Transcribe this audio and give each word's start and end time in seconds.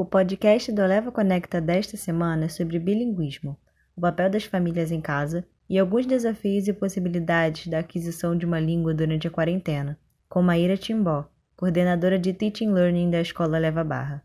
O 0.00 0.04
podcast 0.06 0.72
do 0.72 0.80
Eleva 0.80 1.12
Conecta 1.12 1.60
desta 1.60 1.94
semana 1.94 2.46
é 2.46 2.48
sobre 2.48 2.78
bilinguismo, 2.78 3.58
o 3.94 4.00
papel 4.00 4.30
das 4.30 4.44
famílias 4.44 4.90
em 4.90 4.98
casa 4.98 5.46
e 5.68 5.78
alguns 5.78 6.06
desafios 6.06 6.66
e 6.66 6.72
possibilidades 6.72 7.66
da 7.66 7.80
aquisição 7.80 8.34
de 8.34 8.46
uma 8.46 8.58
língua 8.58 8.94
durante 8.94 9.28
a 9.28 9.30
quarentena, 9.30 9.98
com 10.26 10.40
Maíra 10.40 10.74
Timbó, 10.74 11.26
coordenadora 11.54 12.18
de 12.18 12.32
Teaching 12.32 12.72
Learning 12.72 13.10
da 13.10 13.20
Escola 13.20 13.58
Leva 13.58 13.84
Barra. 13.84 14.24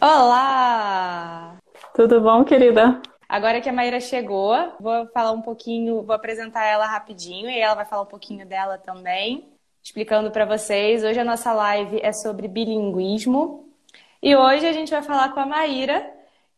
Olá! 0.00 1.56
Tudo 1.92 2.20
bom, 2.20 2.44
querida? 2.44 3.02
Agora 3.28 3.60
que 3.60 3.68
a 3.68 3.72
Maíra 3.72 3.98
chegou, 3.98 4.54
vou 4.80 5.08
falar 5.08 5.32
um 5.32 5.42
pouquinho, 5.42 6.04
vou 6.04 6.14
apresentar 6.14 6.64
ela 6.64 6.86
rapidinho 6.86 7.50
e 7.50 7.58
ela 7.58 7.74
vai 7.74 7.84
falar 7.84 8.02
um 8.02 8.06
pouquinho 8.06 8.46
dela 8.46 8.78
também, 8.78 9.55
explicando 9.86 10.32
para 10.32 10.44
vocês. 10.44 11.04
Hoje 11.04 11.20
a 11.20 11.24
nossa 11.24 11.52
live 11.52 12.00
é 12.02 12.12
sobre 12.12 12.48
bilinguismo 12.48 13.68
e 14.20 14.34
hoje 14.34 14.66
a 14.66 14.72
gente 14.72 14.90
vai 14.90 15.00
falar 15.00 15.28
com 15.32 15.38
a 15.38 15.46
Maíra, 15.46 16.04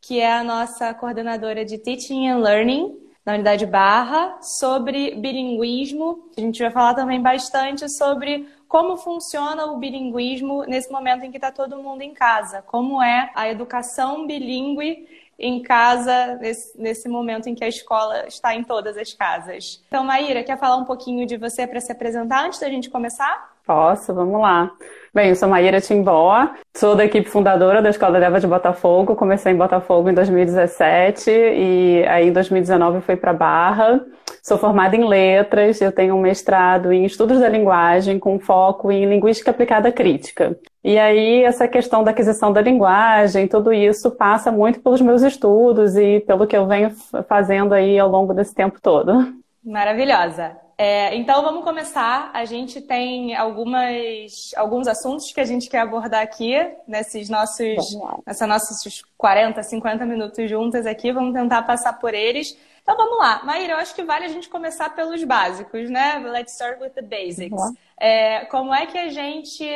que 0.00 0.18
é 0.18 0.32
a 0.32 0.42
nossa 0.42 0.94
coordenadora 0.94 1.62
de 1.62 1.76
Teaching 1.76 2.26
and 2.26 2.38
Learning 2.38 2.98
na 3.26 3.34
Unidade 3.34 3.66
Barra, 3.66 4.38
sobre 4.40 5.14
bilinguismo. 5.16 6.30
A 6.38 6.40
gente 6.40 6.62
vai 6.62 6.70
falar 6.70 6.94
também 6.94 7.20
bastante 7.20 7.86
sobre 7.98 8.48
como 8.66 8.96
funciona 8.96 9.66
o 9.66 9.76
bilinguismo 9.76 10.64
nesse 10.64 10.90
momento 10.90 11.22
em 11.22 11.30
que 11.30 11.36
está 11.36 11.52
todo 11.52 11.82
mundo 11.82 12.00
em 12.00 12.14
casa, 12.14 12.62
como 12.62 13.02
é 13.02 13.30
a 13.34 13.46
educação 13.46 14.26
bilíngue 14.26 15.06
em 15.38 15.62
casa 15.62 16.36
nesse, 16.40 16.80
nesse, 16.80 17.08
momento 17.08 17.48
em 17.48 17.54
que 17.54 17.62
a 17.62 17.68
escola 17.68 18.26
está 18.26 18.54
em 18.54 18.64
todas 18.64 18.96
as 18.96 19.14
casas. 19.14 19.82
Então, 19.86 20.02
Maíra, 20.02 20.42
quer 20.42 20.58
falar 20.58 20.76
um 20.76 20.84
pouquinho 20.84 21.24
de 21.26 21.36
você 21.36 21.66
para 21.66 21.80
se 21.80 21.92
apresentar 21.92 22.44
antes 22.44 22.58
da 22.58 22.68
gente 22.68 22.90
começar? 22.90 23.56
Posso, 23.68 24.14
vamos 24.14 24.40
lá. 24.40 24.72
Bem, 25.14 25.28
eu 25.28 25.36
sou 25.36 25.46
Maíra 25.46 25.78
Timbó, 25.78 26.48
sou 26.74 26.96
da 26.96 27.04
equipe 27.04 27.28
fundadora 27.28 27.82
da 27.82 27.90
Escola 27.90 28.18
Leva 28.18 28.40
de 28.40 28.46
Botafogo. 28.46 29.14
Comecei 29.14 29.52
em 29.52 29.56
Botafogo 29.58 30.08
em 30.08 30.14
2017 30.14 31.30
e 31.30 32.02
aí 32.08 32.28
em 32.28 32.32
2019 32.32 33.02
fui 33.02 33.14
para 33.14 33.34
Barra. 33.34 34.00
Sou 34.42 34.56
formada 34.56 34.96
em 34.96 35.06
letras, 35.06 35.82
eu 35.82 35.92
tenho 35.92 36.14
um 36.14 36.20
mestrado 36.22 36.90
em 36.90 37.04
estudos 37.04 37.40
da 37.40 37.48
linguagem 37.50 38.18
com 38.18 38.40
foco 38.40 38.90
em 38.90 39.04
linguística 39.04 39.50
aplicada 39.50 39.92
crítica. 39.92 40.58
E 40.82 40.98
aí 40.98 41.44
essa 41.44 41.68
questão 41.68 42.02
da 42.02 42.12
aquisição 42.12 42.50
da 42.50 42.62
linguagem, 42.62 43.46
tudo 43.46 43.70
isso 43.70 44.10
passa 44.12 44.50
muito 44.50 44.80
pelos 44.80 45.02
meus 45.02 45.20
estudos 45.20 45.94
e 45.94 46.20
pelo 46.20 46.46
que 46.46 46.56
eu 46.56 46.66
venho 46.66 46.90
fazendo 47.28 47.74
aí 47.74 47.98
ao 47.98 48.08
longo 48.08 48.32
desse 48.32 48.54
tempo 48.54 48.80
todo. 48.80 49.30
Maravilhosa. 49.62 50.67
É, 50.80 51.12
então 51.16 51.42
vamos 51.42 51.64
começar. 51.64 52.30
A 52.32 52.44
gente 52.44 52.80
tem 52.80 53.34
algumas, 53.34 54.52
alguns 54.56 54.86
assuntos 54.86 55.32
que 55.32 55.40
a 55.40 55.44
gente 55.44 55.68
quer 55.68 55.80
abordar 55.80 56.22
aqui 56.22 56.54
nesses 56.86 57.28
nossos, 57.28 57.98
nessa 58.24 58.46
nossos 58.46 59.02
40, 59.16 59.60
50 59.60 60.06
minutos 60.06 60.48
juntas 60.48 60.86
aqui. 60.86 61.10
Vamos 61.10 61.34
tentar 61.34 61.62
passar 61.62 61.94
por 61.94 62.14
eles. 62.14 62.56
Então 62.80 62.96
vamos 62.96 63.18
lá. 63.18 63.42
Maíra, 63.42 63.72
eu 63.72 63.78
acho 63.78 63.92
que 63.92 64.04
vale 64.04 64.26
a 64.26 64.28
gente 64.28 64.48
começar 64.48 64.94
pelos 64.94 65.22
básicos, 65.24 65.90
né? 65.90 66.18
Let's 66.18 66.52
start 66.52 66.80
with 66.80 66.90
the 66.90 67.02
basics. 67.02 67.60
É, 67.98 68.44
como 68.44 68.72
é 68.72 68.86
que 68.86 68.96
a 68.96 69.08
gente. 69.08 69.66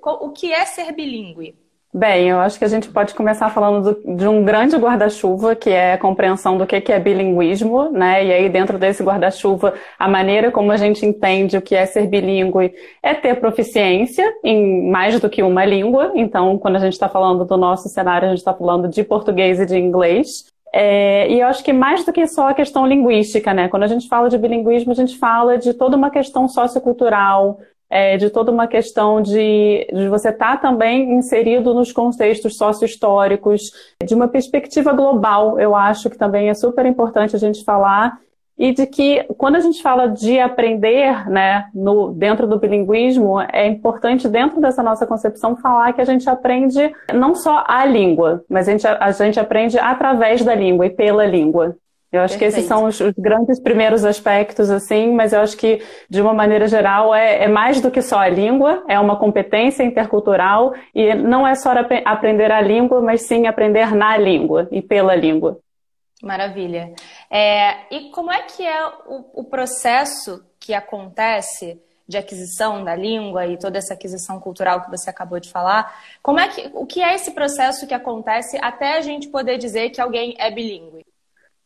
O 0.00 0.30
que 0.30 0.52
é 0.52 0.64
ser 0.64 0.92
bilíngue? 0.92 1.56
Bem, 1.94 2.30
eu 2.30 2.40
acho 2.40 2.58
que 2.58 2.64
a 2.64 2.68
gente 2.68 2.88
pode 2.88 3.14
começar 3.14 3.50
falando 3.50 3.92
do, 3.92 4.16
de 4.16 4.26
um 4.26 4.42
grande 4.42 4.74
guarda-chuva, 4.76 5.54
que 5.54 5.68
é 5.68 5.92
a 5.92 5.98
compreensão 5.98 6.56
do 6.56 6.66
que, 6.66 6.80
que 6.80 6.90
é 6.90 6.98
bilinguismo, 6.98 7.90
né? 7.90 8.24
E 8.24 8.32
aí, 8.32 8.48
dentro 8.48 8.78
desse 8.78 9.02
guarda-chuva, 9.02 9.74
a 9.98 10.08
maneira 10.08 10.50
como 10.50 10.72
a 10.72 10.78
gente 10.78 11.04
entende 11.04 11.58
o 11.58 11.60
que 11.60 11.74
é 11.74 11.84
ser 11.84 12.06
bilíngue 12.06 12.72
é 13.02 13.12
ter 13.12 13.38
proficiência 13.38 14.24
em 14.42 14.90
mais 14.90 15.20
do 15.20 15.28
que 15.28 15.42
uma 15.42 15.66
língua. 15.66 16.12
Então, 16.14 16.56
quando 16.56 16.76
a 16.76 16.78
gente 16.78 16.94
está 16.94 17.10
falando 17.10 17.44
do 17.44 17.58
nosso 17.58 17.90
cenário, 17.90 18.26
a 18.26 18.30
gente 18.30 18.38
está 18.38 18.54
falando 18.54 18.88
de 18.88 19.04
português 19.04 19.60
e 19.60 19.66
de 19.66 19.76
inglês. 19.76 20.50
É, 20.74 21.30
e 21.30 21.40
eu 21.40 21.46
acho 21.46 21.62
que 21.62 21.74
mais 21.74 22.06
do 22.06 22.12
que 22.14 22.26
só 22.26 22.48
a 22.48 22.54
questão 22.54 22.86
linguística, 22.86 23.52
né? 23.52 23.68
Quando 23.68 23.82
a 23.82 23.86
gente 23.86 24.08
fala 24.08 24.30
de 24.30 24.38
bilinguismo, 24.38 24.92
a 24.92 24.94
gente 24.94 25.18
fala 25.18 25.58
de 25.58 25.74
toda 25.74 25.94
uma 25.94 26.08
questão 26.08 26.48
sociocultural, 26.48 27.58
é, 27.92 28.16
de 28.16 28.30
toda 28.30 28.50
uma 28.50 28.66
questão 28.66 29.20
de, 29.20 29.86
de 29.92 30.08
você 30.08 30.30
estar 30.30 30.56
tá 30.56 30.56
também 30.56 31.12
inserido 31.12 31.74
nos 31.74 31.92
contextos 31.92 32.56
sócio-históricos, 32.56 33.70
de 34.02 34.14
uma 34.14 34.26
perspectiva 34.26 34.94
global, 34.94 35.60
eu 35.60 35.76
acho 35.76 36.08
que 36.08 36.16
também 36.16 36.48
é 36.48 36.54
super 36.54 36.86
importante 36.86 37.36
a 37.36 37.38
gente 37.38 37.62
falar, 37.62 38.18
e 38.56 38.72
de 38.72 38.86
que 38.86 39.22
quando 39.36 39.56
a 39.56 39.60
gente 39.60 39.82
fala 39.82 40.06
de 40.06 40.40
aprender, 40.40 41.28
né, 41.28 41.66
no, 41.74 42.14
dentro 42.14 42.46
do 42.46 42.58
bilinguismo, 42.58 43.38
é 43.40 43.66
importante 43.66 44.26
dentro 44.26 44.58
dessa 44.58 44.82
nossa 44.82 45.06
concepção 45.06 45.54
falar 45.56 45.92
que 45.92 46.00
a 46.00 46.06
gente 46.06 46.30
aprende 46.30 46.94
não 47.12 47.34
só 47.34 47.62
a 47.66 47.84
língua, 47.84 48.42
mas 48.48 48.68
a 48.68 48.72
gente, 48.72 48.86
a 48.86 49.12
gente 49.12 49.38
aprende 49.38 49.78
através 49.78 50.42
da 50.42 50.54
língua 50.54 50.86
e 50.86 50.90
pela 50.90 51.26
língua. 51.26 51.76
Eu 52.12 52.20
acho 52.20 52.38
Perfeito. 52.38 52.52
que 52.52 52.58
esses 52.58 52.68
são 52.68 52.84
os, 52.84 53.00
os, 53.00 53.14
grandes 53.16 53.58
primeiros 53.58 54.04
aspectos, 54.04 54.68
assim, 54.68 55.14
mas 55.14 55.32
eu 55.32 55.40
acho 55.40 55.56
que, 55.56 55.82
de 56.10 56.20
uma 56.20 56.34
maneira 56.34 56.68
geral, 56.68 57.14
é, 57.14 57.44
é, 57.44 57.48
mais 57.48 57.80
do 57.80 57.90
que 57.90 58.02
só 58.02 58.18
a 58.18 58.28
língua, 58.28 58.84
é 58.86 59.00
uma 59.00 59.18
competência 59.18 59.82
intercultural 59.82 60.74
e 60.94 61.14
não 61.14 61.48
é 61.48 61.54
só 61.54 61.72
aprender 62.04 62.52
a 62.52 62.60
língua, 62.60 63.00
mas 63.00 63.22
sim 63.22 63.46
aprender 63.46 63.94
na 63.94 64.18
língua 64.18 64.68
e 64.70 64.82
pela 64.82 65.14
língua. 65.14 65.58
Maravilha. 66.22 66.92
É, 67.30 67.78
e 67.90 68.10
como 68.10 68.30
é 68.30 68.42
que 68.42 68.64
é 68.64 68.86
o, 69.06 69.40
o 69.40 69.44
processo 69.44 70.44
que 70.60 70.74
acontece 70.74 71.80
de 72.06 72.18
aquisição 72.18 72.84
da 72.84 72.94
língua 72.94 73.46
e 73.46 73.58
toda 73.58 73.78
essa 73.78 73.94
aquisição 73.94 74.38
cultural 74.38 74.82
que 74.82 74.90
você 74.90 75.08
acabou 75.08 75.40
de 75.40 75.50
falar? 75.50 75.98
Como 76.22 76.38
é 76.38 76.48
que, 76.48 76.70
o 76.74 76.84
que 76.84 77.02
é 77.02 77.14
esse 77.14 77.30
processo 77.30 77.86
que 77.86 77.94
acontece 77.94 78.58
até 78.60 78.98
a 78.98 79.00
gente 79.00 79.28
poder 79.28 79.56
dizer 79.56 79.88
que 79.88 80.00
alguém 80.00 80.34
é 80.38 80.50
bilíngue? 80.50 81.02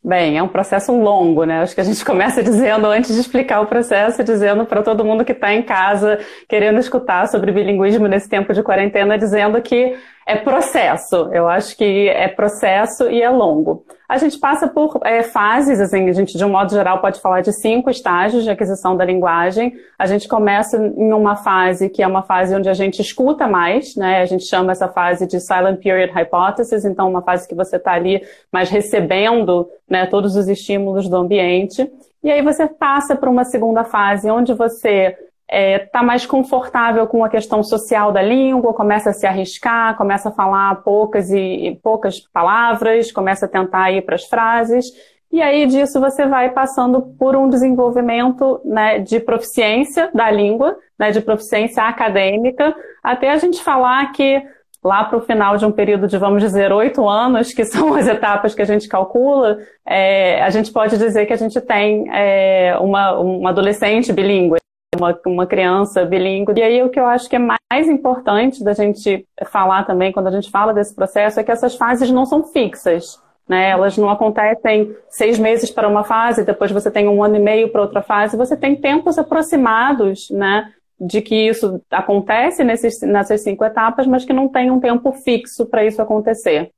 Bem, 0.09 0.39
é 0.39 0.43
um 0.43 0.47
processo 0.47 0.93
longo, 0.97 1.43
né? 1.43 1.63
Acho 1.63 1.75
que 1.75 1.81
a 1.81 1.85
gente 1.85 2.05
começa 2.07 2.41
dizendo, 2.41 2.87
antes 2.87 3.13
de 3.13 3.21
explicar 3.21 3.61
o 3.61 3.67
processo, 3.67 4.23
dizendo 4.23 4.65
para 4.65 4.81
todo 4.81 5.05
mundo 5.05 5.25
que 5.25 5.33
está 5.33 5.53
em 5.53 5.65
casa 5.65 6.21
querendo 6.49 6.79
escutar 6.79 7.27
sobre 7.27 7.51
bilinguismo 7.51 8.07
nesse 8.07 8.29
tempo 8.29 8.55
de 8.55 8.63
quarentena, 8.63 9.19
dizendo 9.19 9.61
que 9.61 9.97
é 10.27 10.35
processo. 10.35 11.31
Eu 11.33 11.49
acho 11.49 11.77
que 11.77 12.09
é 12.09 12.27
processo 12.27 13.09
e 13.09 13.23
é 13.23 13.31
longo. 13.31 13.85
A 14.09 14.19
gente 14.19 14.39
passa 14.39 14.67
por 14.67 15.01
é, 15.05 15.23
fases, 15.23 15.81
assim, 15.81 16.09
a 16.09 16.13
gente 16.13 16.37
de 16.37 16.45
um 16.45 16.49
modo 16.49 16.73
geral 16.73 17.01
pode 17.01 17.21
falar 17.21 17.43
de 17.43 17.53
cinco 17.53 17.89
estágios 17.89 18.43
de 18.43 18.51
aquisição 18.51 18.97
da 18.97 19.05
linguagem. 19.05 19.73
A 19.97 20.07
gente 20.07 20.27
começa 20.27 20.77
em 20.77 21.13
uma 21.13 21.37
fase 21.37 21.89
que 21.89 22.03
é 22.03 22.07
uma 22.07 22.23
fase 22.23 22.55
onde 22.55 22.69
a 22.69 22.75
gente 22.75 23.01
escuta 23.01 23.47
mais, 23.47 23.95
né? 23.95 24.21
A 24.21 24.27
gente 24.27 24.45
chama 24.45 24.73
essa 24.73 24.89
fase 24.89 25.27
de 25.27 25.41
silent 25.41 25.81
period 25.81 26.13
hypothesis, 26.13 26.85
então 26.85 27.09
uma 27.09 27.23
fase 27.23 27.49
que 27.49 27.55
você 27.55 27.77
está 27.77 27.93
ali 27.93 28.21
mais 28.53 28.69
recebendo, 28.69 29.69
né, 29.89 30.07
todos 30.07 30.35
os 30.35 30.49
estímulos 30.49 31.09
do 31.09 31.17
ambiente. 31.17 31.89
E 32.23 32.31
aí 32.33 32.43
você 32.43 32.67
passa 32.67 33.15
para 33.15 33.31
uma 33.31 33.45
segunda 33.45 33.85
fase 33.85 34.29
onde 34.29 34.53
você 34.53 35.17
está 35.49 35.57
é, 35.57 35.79
tá 35.79 36.03
mais 36.03 36.27
confortável 36.27 37.07
com 37.07 37.25
a 37.25 37.29
questão 37.29 37.63
social 37.63 38.13
da 38.13 38.21
língua, 38.21 38.75
começa 38.75 39.11
a 39.11 39.13
se 39.13 39.27
arriscar, 39.27 39.97
começa 39.97 40.29
a 40.29 40.33
falar 40.33 40.83
poucas 40.83 41.31
e 41.31 41.79
poucas 41.83 42.21
palavras, 42.21 43.13
começa 43.13 43.47
a 43.47 43.49
tentar 43.49 43.93
ir 43.93 44.03
para 44.03 44.17
as 44.17 44.25
frases. 44.25 44.87
E 45.31 45.41
aí 45.41 45.67
disso 45.67 46.01
você 46.01 46.27
vai 46.27 46.51
passando 46.51 47.01
por 47.01 47.37
um 47.37 47.49
desenvolvimento 47.49 48.61
né, 48.65 48.99
de 48.99 49.21
proficiência 49.21 50.11
da 50.13 50.31
língua, 50.31 50.77
né, 50.99 51.11
de 51.13 51.21
proficiência 51.21 51.83
acadêmica, 51.85 52.75
até 53.03 53.31
a 53.31 53.37
gente 53.37 53.63
falar 53.63 54.13
que 54.13 54.43
lá 54.83 55.05
para 55.05 55.19
o 55.19 55.21
final 55.21 55.57
de 55.57 55.67
um 55.67 55.73
período 55.73 56.07
de, 56.07 56.17
vamos 56.17 56.43
dizer, 56.43 56.73
oito 56.73 57.09
anos, 57.09 57.53
que 57.53 57.65
são 57.67 57.95
as 57.95 58.09
etapas 58.09 58.55
que 58.55 58.63
a 58.63 58.67
gente 58.67 58.89
calcula, 58.89 59.59
é, 59.87 60.43
a 60.43 60.51
gente 60.51 60.73
pode 60.73 60.97
dizer 60.97 61.27
que 61.27 61.33
a 61.33 61.37
gente 61.37 61.61
tem 61.61 62.07
é, 62.13 62.77
uma, 62.81 63.19
uma 63.19 63.51
adolescente 63.51 64.13
bilíngue 64.13 64.57
uma, 64.95 65.19
uma 65.27 65.47
criança 65.47 66.05
bilíngue. 66.05 66.59
E 66.59 66.63
aí 66.63 66.83
o 66.83 66.91
que 66.91 66.99
eu 66.99 67.07
acho 67.07 67.29
que 67.29 67.37
é 67.37 67.39
mais 67.39 67.89
importante 67.89 68.63
da 68.63 68.73
gente 68.73 69.27
falar 69.47 69.85
também 69.85 70.13
quando 70.13 70.29
a 70.29 70.31
gente 70.31 70.51
fala 70.51 70.73
desse 70.73 70.95
processo 70.95 71.41
é 71.41 71.45
que 71.45 71.51
essas 71.51 71.75
fases 71.77 72.11
não 72.11 72.25
são 72.25 72.45
fixas. 72.45 73.21
Né? 73.49 73.71
Elas 73.71 73.97
não 73.97 74.11
acontecem 74.11 74.95
seis 75.09 75.39
meses 75.39 75.71
para 75.71 75.89
uma 75.89 76.03
fase, 76.03 76.45
depois 76.45 76.73
você 76.73 76.91
tem 76.91 77.07
um 77.07 77.23
ano 77.23 77.37
e 77.37 77.41
meio 77.41 77.71
para 77.71 77.83
outra 77.83 78.03
fase, 78.03 78.37
você 78.37 78.57
tem 78.57 78.75
tempos 78.75 79.19
aproximados, 79.19 80.29
né? 80.31 80.73
De 80.99 81.21
que 81.21 81.49
isso 81.49 81.81
acontece 81.91 82.65
nesses, 82.65 83.01
nessas 83.03 83.43
cinco 83.43 83.65
etapas, 83.65 84.07
mas 84.07 84.25
que 84.25 84.33
não 84.33 84.49
tem 84.49 84.71
um 84.71 84.81
tempo 84.81 85.13
fixo 85.13 85.67
para 85.67 85.85
isso 85.85 86.03
acontecer. 86.03 86.71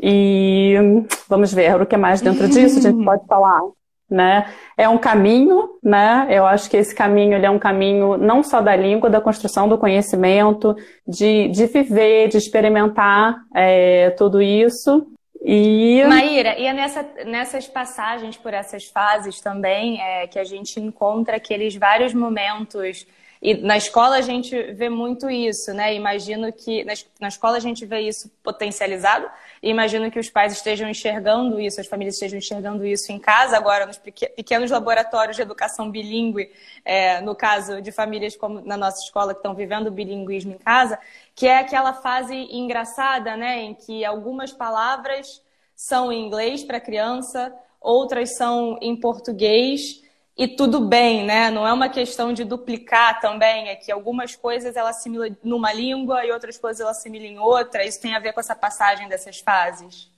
E 0.00 0.76
vamos 1.28 1.52
ver 1.52 1.80
o 1.80 1.86
que 1.86 1.96
mais 1.96 2.20
dentro 2.20 2.46
disso 2.48 2.78
a 2.78 2.82
gente 2.82 3.02
pode 3.04 3.26
falar 3.26 3.62
né? 4.12 4.52
É 4.76 4.88
um 4.88 4.98
caminho, 4.98 5.70
né? 5.82 6.26
Eu 6.30 6.46
acho 6.46 6.68
que 6.68 6.76
esse 6.76 6.94
caminho 6.94 7.34
ele 7.34 7.46
é 7.46 7.50
um 7.50 7.58
caminho 7.58 8.16
não 8.16 8.42
só 8.42 8.60
da 8.60 8.76
língua, 8.76 9.08
da 9.08 9.20
construção 9.20 9.68
do 9.68 9.78
conhecimento, 9.78 10.76
de, 11.08 11.48
de 11.48 11.66
viver, 11.66 12.28
de 12.28 12.36
experimentar 12.36 13.36
é, 13.54 14.10
tudo 14.10 14.42
isso. 14.42 15.06
E... 15.44 16.04
Maíra, 16.04 16.56
e 16.56 16.66
é 16.66 16.72
nessa, 16.72 17.04
nessas 17.26 17.66
passagens 17.66 18.36
por 18.36 18.54
essas 18.54 18.84
fases 18.84 19.40
também 19.40 20.00
é, 20.00 20.26
que 20.28 20.38
a 20.38 20.44
gente 20.44 20.78
encontra 20.78 21.36
aqueles 21.36 21.74
vários 21.74 22.14
momentos 22.14 23.06
E 23.42 23.54
na 23.54 23.76
escola 23.76 24.18
a 24.18 24.20
gente 24.20 24.56
vê 24.74 24.88
muito 24.88 25.28
isso, 25.28 25.74
né? 25.74 25.92
Imagino 25.96 26.52
que 26.52 26.84
na, 27.20 27.26
escola 27.26 27.56
a 27.56 27.60
gente 27.60 27.84
vê 27.84 27.98
isso 28.02 28.30
potencializado 28.40 29.28
e 29.60 29.68
imagino 29.68 30.12
que 30.12 30.18
os 30.20 30.30
pais 30.30 30.52
estejam 30.52 30.88
enxergando 30.88 31.58
isso, 31.58 31.80
as 31.80 31.88
famílias 31.88 32.14
estejam 32.14 32.38
enxergando 32.38 32.86
isso 32.86 33.10
em 33.10 33.18
casa 33.18 33.56
agora, 33.56 33.84
nos 33.84 33.98
pequenos 33.98 34.70
laboratórios 34.70 35.34
de 35.34 35.42
educação 35.42 35.90
bilíngue, 35.90 36.52
é, 36.84 37.20
no 37.20 37.34
caso 37.34 37.82
de 37.82 37.90
famílias 37.90 38.36
como 38.36 38.60
na 38.60 38.76
nossa 38.76 39.02
escola 39.02 39.34
que 39.34 39.40
estão 39.40 39.56
vivendo 39.56 39.88
o 39.88 39.90
bilinguismo 39.90 40.52
em 40.52 40.58
casa, 40.58 40.96
que 41.34 41.48
é 41.48 41.58
aquela 41.58 41.94
fase 41.94 42.36
engraçada, 42.36 43.36
né? 43.36 43.58
Em 43.58 43.74
que 43.74 44.04
algumas 44.04 44.52
palavras 44.52 45.42
são 45.74 46.12
em 46.12 46.24
inglês 46.24 46.62
para 46.62 46.78
criança, 46.78 47.52
outras 47.80 48.36
são 48.36 48.78
em 48.80 48.94
português 48.94 50.01
e 50.42 50.48
tudo 50.48 50.80
bem, 50.80 51.24
né? 51.24 51.50
Não 51.50 51.64
é 51.64 51.72
uma 51.72 51.88
questão 51.88 52.32
de 52.32 52.42
duplicar 52.42 53.20
também, 53.20 53.68
é 53.68 53.76
que 53.76 53.92
algumas 53.92 54.34
coisas 54.34 54.74
ela 54.74 54.90
assimila 54.90 55.28
numa 55.44 55.72
língua 55.72 56.26
e 56.26 56.32
outras 56.32 56.58
coisas 56.58 56.80
ela 56.80 56.90
assimila 56.90 57.24
em 57.24 57.38
outra. 57.38 57.84
Isso 57.84 58.00
tem 58.00 58.16
a 58.16 58.18
ver 58.18 58.32
com 58.32 58.40
essa 58.40 58.56
passagem 58.56 59.08
dessas 59.08 59.38
fases? 59.38 60.11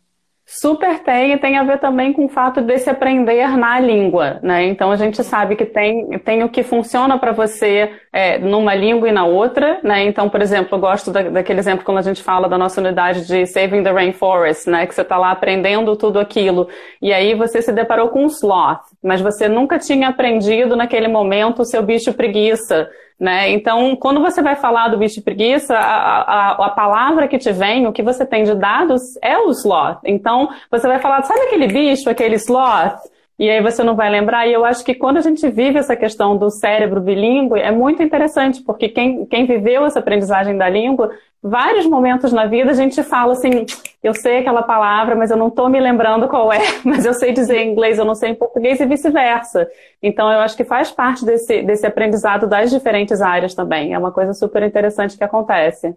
Super 0.46 0.98
tem 0.98 1.32
e 1.32 1.38
tem 1.38 1.56
a 1.56 1.62
ver 1.62 1.78
também 1.78 2.12
com 2.12 2.26
o 2.26 2.28
fato 2.28 2.60
de 2.60 2.76
se 2.78 2.90
aprender 2.90 3.56
na 3.56 3.80
língua, 3.80 4.40
né? 4.42 4.64
Então 4.64 4.90
a 4.90 4.96
gente 4.96 5.22
sabe 5.24 5.56
que 5.56 5.64
tem, 5.64 6.18
tem 6.18 6.44
o 6.44 6.50
que 6.50 6.62
funciona 6.62 7.18
para 7.18 7.32
você 7.32 7.90
é, 8.12 8.36
numa 8.36 8.74
língua 8.74 9.08
e 9.08 9.12
na 9.12 9.24
outra, 9.24 9.80
né? 9.82 10.04
Então, 10.04 10.28
por 10.28 10.42
exemplo, 10.42 10.76
eu 10.76 10.80
gosto 10.80 11.10
da, 11.10 11.22
daquele 11.22 11.60
exemplo 11.60 11.82
quando 11.82 11.96
a 11.96 12.02
gente 12.02 12.22
fala 12.22 12.46
da 12.46 12.58
nossa 12.58 12.78
unidade 12.78 13.26
de 13.26 13.46
Saving 13.46 13.82
the 13.82 13.90
Rainforest, 13.90 14.68
né? 14.68 14.86
Que 14.86 14.94
você 14.94 15.00
está 15.00 15.16
lá 15.16 15.30
aprendendo 15.30 15.96
tudo 15.96 16.20
aquilo 16.20 16.68
e 17.00 17.10
aí 17.10 17.34
você 17.34 17.62
se 17.62 17.72
deparou 17.72 18.10
com 18.10 18.24
um 18.24 18.26
sloth, 18.26 18.82
mas 19.02 19.22
você 19.22 19.48
nunca 19.48 19.78
tinha 19.78 20.08
aprendido 20.08 20.76
naquele 20.76 21.08
momento 21.08 21.62
o 21.62 21.64
seu 21.64 21.82
bicho 21.82 22.12
preguiça, 22.12 22.90
né? 23.18 23.50
Então, 23.50 23.94
quando 23.96 24.20
você 24.20 24.42
vai 24.42 24.56
falar 24.56 24.88
do 24.88 24.98
bicho 24.98 25.16
de 25.16 25.22
preguiça, 25.22 25.74
a, 25.74 26.20
a, 26.20 26.66
a, 26.66 26.70
palavra 26.70 27.28
que 27.28 27.38
te 27.38 27.52
vem, 27.52 27.86
o 27.86 27.92
que 27.92 28.02
você 28.02 28.26
tem 28.26 28.44
de 28.44 28.54
dados 28.54 29.16
é 29.22 29.38
o 29.38 29.50
sloth. 29.50 30.00
Então, 30.04 30.48
você 30.70 30.86
vai 30.86 30.98
falar, 30.98 31.22
sabe 31.22 31.40
aquele 31.42 31.68
bicho, 31.68 32.10
aquele 32.10 32.36
sloth? 32.36 32.98
E 33.38 33.50
aí 33.50 33.60
você 33.60 33.82
não 33.82 33.96
vai 33.96 34.10
lembrar. 34.10 34.46
E 34.46 34.52
eu 34.52 34.64
acho 34.64 34.84
que 34.84 34.94
quando 34.94 35.16
a 35.16 35.20
gente 35.20 35.48
vive 35.48 35.78
essa 35.78 35.96
questão 35.96 36.36
do 36.36 36.50
cérebro 36.50 37.00
bilíngue, 37.00 37.60
é 37.60 37.70
muito 37.70 38.02
interessante, 38.02 38.62
porque 38.62 38.88
quem, 38.88 39.26
quem 39.26 39.44
viveu 39.46 39.84
essa 39.84 39.98
aprendizagem 39.98 40.56
da 40.56 40.68
língua, 40.68 41.10
vários 41.44 41.84
momentos 41.84 42.32
na 42.32 42.46
vida 42.46 42.70
a 42.70 42.74
gente 42.74 43.02
fala 43.02 43.34
assim, 43.34 43.66
eu 44.02 44.14
sei 44.14 44.38
aquela 44.38 44.62
palavra, 44.62 45.14
mas 45.14 45.30
eu 45.30 45.36
não 45.36 45.48
estou 45.48 45.68
me 45.68 45.78
lembrando 45.78 46.26
qual 46.26 46.50
é, 46.50 46.60
mas 46.82 47.04
eu 47.04 47.12
sei 47.12 47.34
dizer 47.34 47.58
em 47.58 47.72
inglês, 47.72 47.98
eu 47.98 48.04
não 48.06 48.14
sei 48.14 48.30
em 48.30 48.34
português 48.34 48.80
e 48.80 48.86
vice-versa. 48.86 49.68
Então 50.02 50.32
eu 50.32 50.40
acho 50.40 50.56
que 50.56 50.64
faz 50.64 50.90
parte 50.90 51.22
desse, 51.22 51.62
desse 51.62 51.86
aprendizado 51.86 52.46
das 52.46 52.70
diferentes 52.70 53.20
áreas 53.20 53.54
também. 53.54 53.92
É 53.92 53.98
uma 53.98 54.10
coisa 54.10 54.32
super 54.32 54.62
interessante 54.62 55.18
que 55.18 55.24
acontece. 55.24 55.94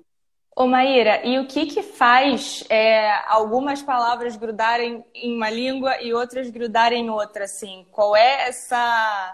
Ô 0.54 0.66
Maíra, 0.68 1.22
e 1.24 1.40
o 1.40 1.48
que 1.48 1.68
que 1.68 1.84
faz 1.84 2.66
é, 2.70 3.10
algumas 3.28 3.82
palavras 3.82 4.36
grudarem 4.36 5.06
em 5.14 5.36
uma 5.36 5.50
língua 5.50 6.02
e 6.02 6.14
outras 6.14 6.50
grudarem 6.50 7.06
em 7.06 7.10
outra, 7.10 7.46
assim? 7.46 7.86
Qual 7.92 8.16
é 8.16 8.50
essa... 8.50 9.34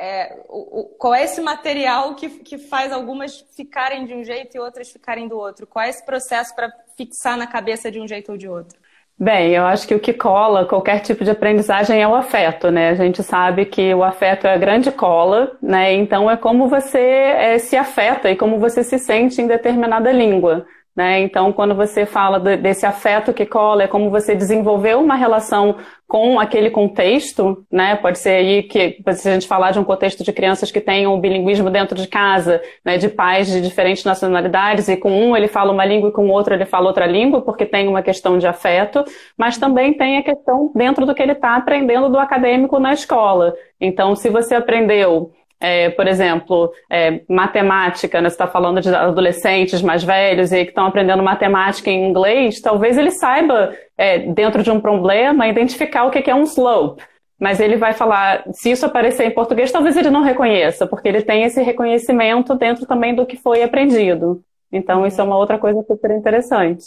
É, 0.00 0.36
o, 0.48 0.80
o, 0.80 0.84
qual 0.96 1.12
é 1.12 1.24
esse 1.24 1.40
material 1.40 2.14
que, 2.14 2.28
que 2.28 2.56
faz 2.56 2.92
algumas 2.92 3.44
ficarem 3.56 4.06
de 4.06 4.14
um 4.14 4.22
jeito 4.22 4.56
e 4.56 4.60
outras 4.60 4.88
ficarem 4.90 5.26
do 5.26 5.36
outro? 5.36 5.66
Qual 5.66 5.84
é 5.84 5.88
esse 5.88 6.06
processo 6.06 6.54
para 6.54 6.72
fixar 6.96 7.36
na 7.36 7.48
cabeça 7.48 7.90
de 7.90 7.98
um 7.98 8.06
jeito 8.06 8.30
ou 8.30 8.38
de 8.38 8.48
outro? 8.48 8.78
Bem, 9.20 9.50
eu 9.50 9.66
acho 9.66 9.88
que 9.88 9.94
o 9.96 9.98
que 9.98 10.12
cola 10.12 10.64
qualquer 10.64 11.00
tipo 11.00 11.24
de 11.24 11.32
aprendizagem 11.32 12.00
é 12.00 12.06
o 12.06 12.14
afeto, 12.14 12.70
né? 12.70 12.90
A 12.90 12.94
gente 12.94 13.20
sabe 13.24 13.66
que 13.66 13.92
o 13.92 14.04
afeto 14.04 14.46
é 14.46 14.54
a 14.54 14.56
grande 14.56 14.92
cola, 14.92 15.56
né? 15.60 15.92
Então 15.92 16.30
é 16.30 16.36
como 16.36 16.68
você 16.68 17.00
é, 17.00 17.58
se 17.58 17.76
afeta 17.76 18.30
e 18.30 18.36
como 18.36 18.60
você 18.60 18.84
se 18.84 18.96
sente 18.96 19.42
em 19.42 19.48
determinada 19.48 20.12
língua. 20.12 20.64
Né? 20.98 21.20
Então, 21.20 21.52
quando 21.52 21.76
você 21.76 22.04
fala 22.04 22.40
desse 22.40 22.84
afeto 22.84 23.32
que 23.32 23.46
cola, 23.46 23.84
é 23.84 23.86
como 23.86 24.10
você 24.10 24.34
desenvolveu 24.34 24.98
uma 24.98 25.14
relação 25.14 25.76
com 26.08 26.40
aquele 26.40 26.70
contexto, 26.70 27.64
né? 27.70 27.94
Pode 27.94 28.18
ser 28.18 28.30
aí 28.30 28.64
que, 28.64 29.00
se 29.12 29.28
a 29.28 29.34
gente 29.34 29.46
falar 29.46 29.70
de 29.70 29.78
um 29.78 29.84
contexto 29.84 30.24
de 30.24 30.32
crianças 30.32 30.72
que 30.72 30.80
tenham 30.80 31.14
o 31.14 31.20
bilinguismo 31.20 31.70
dentro 31.70 31.96
de 31.96 32.08
casa, 32.08 32.60
né? 32.84 32.98
De 32.98 33.08
pais 33.08 33.46
de 33.46 33.60
diferentes 33.60 34.02
nacionalidades, 34.02 34.88
e 34.88 34.96
com 34.96 35.12
um 35.12 35.36
ele 35.36 35.46
fala 35.46 35.70
uma 35.70 35.84
língua 35.84 36.08
e 36.08 36.12
com 36.12 36.26
o 36.26 36.32
outro 36.32 36.52
ele 36.52 36.64
fala 36.64 36.88
outra 36.88 37.06
língua, 37.06 37.42
porque 37.42 37.64
tem 37.64 37.86
uma 37.86 38.02
questão 38.02 38.36
de 38.36 38.48
afeto, 38.48 39.04
mas 39.36 39.56
também 39.56 39.92
tem 39.92 40.18
a 40.18 40.22
questão 40.24 40.72
dentro 40.74 41.06
do 41.06 41.14
que 41.14 41.22
ele 41.22 41.30
está 41.30 41.54
aprendendo 41.54 42.08
do 42.08 42.18
acadêmico 42.18 42.80
na 42.80 42.92
escola. 42.92 43.54
Então, 43.80 44.16
se 44.16 44.28
você 44.28 44.56
aprendeu 44.56 45.30
é, 45.60 45.90
por 45.90 46.06
exemplo, 46.06 46.72
é, 46.90 47.22
matemática, 47.28 48.20
né? 48.20 48.28
você 48.28 48.34
está 48.34 48.46
falando 48.46 48.80
de 48.80 48.94
adolescentes 48.94 49.82
mais 49.82 50.04
velhos 50.04 50.52
e 50.52 50.64
que 50.64 50.70
estão 50.70 50.86
aprendendo 50.86 51.22
matemática 51.22 51.90
em 51.90 52.08
inglês, 52.08 52.60
talvez 52.60 52.96
ele 52.96 53.10
saiba, 53.10 53.74
é, 53.96 54.18
dentro 54.18 54.62
de 54.62 54.70
um 54.70 54.80
problema, 54.80 55.48
identificar 55.48 56.04
o 56.04 56.10
que 56.10 56.30
é 56.30 56.34
um 56.34 56.44
slope. 56.44 57.02
Mas 57.40 57.60
ele 57.60 57.76
vai 57.76 57.92
falar, 57.92 58.42
se 58.52 58.70
isso 58.70 58.84
aparecer 58.84 59.24
em 59.26 59.30
português, 59.30 59.70
talvez 59.70 59.96
ele 59.96 60.10
não 60.10 60.22
reconheça, 60.22 60.86
porque 60.86 61.08
ele 61.08 61.22
tem 61.22 61.44
esse 61.44 61.62
reconhecimento 61.62 62.54
dentro 62.54 62.84
também 62.84 63.14
do 63.14 63.26
que 63.26 63.36
foi 63.36 63.62
aprendido. 63.62 64.42
Então, 64.72 65.06
isso 65.06 65.20
é 65.20 65.24
uma 65.24 65.36
outra 65.36 65.56
coisa 65.56 65.82
super 65.82 66.10
interessante. 66.10 66.86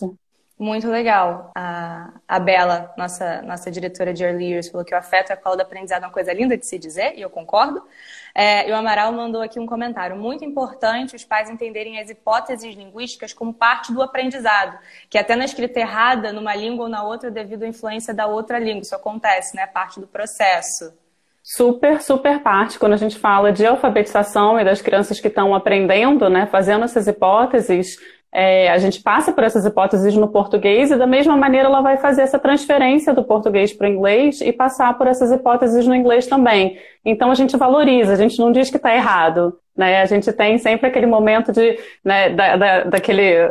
Muito 0.61 0.87
legal. 0.87 1.49
A, 1.55 2.11
a 2.27 2.39
Bela, 2.39 2.93
nossa, 2.95 3.41
nossa 3.41 3.71
diretora 3.71 4.13
de 4.13 4.23
Early 4.23 4.51
Years, 4.51 4.69
falou 4.69 4.85
que 4.85 4.93
o 4.93 4.97
afeto 4.97 5.31
é 5.31 5.33
a 5.33 5.35
cola 5.35 5.57
do 5.57 5.61
aprendizado 5.63 6.03
é 6.03 6.05
uma 6.05 6.13
coisa 6.13 6.31
linda 6.31 6.55
de 6.55 6.67
se 6.67 6.77
dizer, 6.77 7.17
e 7.17 7.21
eu 7.21 7.31
concordo. 7.31 7.81
É, 8.35 8.69
e 8.69 8.71
o 8.71 8.75
Amaral 8.75 9.11
mandou 9.11 9.41
aqui 9.41 9.59
um 9.59 9.65
comentário. 9.65 10.15
Muito 10.15 10.45
importante 10.45 11.15
os 11.15 11.25
pais 11.25 11.49
entenderem 11.49 11.99
as 11.99 12.11
hipóteses 12.11 12.75
linguísticas 12.75 13.33
como 13.33 13.51
parte 13.51 13.91
do 13.91 14.03
aprendizado, 14.03 14.77
que 15.09 15.17
até 15.17 15.35
na 15.35 15.45
escrita 15.45 15.79
errada, 15.79 16.31
numa 16.31 16.55
língua 16.55 16.83
ou 16.83 16.91
na 16.91 17.03
outra, 17.03 17.31
devido 17.31 17.63
à 17.63 17.67
influência 17.67 18.13
da 18.13 18.27
outra 18.27 18.59
língua. 18.59 18.83
Isso 18.83 18.95
acontece, 18.95 19.55
né? 19.55 19.65
Parte 19.65 19.99
do 19.99 20.05
processo. 20.05 20.93
Super, 21.41 21.99
super 22.03 22.39
parte 22.43 22.77
quando 22.77 22.93
a 22.93 22.97
gente 22.97 23.17
fala 23.17 23.51
de 23.51 23.65
alfabetização 23.65 24.59
e 24.59 24.63
das 24.63 24.79
crianças 24.79 25.19
que 25.19 25.27
estão 25.27 25.55
aprendendo, 25.55 26.29
né, 26.29 26.45
fazendo 26.45 26.85
essas 26.85 27.07
hipóteses, 27.07 27.97
é, 28.33 28.71
a 28.71 28.77
gente 28.77 29.01
passa 29.01 29.31
por 29.33 29.43
essas 29.43 29.65
hipóteses 29.65 30.15
no 30.15 30.27
português 30.27 30.89
e 30.89 30.95
da 30.95 31.05
mesma 31.05 31.35
maneira 31.35 31.67
ela 31.67 31.81
vai 31.81 31.97
fazer 31.97 32.21
essa 32.21 32.39
transferência 32.39 33.13
do 33.13 33.23
português 33.23 33.73
para 33.73 33.87
o 33.87 33.91
inglês 33.91 34.39
e 34.39 34.53
passar 34.53 34.97
por 34.97 35.05
essas 35.05 35.31
hipóteses 35.31 35.85
no 35.85 35.93
inglês 35.93 36.27
também. 36.27 36.77
Então 37.03 37.29
a 37.29 37.35
gente 37.35 37.57
valoriza, 37.57 38.13
a 38.13 38.15
gente 38.15 38.39
não 38.39 38.51
diz 38.51 38.69
que 38.69 38.77
está 38.77 38.95
errado. 38.95 39.57
Né? 39.75 40.01
A 40.01 40.05
gente 40.05 40.31
tem 40.31 40.57
sempre 40.57 40.87
aquele 40.87 41.05
momento 41.05 41.51
de, 41.51 41.77
né, 42.03 42.29
da, 42.29 42.55
da, 42.55 42.83
daquele, 42.85 43.50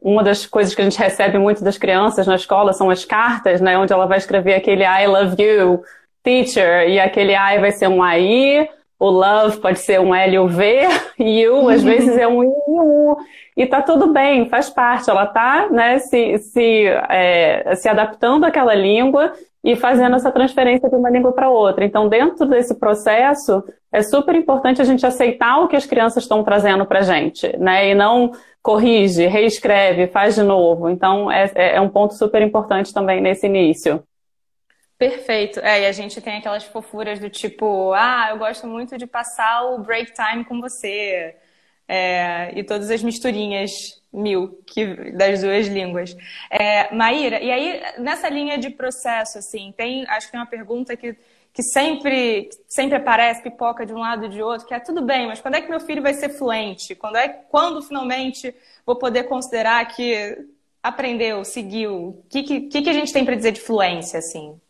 uma 0.00 0.22
das 0.22 0.46
coisas 0.46 0.74
que 0.74 0.80
a 0.80 0.84
gente 0.84 0.98
recebe 0.98 1.38
muito 1.38 1.62
das 1.62 1.76
crianças 1.76 2.26
na 2.26 2.36
escola 2.36 2.72
são 2.72 2.88
as 2.88 3.04
cartas, 3.04 3.60
né, 3.60 3.76
onde 3.76 3.92
ela 3.92 4.06
vai 4.06 4.18
escrever 4.18 4.54
aquele 4.54 4.84
I 4.84 5.06
love 5.06 5.42
you, 5.42 5.82
teacher, 6.22 6.88
e 6.88 7.00
aquele 7.00 7.32
I 7.32 7.58
vai 7.58 7.72
ser 7.72 7.88
um 7.88 8.02
AI, 8.02 8.68
o 9.00 9.08
love 9.08 9.56
pode 9.60 9.78
ser 9.78 9.98
um 9.98 10.14
L 10.14 10.38
ou 10.38 10.48
V, 10.48 10.82
e 11.18 11.48
U 11.48 11.70
às 11.70 11.82
vezes 11.82 12.18
é 12.18 12.28
um 12.28 12.44
I 12.44 12.46
e 12.46 12.80
U. 12.80 13.16
E 13.56 13.66
tá 13.66 13.80
tudo 13.80 14.12
bem, 14.12 14.48
faz 14.48 14.68
parte. 14.68 15.08
Ela 15.08 15.26
tá 15.26 15.68
né, 15.70 15.98
se, 15.98 16.38
se, 16.38 16.84
é, 17.08 17.74
se 17.76 17.88
adaptando 17.88 18.44
àquela 18.44 18.74
língua 18.74 19.32
e 19.64 19.74
fazendo 19.74 20.16
essa 20.16 20.30
transferência 20.30 20.88
de 20.88 20.94
uma 20.94 21.10
língua 21.10 21.32
para 21.32 21.48
outra. 21.48 21.84
Então, 21.84 22.08
dentro 22.08 22.46
desse 22.46 22.74
processo, 22.78 23.64
é 23.90 24.02
super 24.02 24.34
importante 24.34 24.80
a 24.80 24.84
gente 24.84 25.04
aceitar 25.04 25.60
o 25.60 25.68
que 25.68 25.76
as 25.76 25.86
crianças 25.86 26.24
estão 26.24 26.44
trazendo 26.44 26.84
para 26.84 27.00
a 27.00 27.02
gente, 27.02 27.56
né? 27.58 27.90
E 27.90 27.94
não 27.94 28.32
corrige, 28.62 29.26
reescreve, 29.26 30.08
faz 30.08 30.34
de 30.34 30.42
novo. 30.42 30.90
Então, 30.90 31.30
é, 31.30 31.50
é, 31.54 31.76
é 31.76 31.80
um 31.80 31.88
ponto 31.88 32.14
super 32.14 32.42
importante 32.42 32.92
também 32.92 33.20
nesse 33.20 33.46
início. 33.46 34.02
Perfeito. 35.00 35.60
É, 35.60 35.80
e 35.80 35.86
a 35.86 35.92
gente 35.92 36.20
tem 36.20 36.36
aquelas 36.36 36.64
fofuras 36.64 37.18
do 37.18 37.30
tipo, 37.30 37.94
ah, 37.94 38.28
eu 38.30 38.38
gosto 38.38 38.66
muito 38.66 38.98
de 38.98 39.06
passar 39.06 39.62
o 39.64 39.78
break 39.78 40.12
time 40.12 40.44
com 40.44 40.60
você. 40.60 41.34
É, 41.88 42.52
e 42.54 42.62
todas 42.62 42.90
as 42.90 43.02
misturinhas 43.02 44.02
mil 44.12 44.62
que, 44.66 45.12
das 45.12 45.40
duas 45.40 45.66
línguas. 45.68 46.14
É, 46.50 46.94
Maíra, 46.94 47.40
e 47.40 47.50
aí 47.50 47.82
nessa 47.98 48.28
linha 48.28 48.58
de 48.58 48.68
processo, 48.70 49.38
assim, 49.38 49.72
tem, 49.76 50.06
acho 50.08 50.26
que 50.26 50.32
tem 50.32 50.40
uma 50.40 50.46
pergunta 50.46 50.94
que, 50.96 51.16
que 51.52 51.62
sempre, 51.62 52.50
sempre 52.68 52.96
aparece, 52.96 53.42
pipoca 53.42 53.86
de 53.86 53.94
um 53.94 53.98
lado 54.00 54.26
e 54.26 54.28
de 54.28 54.42
outro, 54.42 54.66
que 54.66 54.74
é 54.74 54.80
tudo 54.80 55.02
bem, 55.02 55.26
mas 55.28 55.40
quando 55.40 55.54
é 55.54 55.62
que 55.62 55.70
meu 55.70 55.80
filho 55.80 56.02
vai 56.02 56.12
ser 56.14 56.28
fluente? 56.30 56.94
Quando 56.94 57.16
é 57.16 57.28
quando 57.28 57.80
finalmente 57.82 58.54
vou 58.86 58.96
poder 58.96 59.24
considerar 59.24 59.82
que 59.88 60.46
aprendeu, 60.82 61.42
seguiu? 61.44 62.08
O 62.10 62.24
que, 62.28 62.42
que, 62.68 62.82
que 62.82 62.90
a 62.90 62.92
gente 62.92 63.12
tem 63.14 63.24
para 63.24 63.34
dizer 63.36 63.52
de 63.52 63.60
fluência, 63.62 64.18
assim? 64.18 64.60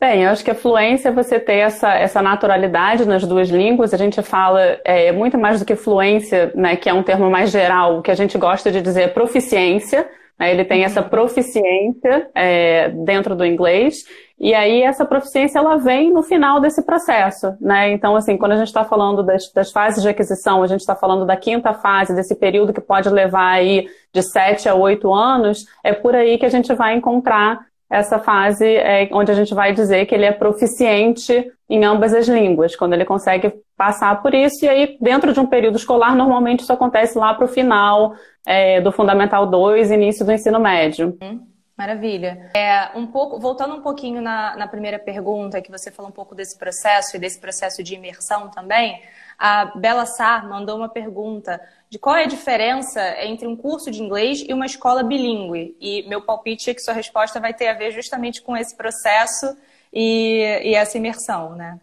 Bem, 0.00 0.22
eu 0.22 0.30
acho 0.30 0.44
que 0.44 0.50
a 0.52 0.54
fluência 0.54 1.08
é 1.08 1.12
você 1.12 1.40
ter 1.40 1.56
essa, 1.56 1.92
essa 1.92 2.22
naturalidade 2.22 3.04
nas 3.04 3.24
duas 3.26 3.48
línguas. 3.48 3.92
A 3.92 3.96
gente 3.96 4.22
fala 4.22 4.78
é, 4.84 5.10
muito 5.10 5.36
mais 5.36 5.58
do 5.58 5.66
que 5.66 5.74
fluência, 5.74 6.52
né, 6.54 6.76
que 6.76 6.88
é 6.88 6.94
um 6.94 7.02
termo 7.02 7.28
mais 7.28 7.50
geral, 7.50 7.98
o 7.98 8.02
que 8.02 8.10
a 8.12 8.14
gente 8.14 8.38
gosta 8.38 8.70
de 8.70 8.80
dizer 8.80 9.02
é 9.02 9.08
proficiência. 9.08 10.08
Né, 10.38 10.52
ele 10.52 10.64
tem 10.64 10.84
essa 10.84 11.02
uhum. 11.02 11.08
proficiência 11.08 12.30
é, 12.32 12.90
dentro 12.90 13.34
do 13.34 13.44
inglês. 13.44 14.04
E 14.38 14.54
aí 14.54 14.82
essa 14.82 15.04
proficiência 15.04 15.58
ela 15.58 15.76
vem 15.78 16.12
no 16.12 16.22
final 16.22 16.60
desse 16.60 16.80
processo, 16.82 17.56
né? 17.60 17.90
Então, 17.90 18.14
assim, 18.14 18.36
quando 18.36 18.52
a 18.52 18.56
gente 18.56 18.68
está 18.68 18.84
falando 18.84 19.24
das, 19.24 19.52
das, 19.52 19.72
fases 19.72 20.00
de 20.00 20.08
aquisição, 20.08 20.62
a 20.62 20.66
gente 20.68 20.78
está 20.78 20.94
falando 20.94 21.26
da 21.26 21.36
quinta 21.36 21.74
fase, 21.74 22.14
desse 22.14 22.36
período 22.36 22.72
que 22.72 22.80
pode 22.80 23.08
levar 23.08 23.48
aí 23.48 23.88
de 24.14 24.22
sete 24.22 24.68
a 24.68 24.76
oito 24.76 25.12
anos, 25.12 25.66
é 25.82 25.92
por 25.92 26.14
aí 26.14 26.38
que 26.38 26.46
a 26.46 26.48
gente 26.48 26.72
vai 26.72 26.94
encontrar 26.94 27.66
essa 27.90 28.18
fase 28.18 28.66
é, 28.66 29.08
onde 29.12 29.32
a 29.32 29.34
gente 29.34 29.54
vai 29.54 29.72
dizer 29.72 30.06
que 30.06 30.14
ele 30.14 30.26
é 30.26 30.32
proficiente 30.32 31.50
em 31.68 31.84
ambas 31.84 32.14
as 32.14 32.28
línguas, 32.28 32.76
quando 32.76 32.94
ele 32.94 33.04
consegue 33.04 33.52
passar 33.76 34.20
por 34.22 34.34
isso, 34.34 34.64
e 34.64 34.68
aí 34.68 34.96
dentro 35.00 35.32
de 35.32 35.40
um 35.40 35.46
período 35.46 35.76
escolar, 35.76 36.14
normalmente 36.14 36.60
isso 36.60 36.72
acontece 36.72 37.18
lá 37.18 37.34
para 37.34 37.44
o 37.44 37.48
final 37.48 38.14
é, 38.46 38.80
do 38.80 38.90
Fundamental 38.90 39.46
2, 39.46 39.90
início 39.90 40.24
do 40.24 40.32
ensino 40.32 40.58
médio. 40.58 41.16
Hum, 41.22 41.40
maravilha. 41.78 42.50
É, 42.54 42.90
um 42.98 43.06
pouco, 43.06 43.38
voltando 43.38 43.76
um 43.76 43.80
pouquinho 43.80 44.20
na, 44.20 44.56
na 44.56 44.66
primeira 44.66 44.98
pergunta, 44.98 45.62
que 45.62 45.70
você 45.70 45.92
falou 45.92 46.10
um 46.10 46.14
pouco 46.14 46.34
desse 46.34 46.58
processo 46.58 47.16
e 47.16 47.20
desse 47.20 47.38
processo 47.38 47.84
de 47.84 47.94
imersão 47.94 48.50
também, 48.50 49.00
a 49.38 49.66
Bela 49.76 50.04
Sar 50.04 50.48
mandou 50.48 50.76
uma 50.76 50.88
pergunta 50.88 51.60
de 51.88 51.96
qual 51.96 52.16
é 52.16 52.24
a 52.24 52.26
diferença 52.26 53.00
entre 53.22 53.46
um 53.46 53.54
curso 53.54 53.92
de 53.92 54.02
inglês 54.02 54.44
e 54.46 54.52
uma 54.52 54.66
escola 54.66 55.04
bilíngue. 55.04 55.76
E 55.80 56.02
meu 56.08 56.20
palpite 56.20 56.68
é 56.68 56.74
que 56.74 56.82
sua 56.82 56.92
resposta 56.92 57.38
vai 57.38 57.54
ter 57.54 57.68
a 57.68 57.74
ver 57.74 57.92
justamente 57.92 58.42
com 58.42 58.56
esse 58.56 58.76
processo 58.76 59.56
e, 59.92 60.60
e 60.64 60.74
essa 60.74 60.98
imersão, 60.98 61.54
né? 61.54 61.78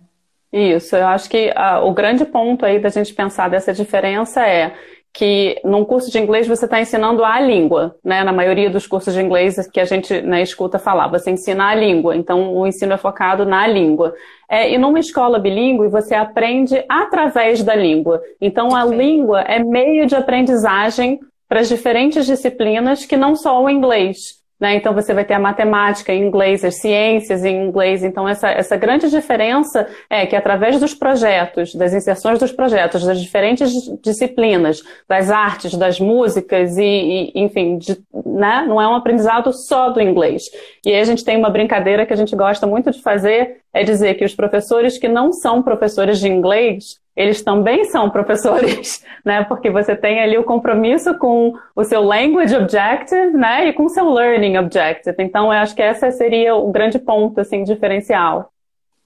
Isso, 0.52 0.96
eu 0.96 1.08
acho 1.08 1.30
que 1.30 1.50
uh, 1.52 1.86
o 1.86 1.94
grande 1.94 2.26
ponto 2.26 2.66
aí 2.66 2.80
da 2.80 2.90
gente 2.90 3.14
pensar 3.14 3.50
dessa 3.50 3.74
diferença 3.74 4.46
é 4.46 4.74
que 5.16 5.62
num 5.64 5.86
curso 5.86 6.12
de 6.12 6.20
inglês 6.20 6.46
você 6.46 6.66
está 6.66 6.82
ensinando 6.82 7.24
a 7.24 7.40
língua, 7.40 7.96
né? 8.04 8.22
Na 8.26 8.34
maioria 8.34 8.70
dos 8.70 8.86
cursos 8.86 9.14
de 9.14 9.22
inglês 9.22 9.56
que 9.70 9.80
a 9.80 9.86
gente 9.86 10.22
né, 10.22 10.42
escuta 10.42 10.78
falar, 10.78 11.08
você 11.08 11.32
ensina 11.32 11.70
a 11.70 11.74
língua, 11.74 12.18
então 12.18 12.54
o 12.54 12.68
ensino 12.68 12.92
é 12.92 12.98
focado 12.98 13.46
na 13.46 13.66
língua. 13.66 14.14
É, 14.50 14.70
e 14.70 14.78
numa 14.78 15.00
escola 15.00 15.40
bilíngue 15.40 15.88
você 15.88 16.14
aprende 16.14 16.84
através 16.90 17.64
da 17.64 17.74
língua. 17.74 18.22
Então 18.42 18.76
a 18.76 18.84
língua 18.84 19.40
é 19.44 19.64
meio 19.64 20.06
de 20.06 20.16
aprendizagem 20.16 21.22
para 21.48 21.62
as 21.62 21.70
diferentes 21.70 22.26
disciplinas 22.26 23.06
que 23.06 23.16
não 23.16 23.38
só 23.38 23.64
o 23.64 23.70
inglês. 23.70 24.44
Né? 24.60 24.76
Então 24.76 24.94
você 24.94 25.14
vai 25.14 25.26
ter 25.26 25.34
a 25.34 25.40
matemática 25.40 26.14
em 26.14 26.26
inglês, 26.26 26.64
as 26.64 26.80
ciências 26.80 27.44
em 27.44 27.68
inglês. 27.68 28.04
Então 28.04 28.28
essa, 28.28 28.50
essa 28.50 28.78
grande 28.78 29.10
diferença 29.10 29.86
é 30.10 30.26
que 30.26 30.36
através 30.36 30.80
dos 30.80 30.94
projetos, 30.94 31.76
das 31.76 31.94
inserções 31.94 32.40
dos 32.40 32.54
projetos, 32.54 33.04
das 33.04 33.22
diferentes 33.22 33.74
disciplinas, 34.02 34.82
das 35.10 35.30
artes, 35.30 35.76
das 35.76 36.00
músicas 36.00 36.78
e, 36.78 36.84
e 36.84 37.32
enfim, 37.36 37.78
de, 37.78 37.98
né? 38.26 38.64
não 38.66 38.82
é 38.82 38.88
um 38.88 38.96
aprendizado 38.96 39.52
só 39.52 39.90
do 39.90 40.02
inglês. 40.02 40.44
E 40.86 40.90
aí 40.90 41.02
a 41.02 41.06
gente 41.06 41.26
tem 41.26 41.36
uma 41.36 41.50
brincadeira 41.50 42.06
que 42.06 42.14
a 42.14 42.18
gente 42.18 42.36
gosta 42.36 42.66
muito 42.66 42.92
de 42.92 43.02
fazer, 43.02 43.58
é 43.74 43.84
dizer 43.84 44.14
que 44.14 44.24
os 44.24 44.34
professores 44.34 44.98
que 44.98 45.10
não 45.10 45.34
são 45.34 45.62
professores 45.62 46.18
de 46.20 46.30
inglês, 46.30 46.98
eles 47.16 47.42
também 47.42 47.86
são 47.86 48.10
professores, 48.10 49.06
né? 49.24 49.44
Porque 49.46 49.70
você 49.70 49.96
tem 49.96 50.22
ali 50.22 50.38
o 50.38 50.44
compromisso 50.44 51.18
com 51.18 51.54
o 51.76 51.84
seu 51.84 52.02
language 52.02 52.56
objective, 52.56 53.32
né? 53.32 53.68
E 53.68 53.74
com 53.74 53.86
o 53.86 53.90
seu 53.90 54.10
learning 54.10 54.58
objective. 54.58 55.16
Então, 55.20 55.46
eu 55.46 55.60
acho 55.60 55.76
que 55.76 55.82
esse 55.82 56.12
seria 56.12 56.56
o 56.56 56.72
grande 56.72 57.00
ponto, 57.00 57.40
assim, 57.40 57.64
diferencial. 57.64 58.52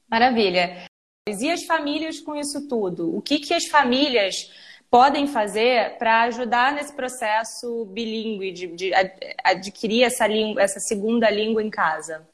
Maravilha. 0.09 0.85
E 1.27 1.51
as 1.51 1.63
famílias 1.63 2.19
com 2.19 2.35
isso 2.35 2.67
tudo? 2.67 3.15
O 3.15 3.21
que, 3.21 3.37
que 3.37 3.53
as 3.53 3.65
famílias 3.65 4.51
podem 4.89 5.27
fazer 5.27 5.97
para 5.99 6.23
ajudar 6.23 6.73
nesse 6.73 6.93
processo 6.93 7.85
bilíngue 7.85 8.51
de, 8.51 8.67
de 8.67 8.91
adquirir 9.43 10.03
essa, 10.03 10.25
língua, 10.25 10.63
essa 10.63 10.79
segunda 10.79 11.29
língua 11.29 11.61
em 11.61 11.69
casa? 11.69 12.27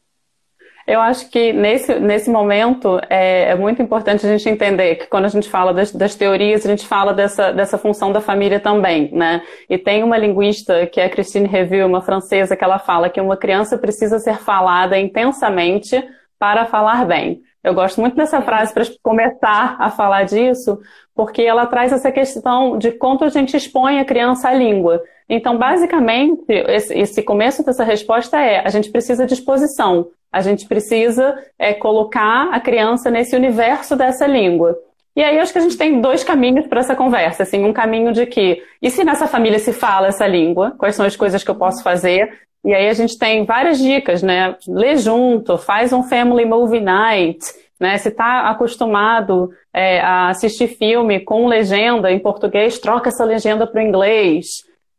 Eu 0.88 1.02
acho 1.02 1.30
que 1.32 1.52
nesse, 1.52 2.00
nesse 2.00 2.30
momento 2.30 3.00
é, 3.10 3.50
é, 3.50 3.56
muito 3.56 3.82
importante 3.82 4.26
a 4.26 4.30
gente 4.30 4.48
entender 4.48 4.96
que 4.96 5.08
quando 5.08 5.26
a 5.26 5.30
gente 5.30 5.50
fala 5.50 5.74
das, 5.74 5.92
das, 5.92 6.14
teorias, 6.14 6.64
a 6.64 6.70
gente 6.70 6.86
fala 6.86 7.12
dessa, 7.12 7.52
dessa 7.52 7.78
função 7.78 8.12
da 8.12 8.22
família 8.22 8.60
também, 8.60 9.10
né? 9.12 9.42
E 9.68 9.80
tem 9.80 10.04
uma 10.04 10.16
linguista, 10.16 10.86
que 10.86 11.02
é 11.02 11.06
a 11.06 11.10
Christine 11.10 11.48
Reville, 11.48 11.86
uma 11.86 12.02
francesa, 12.02 12.56
que 12.56 12.64
ela 12.64 12.78
fala 12.78 13.10
que 13.10 13.20
uma 13.20 13.36
criança 13.36 13.80
precisa 13.80 14.20
ser 14.20 14.38
falada 14.38 14.98
intensamente 15.00 16.04
para 16.38 16.66
falar 16.68 17.04
bem. 17.06 17.42
Eu 17.64 17.74
gosto 17.74 18.00
muito 18.00 18.16
dessa 18.16 18.40
frase 18.44 18.72
para 18.72 18.84
começar 19.02 19.78
a 19.80 19.90
falar 19.90 20.24
disso, 20.24 20.78
porque 21.16 21.42
ela 21.42 21.66
traz 21.66 21.92
essa 21.92 22.12
questão 22.12 22.78
de 22.78 22.92
quanto 22.92 23.24
a 23.24 23.30
gente 23.30 23.58
expõe 23.58 24.00
a 24.00 24.06
criança 24.06 24.50
à 24.50 24.54
língua. 24.54 25.02
Então, 25.28 25.58
basicamente, 25.58 26.46
esse 26.48 27.24
começo 27.24 27.66
dessa 27.66 27.84
resposta 27.84 28.40
é: 28.40 28.60
a 28.60 28.70
gente 28.70 28.92
precisa 28.92 29.26
de 29.26 29.34
exposição. 29.34 30.10
A 30.36 30.42
gente 30.42 30.68
precisa 30.68 31.34
é, 31.58 31.74
colocar 31.74 32.50
a 32.52 32.60
criança 32.60 33.10
nesse 33.10 33.38
universo 33.38 33.96
dessa 33.96 34.28
língua. 34.28 34.78
E 35.16 35.24
aí 35.24 35.40
acho 35.40 35.54
que 35.54 35.60
a 35.60 35.62
gente 35.62 35.78
tem 35.78 36.02
dois 36.02 36.26
caminhos 36.26 36.68
para 36.68 36.82
essa 36.82 36.94
conversa, 36.94 37.44
assim, 37.44 37.64
um 37.64 37.72
caminho 37.72 38.12
de 38.12 38.26
que, 38.26 38.62
e 38.82 38.90
se 38.92 39.06
nessa 39.06 39.28
família 39.28 39.58
se 39.60 39.72
fala 39.72 40.08
essa 40.08 40.28
língua, 40.28 40.76
quais 40.78 40.94
são 40.94 41.06
as 41.06 41.16
coisas 41.16 41.42
que 41.42 41.50
eu 41.50 41.56
posso 41.56 41.82
fazer? 41.82 42.38
E 42.66 42.74
aí 42.74 42.90
a 42.90 42.94
gente 42.94 43.18
tem 43.18 43.46
várias 43.46 43.80
dicas, 43.80 44.22
né? 44.22 44.58
Lê 44.68 44.98
junto, 44.98 45.58
faz 45.58 45.94
um 45.94 46.04
family 46.04 46.44
movie 46.44 46.82
night, 46.82 47.40
né? 47.80 47.98
Se 47.98 48.10
está 48.10 48.50
acostumado 48.50 49.52
é, 49.74 50.02
a 50.02 50.28
assistir 50.28 50.68
filme 50.68 51.22
com 51.22 51.48
legenda 51.48 52.12
em 52.12 52.20
português, 52.20 52.78
troca 52.78 53.08
essa 53.08 53.24
legenda 53.24 53.66
para 53.66 53.82
o 53.82 53.86
inglês. 53.86 54.48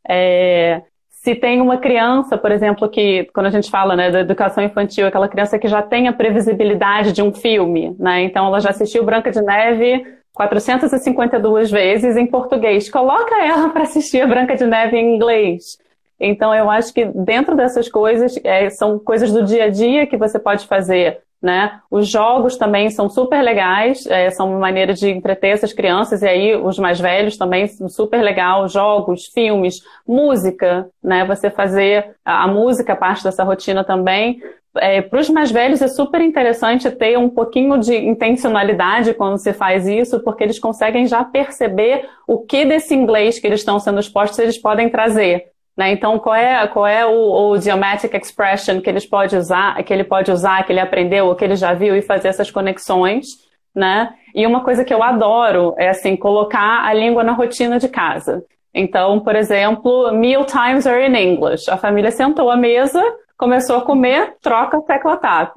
É, 0.09 0.81
se 1.27 1.35
tem 1.35 1.61
uma 1.61 1.77
criança, 1.77 2.39
por 2.39 2.53
exemplo, 2.53 2.89
que 2.89 3.29
quando 3.35 3.47
a 3.47 3.51
gente 3.51 3.69
fala 3.69 3.97
né, 3.97 4.13
da 4.13 4.21
educação 4.21 4.63
infantil, 4.63 5.09
aquela 5.09 5.27
criança 5.27 5.59
que 5.59 5.67
já 5.67 5.83
tem 5.83 6.07
a 6.07 6.13
previsibilidade 6.13 7.11
de 7.11 7.21
um 7.21 7.33
filme, 7.35 7.97
né? 7.99 8.23
Então 8.23 8.47
ela 8.47 8.61
já 8.61 8.71
assistiu 8.71 9.03
Branca 9.03 9.33
de 9.33 9.43
Neve 9.43 10.07
452 10.33 11.69
vezes 11.69 12.17
em 12.17 12.29
português. 12.29 12.89
Coloca 12.89 13.45
ela 13.45 13.71
para 13.71 13.83
assistir 13.83 14.21
a 14.21 14.27
Branca 14.29 14.55
de 14.55 14.67
Neve 14.67 14.97
em 14.97 15.17
inglês. 15.17 15.77
Então 16.21 16.55
eu 16.55 16.71
acho 16.71 16.95
que 16.95 17.05
dentro 17.07 17.57
dessas 17.57 17.89
coisas 17.89 18.39
é, 18.45 18.71
são 18.71 18.97
coisas 18.97 19.33
do 19.33 19.45
dia 19.45 19.65
a 19.65 19.69
dia 19.69 20.07
que 20.07 20.17
você 20.17 20.39
pode 20.39 20.65
fazer 20.69 21.23
né? 21.43 21.81
Os 21.91 22.09
jogos 22.09 22.57
também 22.57 22.91
são 22.91 23.09
super 23.09 23.43
legais, 23.43 24.07
é, 24.07 24.31
são 24.31 24.51
uma 24.51 24.59
maneira 24.59 24.95
de 24.95 25.11
entreter 25.11 25.51
essas 25.51 25.73
crianças, 25.73 26.23
e 26.23 26.27
aí 26.27 26.57
os 26.57 26.79
mais 26.79 26.99
velhos 26.99 27.37
também 27.37 27.67
são 27.67 27.89
super 27.89 28.23
legal, 28.23 28.69
jogos, 28.69 29.27
filmes, 29.27 29.81
música, 30.07 30.89
né? 31.03 31.25
Você 31.25 31.51
fazer 31.51 32.17
a, 32.25 32.49
música 32.49 32.97
parte 32.97 33.23
dessa 33.25 33.45
rotina 33.45 33.85
também. 33.85 34.41
É, 34.79 35.01
Para 35.01 35.21
os 35.21 35.31
mais 35.31 35.51
velhos 35.51 35.81
é 35.81 35.89
super 35.89 36.21
interessante 36.21 36.91
ter 36.91 37.17
um 37.19 37.31
pouquinho 37.31 37.79
de 37.79 37.97
intencionalidade 37.97 39.15
quando 39.15 39.39
se 39.39 39.53
faz 39.53 39.87
isso, 39.87 40.21
porque 40.21 40.45
eles 40.45 40.59
conseguem 40.59 41.07
já 41.07 41.25
perceber 41.25 42.09
o 42.27 42.41
que 42.41 42.65
desse 42.65 42.95
inglês 42.95 43.39
que 43.39 43.47
eles 43.47 43.61
estão 43.61 43.79
sendo 43.79 44.01
expostos 44.01 44.39
eles 44.39 44.59
podem 44.59 44.89
trazer. 44.91 45.56
Né? 45.77 45.93
Então, 45.93 46.19
qual 46.19 46.35
é, 46.35 46.67
qual 46.69 46.87
é 46.87 47.05
o, 47.05 47.51
o 47.51 47.61
geometric 47.61 48.17
expression 48.17 48.81
que, 48.81 48.89
eles 48.89 49.05
pode 49.05 49.37
usar, 49.37 49.83
que 49.83 49.93
ele 49.93 50.05
pode 50.05 50.33
usar, 50.33 50.65
que 50.65 50.73
ele 50.73 50.81
aprendeu, 50.81 51.27
ou 51.27 51.35
que 51.35 51.45
ele 51.45 51.57
já 51.57 51.75
viu 51.75 51.95
e 51.95 52.01
fazer 52.01 52.29
essas 52.29 52.51
conexões, 52.51 53.27
né? 53.75 54.15
E 54.35 54.47
uma 54.47 54.65
coisa 54.65 54.85
que 54.85 54.95
eu 54.95 55.03
adoro 55.03 55.75
é, 55.77 55.91
assim, 55.91 56.17
colocar 56.17 56.85
a 56.87 56.95
língua 56.95 57.23
na 57.23 57.33
rotina 57.33 57.79
de 57.79 57.89
casa. 57.89 58.43
Então, 58.75 59.21
por 59.21 59.37
exemplo, 59.37 60.13
meal 60.13 60.45
times 60.45 60.87
are 60.87 61.07
in 61.07 61.15
English. 61.15 61.71
A 61.71 61.77
família 61.77 62.11
sentou 62.11 62.51
à 62.51 62.57
mesa, 62.57 63.03
começou 63.37 63.77
a 63.77 63.83
comer, 63.83 64.37
troca 64.43 64.79
a 64.79 64.83
tecla 64.83 65.17
tap, 65.17 65.53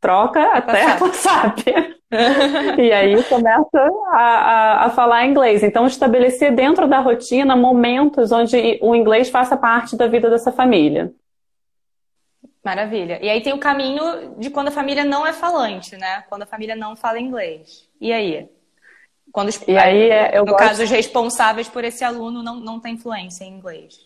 troca 0.00 0.42
a 0.42 0.62
tecla 0.62 1.12
SAP. 1.12 1.99
e 2.78 2.92
aí 2.92 3.22
começa 3.24 3.78
a, 4.12 4.18
a, 4.18 4.86
a, 4.86 4.90
falar 4.90 5.26
inglês. 5.26 5.62
Então, 5.62 5.86
estabelecer 5.86 6.52
dentro 6.52 6.88
da 6.88 6.98
rotina 6.98 7.54
momentos 7.54 8.32
onde 8.32 8.78
o 8.82 8.94
inglês 8.94 9.30
faça 9.30 9.56
parte 9.56 9.96
da 9.96 10.08
vida 10.08 10.28
dessa 10.28 10.50
família. 10.50 11.12
Maravilha. 12.64 13.18
E 13.22 13.30
aí 13.30 13.40
tem 13.40 13.52
o 13.52 13.58
caminho 13.58 14.34
de 14.36 14.50
quando 14.50 14.68
a 14.68 14.72
família 14.72 15.04
não 15.04 15.26
é 15.26 15.32
falante, 15.32 15.96
né? 15.96 16.24
Quando 16.28 16.42
a 16.42 16.46
família 16.46 16.74
não 16.74 16.96
fala 16.96 17.20
inglês. 17.20 17.88
E 18.00 18.12
aí? 18.12 18.48
Quando 19.32 19.48
os, 19.48 19.62
e 19.66 19.78
aí, 19.78 20.10
é, 20.10 20.38
no 20.38 20.46
gosto... 20.46 20.58
caso, 20.58 20.82
os 20.82 20.90
responsáveis 20.90 21.68
por 21.68 21.84
esse 21.84 22.02
aluno 22.02 22.42
não, 22.42 22.56
não 22.56 22.80
têm 22.80 22.94
influência 22.94 23.44
em 23.44 23.54
inglês. 23.54 24.00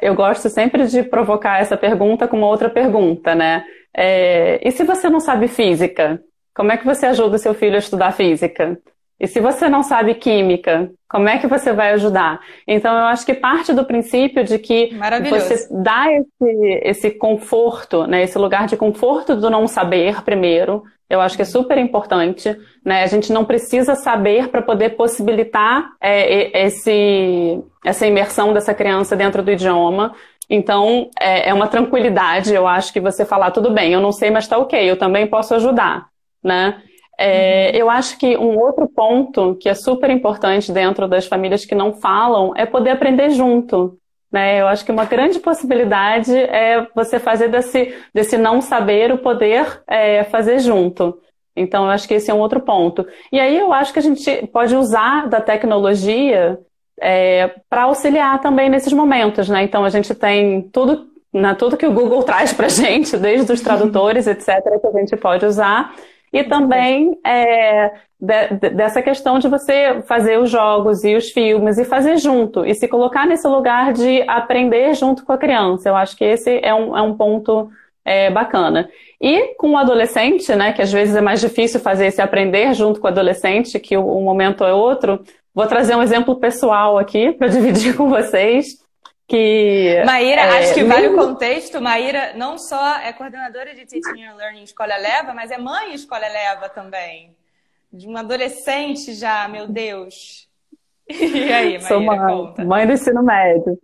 Eu 0.00 0.14
gosto 0.14 0.48
sempre 0.48 0.86
de 0.86 1.02
provocar 1.02 1.60
essa 1.60 1.76
pergunta 1.76 2.28
com 2.28 2.36
uma 2.36 2.46
outra 2.46 2.70
pergunta, 2.70 3.34
né? 3.34 3.64
É, 3.92 4.60
e 4.66 4.70
se 4.70 4.84
você 4.84 5.10
não 5.10 5.18
sabe 5.18 5.48
física? 5.48 6.22
Como 6.54 6.72
é 6.72 6.76
que 6.76 6.84
você 6.84 7.06
ajuda 7.06 7.36
o 7.36 7.38
seu 7.38 7.54
filho 7.54 7.76
a 7.76 7.78
estudar 7.78 8.12
física? 8.12 8.78
E 9.20 9.26
se 9.26 9.38
você 9.38 9.68
não 9.68 9.82
sabe 9.82 10.14
química, 10.14 10.90
como 11.06 11.28
é 11.28 11.36
que 11.36 11.46
você 11.46 11.74
vai 11.74 11.92
ajudar? 11.92 12.40
Então, 12.66 12.96
eu 12.96 13.04
acho 13.04 13.26
que 13.26 13.34
parte 13.34 13.74
do 13.74 13.84
princípio 13.84 14.42
de 14.44 14.58
que 14.58 14.96
você 15.28 15.68
dá 15.70 16.06
esse, 16.10 16.80
esse 16.82 17.10
conforto, 17.10 18.06
né, 18.06 18.22
esse 18.22 18.38
lugar 18.38 18.66
de 18.66 18.78
conforto 18.78 19.36
do 19.36 19.50
não 19.50 19.66
saber 19.66 20.22
primeiro, 20.22 20.82
eu 21.10 21.20
acho 21.20 21.36
que 21.36 21.42
é 21.42 21.44
super 21.44 21.76
importante. 21.76 22.56
Né? 22.82 23.02
A 23.02 23.06
gente 23.06 23.30
não 23.30 23.44
precisa 23.44 23.94
saber 23.94 24.48
para 24.48 24.62
poder 24.62 24.90
possibilitar 24.90 25.90
é, 26.00 26.64
esse, 26.64 27.62
essa 27.84 28.06
imersão 28.06 28.54
dessa 28.54 28.72
criança 28.72 29.14
dentro 29.14 29.42
do 29.42 29.50
idioma. 29.50 30.14
Então, 30.48 31.10
é, 31.20 31.50
é 31.50 31.54
uma 31.54 31.68
tranquilidade, 31.68 32.54
eu 32.54 32.66
acho, 32.66 32.92
que 32.92 33.00
você 33.00 33.24
falar, 33.24 33.50
tudo 33.50 33.70
bem, 33.70 33.92
eu 33.92 34.00
não 34.00 34.12
sei, 34.12 34.30
mas 34.30 34.48
tá 34.48 34.56
ok, 34.56 34.90
eu 34.90 34.96
também 34.96 35.26
posso 35.26 35.54
ajudar, 35.54 36.06
né? 36.42 36.82
É, 37.18 37.70
uhum. 37.72 37.78
Eu 37.80 37.90
acho 37.90 38.18
que 38.18 38.36
um 38.36 38.58
outro 38.58 38.88
ponto 38.88 39.54
que 39.56 39.68
é 39.68 39.74
super 39.74 40.08
importante 40.08 40.72
dentro 40.72 41.06
das 41.06 41.26
famílias 41.26 41.66
que 41.66 41.74
não 41.74 41.92
falam 41.92 42.54
é 42.56 42.64
poder 42.64 42.90
aprender 42.90 43.30
junto. 43.30 43.98
Né? 44.32 44.60
Eu 44.60 44.68
acho 44.68 44.84
que 44.84 44.92
uma 44.92 45.04
grande 45.04 45.38
possibilidade 45.38 46.34
é 46.34 46.86
você 46.94 47.18
fazer 47.18 47.48
desse, 47.48 47.94
desse 48.14 48.38
não 48.38 48.62
saber 48.62 49.12
o 49.12 49.18
poder 49.18 49.82
é, 49.86 50.24
fazer 50.24 50.60
junto. 50.60 51.18
Então, 51.54 51.84
eu 51.84 51.90
acho 51.90 52.06
que 52.08 52.14
esse 52.14 52.30
é 52.30 52.34
um 52.34 52.38
outro 52.38 52.60
ponto. 52.60 53.06
E 53.30 53.38
aí 53.38 53.58
eu 53.58 53.72
acho 53.72 53.92
que 53.92 53.98
a 53.98 54.02
gente 54.02 54.46
pode 54.46 54.74
usar 54.74 55.28
da 55.28 55.40
tecnologia 55.40 56.58
é, 57.00 57.54
para 57.68 57.82
auxiliar 57.82 58.40
também 58.40 58.70
nesses 58.70 58.92
momentos, 58.92 59.48
né? 59.48 59.62
Então 59.62 59.84
a 59.84 59.90
gente 59.90 60.14
tem 60.14 60.62
tudo, 60.70 61.06
né, 61.32 61.54
tudo 61.54 61.76
que 61.76 61.86
o 61.86 61.92
Google 61.92 62.22
traz 62.24 62.52
para 62.52 62.68
gente, 62.68 63.16
desde 63.16 63.52
os 63.52 63.60
tradutores, 63.60 64.26
etc., 64.26 64.62
que 64.80 64.86
a 64.86 64.92
gente 64.92 65.16
pode 65.16 65.44
usar. 65.44 65.94
E 66.32 66.44
também 66.44 67.18
é, 67.26 67.92
de, 68.18 68.70
dessa 68.70 69.02
questão 69.02 69.38
de 69.38 69.48
você 69.48 70.02
fazer 70.06 70.38
os 70.38 70.50
jogos 70.50 71.02
e 71.04 71.16
os 71.16 71.30
filmes 71.30 71.78
e 71.78 71.84
fazer 71.84 72.18
junto, 72.18 72.64
e 72.64 72.74
se 72.74 72.86
colocar 72.86 73.26
nesse 73.26 73.48
lugar 73.48 73.92
de 73.92 74.22
aprender 74.28 74.94
junto 74.94 75.24
com 75.24 75.32
a 75.32 75.38
criança. 75.38 75.88
Eu 75.88 75.96
acho 75.96 76.16
que 76.16 76.24
esse 76.24 76.60
é 76.62 76.74
um, 76.74 76.96
é 76.96 77.02
um 77.02 77.16
ponto 77.16 77.70
é, 78.04 78.30
bacana. 78.30 78.88
E 79.20 79.54
com 79.56 79.72
o 79.72 79.76
adolescente, 79.76 80.54
né, 80.54 80.72
que 80.72 80.82
às 80.82 80.92
vezes 80.92 81.16
é 81.16 81.20
mais 81.20 81.40
difícil 81.40 81.80
fazer 81.80 82.06
esse 82.06 82.22
aprender 82.22 82.72
junto 82.74 83.00
com 83.00 83.06
o 83.06 83.10
adolescente, 83.10 83.78
que 83.78 83.96
o, 83.96 84.06
o 84.06 84.22
momento 84.22 84.64
é 84.64 84.72
outro, 84.72 85.22
Vou 85.54 85.66
trazer 85.66 85.96
um 85.96 86.02
exemplo 86.02 86.36
pessoal 86.36 86.96
aqui 86.96 87.32
para 87.32 87.48
dividir 87.48 87.96
com 87.96 88.08
vocês. 88.08 88.78
Que, 89.30 90.02
Maíra, 90.04 90.40
é, 90.40 90.58
acho 90.58 90.74
que 90.74 90.82
vale 90.82 91.06
o 91.06 91.14
contexto. 91.14 91.80
Maíra 91.80 92.32
não 92.34 92.58
só 92.58 92.96
é 92.96 93.12
coordenadora 93.12 93.72
de 93.76 93.86
Teaching 93.86 94.24
and 94.24 94.34
Learning 94.34 94.64
Escola 94.64 94.96
Leva, 94.96 95.32
mas 95.32 95.52
é 95.52 95.56
mãe 95.56 95.94
Escola 95.94 96.26
Leva 96.26 96.68
também. 96.68 97.30
De 97.92 98.08
uma 98.08 98.20
adolescente 98.20 99.14
já, 99.14 99.46
meu 99.46 99.68
Deus. 99.68 100.48
E 101.08 101.52
aí, 101.52 101.72
Maíra, 101.72 101.80
Sou 101.82 102.00
mãe, 102.00 102.18
conta. 102.18 102.64
mãe 102.64 102.86
do 102.88 102.92
ensino 102.92 103.22
médio. 103.22 103.78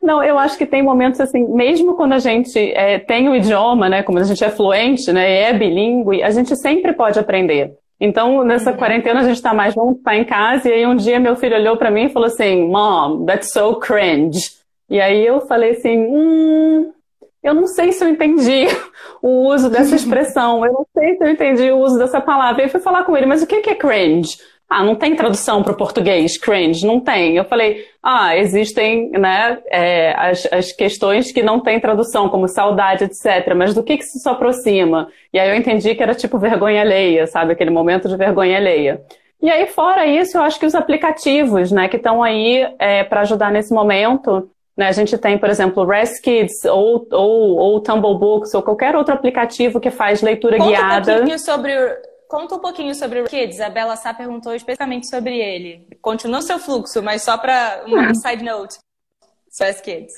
Não, 0.00 0.22
eu 0.22 0.38
acho 0.38 0.56
que 0.56 0.66
tem 0.66 0.82
momentos 0.82 1.20
assim, 1.20 1.48
mesmo 1.48 1.94
quando 1.96 2.12
a 2.12 2.18
gente 2.20 2.58
é, 2.72 3.00
tem 3.00 3.28
o 3.28 3.34
idioma, 3.34 3.88
né, 3.88 4.02
como 4.04 4.18
a 4.18 4.24
gente 4.24 4.42
é 4.42 4.50
fluente, 4.50 5.12
né, 5.12 5.30
e 5.30 5.38
é 5.44 5.52
bilíngue, 5.52 6.22
a 6.22 6.30
gente 6.30 6.56
sempre 6.56 6.92
pode 6.92 7.18
aprender. 7.18 7.76
Então, 8.00 8.42
nessa 8.42 8.72
uhum. 8.72 8.76
quarentena, 8.76 9.20
a 9.20 9.24
gente 9.24 9.36
está 9.36 9.54
mais 9.54 9.74
junto, 9.74 9.98
está 9.98 10.16
em 10.16 10.24
casa, 10.24 10.68
e 10.68 10.72
aí 10.72 10.86
um 10.86 10.96
dia 10.96 11.20
meu 11.20 11.36
filho 11.36 11.56
olhou 11.56 11.76
para 11.76 11.90
mim 11.90 12.06
e 12.06 12.08
falou 12.08 12.26
assim, 12.26 12.68
Mom, 12.68 13.24
that's 13.24 13.52
so 13.52 13.76
cringe. 13.76 14.61
E 14.92 15.00
aí 15.00 15.24
eu 15.24 15.40
falei 15.40 15.70
assim, 15.70 15.96
hum, 15.98 16.92
eu 17.42 17.54
não 17.54 17.66
sei 17.66 17.92
se 17.92 18.04
eu 18.04 18.10
entendi 18.10 18.66
o 19.22 19.48
uso 19.48 19.70
dessa 19.70 19.96
expressão, 19.96 20.66
eu 20.66 20.70
não 20.70 20.86
sei 20.92 21.16
se 21.16 21.24
eu 21.24 21.30
entendi 21.30 21.70
o 21.70 21.78
uso 21.78 21.98
dessa 21.98 22.20
palavra. 22.20 22.60
E 22.60 22.66
eu 22.66 22.68
fui 22.68 22.78
falar 22.78 23.02
com 23.04 23.16
ele, 23.16 23.24
mas 23.24 23.42
o 23.42 23.46
que 23.46 23.70
é 23.70 23.74
cringe? 23.74 24.36
Ah, 24.68 24.84
não 24.84 24.94
tem 24.94 25.16
tradução 25.16 25.62
para 25.62 25.72
o 25.72 25.76
português, 25.76 26.36
cringe, 26.36 26.86
não 26.86 27.00
tem. 27.00 27.36
Eu 27.38 27.44
falei, 27.44 27.86
ah, 28.02 28.36
existem 28.36 29.10
né, 29.12 29.58
é, 29.70 30.14
as, 30.14 30.46
as 30.52 30.72
questões 30.72 31.32
que 31.32 31.42
não 31.42 31.58
têm 31.58 31.80
tradução, 31.80 32.28
como 32.28 32.46
saudade, 32.46 33.04
etc. 33.04 33.54
Mas 33.56 33.72
do 33.72 33.82
que, 33.82 33.96
que 33.96 34.04
se 34.04 34.28
aproxima? 34.28 35.08
E 35.32 35.38
aí 35.38 35.48
eu 35.48 35.56
entendi 35.56 35.94
que 35.94 36.02
era 36.02 36.14
tipo 36.14 36.38
vergonha 36.38 36.82
alheia, 36.82 37.26
sabe? 37.26 37.52
Aquele 37.52 37.70
momento 37.70 38.08
de 38.08 38.16
vergonha 38.16 38.58
alheia. 38.58 39.02
E 39.40 39.50
aí, 39.50 39.66
fora 39.66 40.06
isso, 40.06 40.36
eu 40.36 40.42
acho 40.42 40.60
que 40.60 40.66
os 40.66 40.74
aplicativos, 40.74 41.72
né, 41.72 41.88
que 41.88 41.96
estão 41.96 42.22
aí 42.22 42.66
é, 42.78 43.02
para 43.04 43.22
ajudar 43.22 43.50
nesse 43.50 43.72
momento, 43.74 44.48
né, 44.76 44.88
a 44.88 44.92
gente 44.92 45.16
tem, 45.18 45.38
por 45.38 45.50
exemplo, 45.50 45.84
Rest 45.84 46.22
Kids 46.22 46.64
ou, 46.64 47.06
ou, 47.10 47.56
ou 47.56 47.80
Tumble 47.80 48.18
Books 48.18 48.54
ou 48.54 48.62
qualquer 48.62 48.96
outro 48.96 49.14
aplicativo 49.14 49.80
que 49.80 49.90
faz 49.90 50.22
leitura 50.22 50.56
Conta 50.56 50.70
guiada. 50.70 51.12
Um 51.12 51.16
pouquinho 51.16 51.38
sobre 51.38 51.72
Conta 52.32 52.54
um 52.54 52.60
pouquinho 52.60 52.94
sobre 52.94 53.20
o 53.20 53.24
Kids. 53.24 53.60
A 53.60 53.68
Bela 53.68 53.94
Sá 53.94 54.14
perguntou 54.14 54.54
especificamente 54.54 55.06
sobre 55.06 55.36
ele. 55.36 55.86
Continua 56.00 56.40
seu 56.40 56.58
fluxo, 56.58 57.02
mas 57.02 57.20
só 57.20 57.36
para 57.36 57.82
uma 57.86 58.14
side 58.16 58.42
note. 58.42 58.78
Só 59.50 59.64
as 59.64 59.82
Kids. 59.82 60.14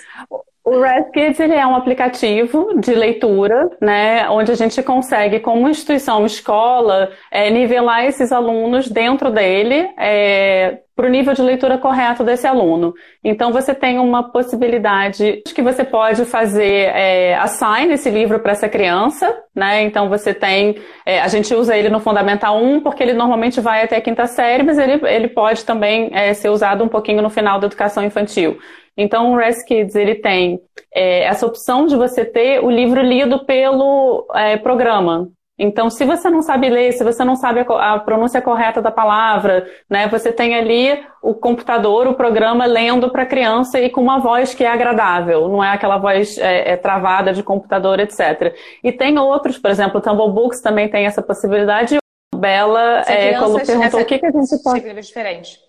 O 0.65 0.81
Red 0.81 1.11
Kids 1.11 1.41
ele 1.41 1.55
é 1.55 1.67
um 1.67 1.75
aplicativo 1.75 2.79
de 2.79 2.95
leitura, 2.95 3.69
né, 3.81 4.31
onde 4.31 4.53
a 4.53 4.55
gente 4.55 4.81
consegue, 4.81 5.41
como 5.41 5.69
instituição, 5.69 6.25
escola, 6.25 7.11
é, 7.33 7.51
nivelar 7.51 8.05
esses 8.05 8.31
alunos 8.31 8.89
dentro 8.89 9.33
dele 9.33 9.93
é, 9.99 10.84
para 10.95 11.07
o 11.07 11.11
nível 11.11 11.35
de 11.35 11.43
leitura 11.43 11.79
correto 11.79 12.23
desse 12.23 12.47
aluno. 12.47 12.95
Então 13.23 13.53
você 13.53 13.75
tem 13.75 13.99
uma 13.99 14.31
possibilidade 14.31 15.43
que 15.55 15.63
você 15.63 15.85
pode 15.85 16.25
fazer 16.25 16.91
é, 16.95 17.37
assign 17.37 17.93
esse 17.93 18.11
livro 18.11 18.39
para 18.39 18.53
essa 18.53 18.69
criança, 18.69 19.37
né? 19.55 19.83
Então 19.83 20.09
você 20.09 20.33
tem, 20.33 20.77
é, 21.05 21.21
a 21.21 21.29
gente 21.29 21.53
usa 21.55 21.77
ele 21.77 21.89
no 21.89 22.01
Fundamental 22.01 22.63
1 22.63 22.81
porque 22.81 23.03
ele 23.03 23.13
normalmente 23.13 23.61
vai 23.61 23.83
até 23.83 23.97
a 23.97 24.01
quinta 24.01 24.27
série, 24.27 24.63
mas 24.63 24.79
ele, 24.79 25.01
ele 25.07 25.29
pode 25.29 25.65
também 25.65 26.11
é, 26.13 26.33
ser 26.35 26.49
usado 26.49 26.85
um 26.85 26.89
pouquinho 26.89 27.23
no 27.23 27.31
final 27.31 27.59
da 27.59 27.67
educação 27.67 28.05
infantil. 28.05 28.59
Então, 28.97 29.33
o 29.33 29.37
Res 29.37 29.65
Kids 29.65 29.97
ele 29.97 30.15
tem 30.15 30.61
é, 30.95 31.25
essa 31.25 31.47
opção 31.47 31.87
de 31.87 31.97
você 31.97 32.25
ter 32.25 32.63
o 32.63 32.71
livro 32.71 33.03
lido 33.03 33.45
pelo 33.45 34.27
é, 34.35 34.57
programa. 34.57 35.29
Então, 35.57 35.89
se 35.89 36.05
você 36.05 36.29
não 36.29 36.43
sabe 36.43 36.69
ler, 36.69 36.93
se 36.93 37.05
você 37.05 37.25
não 37.25 37.37
sabe 37.37 37.65
a, 37.69 37.99
pronúncia 38.01 38.43
correta 38.43 38.83
da 38.83 38.91
palavra, 38.91 39.69
né, 39.89 40.09
você 40.09 40.33
tem 40.33 40.57
ali 40.57 41.01
o 41.23 41.33
computador, 41.33 42.09
o 42.09 42.15
programa 42.15 42.67
lendo 42.67 43.09
para 43.09 43.23
a 43.23 43.27
criança 43.27 43.79
e 43.79 43.89
com 43.89 44.01
uma 44.01 44.19
voz 44.19 44.53
que 44.53 44.65
é 44.65 44.69
agradável, 44.69 45.49
não 45.49 45.63
é 45.63 45.71
aquela 45.71 45.97
voz 45.97 46.37
é, 46.39 46.73
é, 46.73 46.77
travada 46.77 47.33
de 47.33 47.43
computador, 47.43 48.01
etc. 48.01 48.55
E 48.83 48.91
tem 48.91 49.17
outros, 49.17 49.57
por 49.57 49.71
exemplo, 49.71 49.99
o 49.99 50.03
Tumble 50.03 50.33
Books 50.33 50.61
também 50.61 50.89
tem 50.89 51.07
essa 51.07 51.23
possibilidade. 51.23 51.99
Bela, 52.35 53.05
é, 53.07 53.39
quando 53.39 53.65
perguntou 53.65 54.01
o 54.01 54.05
que, 54.05 54.19
que 54.19 54.27
a 54.27 54.33
gente 54.33 54.63
pode. 54.63 55.01
diferente. 55.01 55.61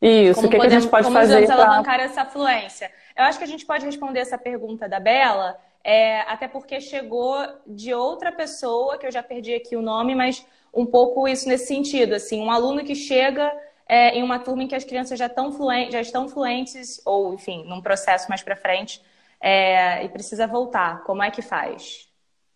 Isso, 0.00 0.36
como 0.36 0.46
o 0.46 0.50
que, 0.50 0.56
podemos, 0.56 0.60
que 0.60 0.66
a 0.66 0.80
gente 0.80 0.90
pode 0.90 1.04
como 1.04 1.18
fazer? 1.18 1.46
Como 1.46 1.60
alavancar 1.60 2.00
essa 2.00 2.24
fluência? 2.24 2.90
Eu 3.16 3.24
acho 3.24 3.36
que 3.36 3.44
a 3.44 3.48
gente 3.48 3.66
pode 3.66 3.84
responder 3.84 4.20
essa 4.20 4.38
pergunta 4.38 4.88
da 4.88 4.98
Bela, 4.98 5.58
é, 5.82 6.20
até 6.22 6.46
porque 6.46 6.80
chegou 6.80 7.36
de 7.66 7.94
outra 7.94 8.30
pessoa, 8.30 8.98
que 8.98 9.06
eu 9.06 9.12
já 9.12 9.22
perdi 9.22 9.54
aqui 9.54 9.76
o 9.76 9.82
nome, 9.82 10.14
mas 10.14 10.46
um 10.72 10.86
pouco 10.86 11.26
isso 11.26 11.48
nesse 11.48 11.66
sentido, 11.66 12.14
assim, 12.14 12.40
um 12.40 12.50
aluno 12.50 12.84
que 12.84 12.94
chega 12.94 13.50
é, 13.88 14.10
em 14.16 14.22
uma 14.22 14.38
turma 14.38 14.62
em 14.62 14.68
que 14.68 14.74
as 14.74 14.84
crianças 14.84 15.18
já, 15.18 15.26
estão 15.26 15.50
fluentes, 15.52 15.92
já 15.92 16.00
estão 16.00 16.28
fluentes, 16.28 17.00
ou, 17.04 17.34
enfim, 17.34 17.64
num 17.66 17.80
processo 17.80 18.28
mais 18.28 18.42
para 18.42 18.54
frente, 18.54 19.02
é, 19.40 20.04
e 20.04 20.08
precisa 20.08 20.46
voltar. 20.46 21.02
Como 21.02 21.22
é 21.22 21.30
que 21.30 21.42
faz? 21.42 22.08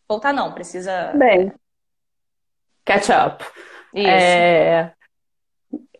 Voltar 0.08 0.32
não, 0.32 0.52
precisa... 0.52 1.12
Bem, 1.14 1.52
catch 2.84 3.08
up. 3.08 3.44
Isso. 3.92 4.08
É, 4.08 4.92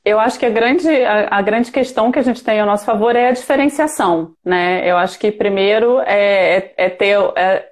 eu 0.04 0.20
acho 0.20 0.38
que 0.38 0.44
a 0.44 0.50
grande, 0.50 0.88
a, 0.88 1.38
a, 1.38 1.42
grande 1.42 1.72
questão 1.72 2.12
que 2.12 2.18
a 2.18 2.22
gente 2.22 2.44
tem 2.44 2.60
ao 2.60 2.66
nosso 2.66 2.84
favor 2.84 3.16
é 3.16 3.28
a 3.28 3.32
diferenciação, 3.32 4.32
né? 4.44 4.88
Eu 4.88 4.98
acho 4.98 5.18
que 5.18 5.32
primeiro 5.32 5.98
é, 6.00 6.56
é, 6.56 6.74
é 6.76 6.90
ter, 6.90 7.18
é, 7.36 7.66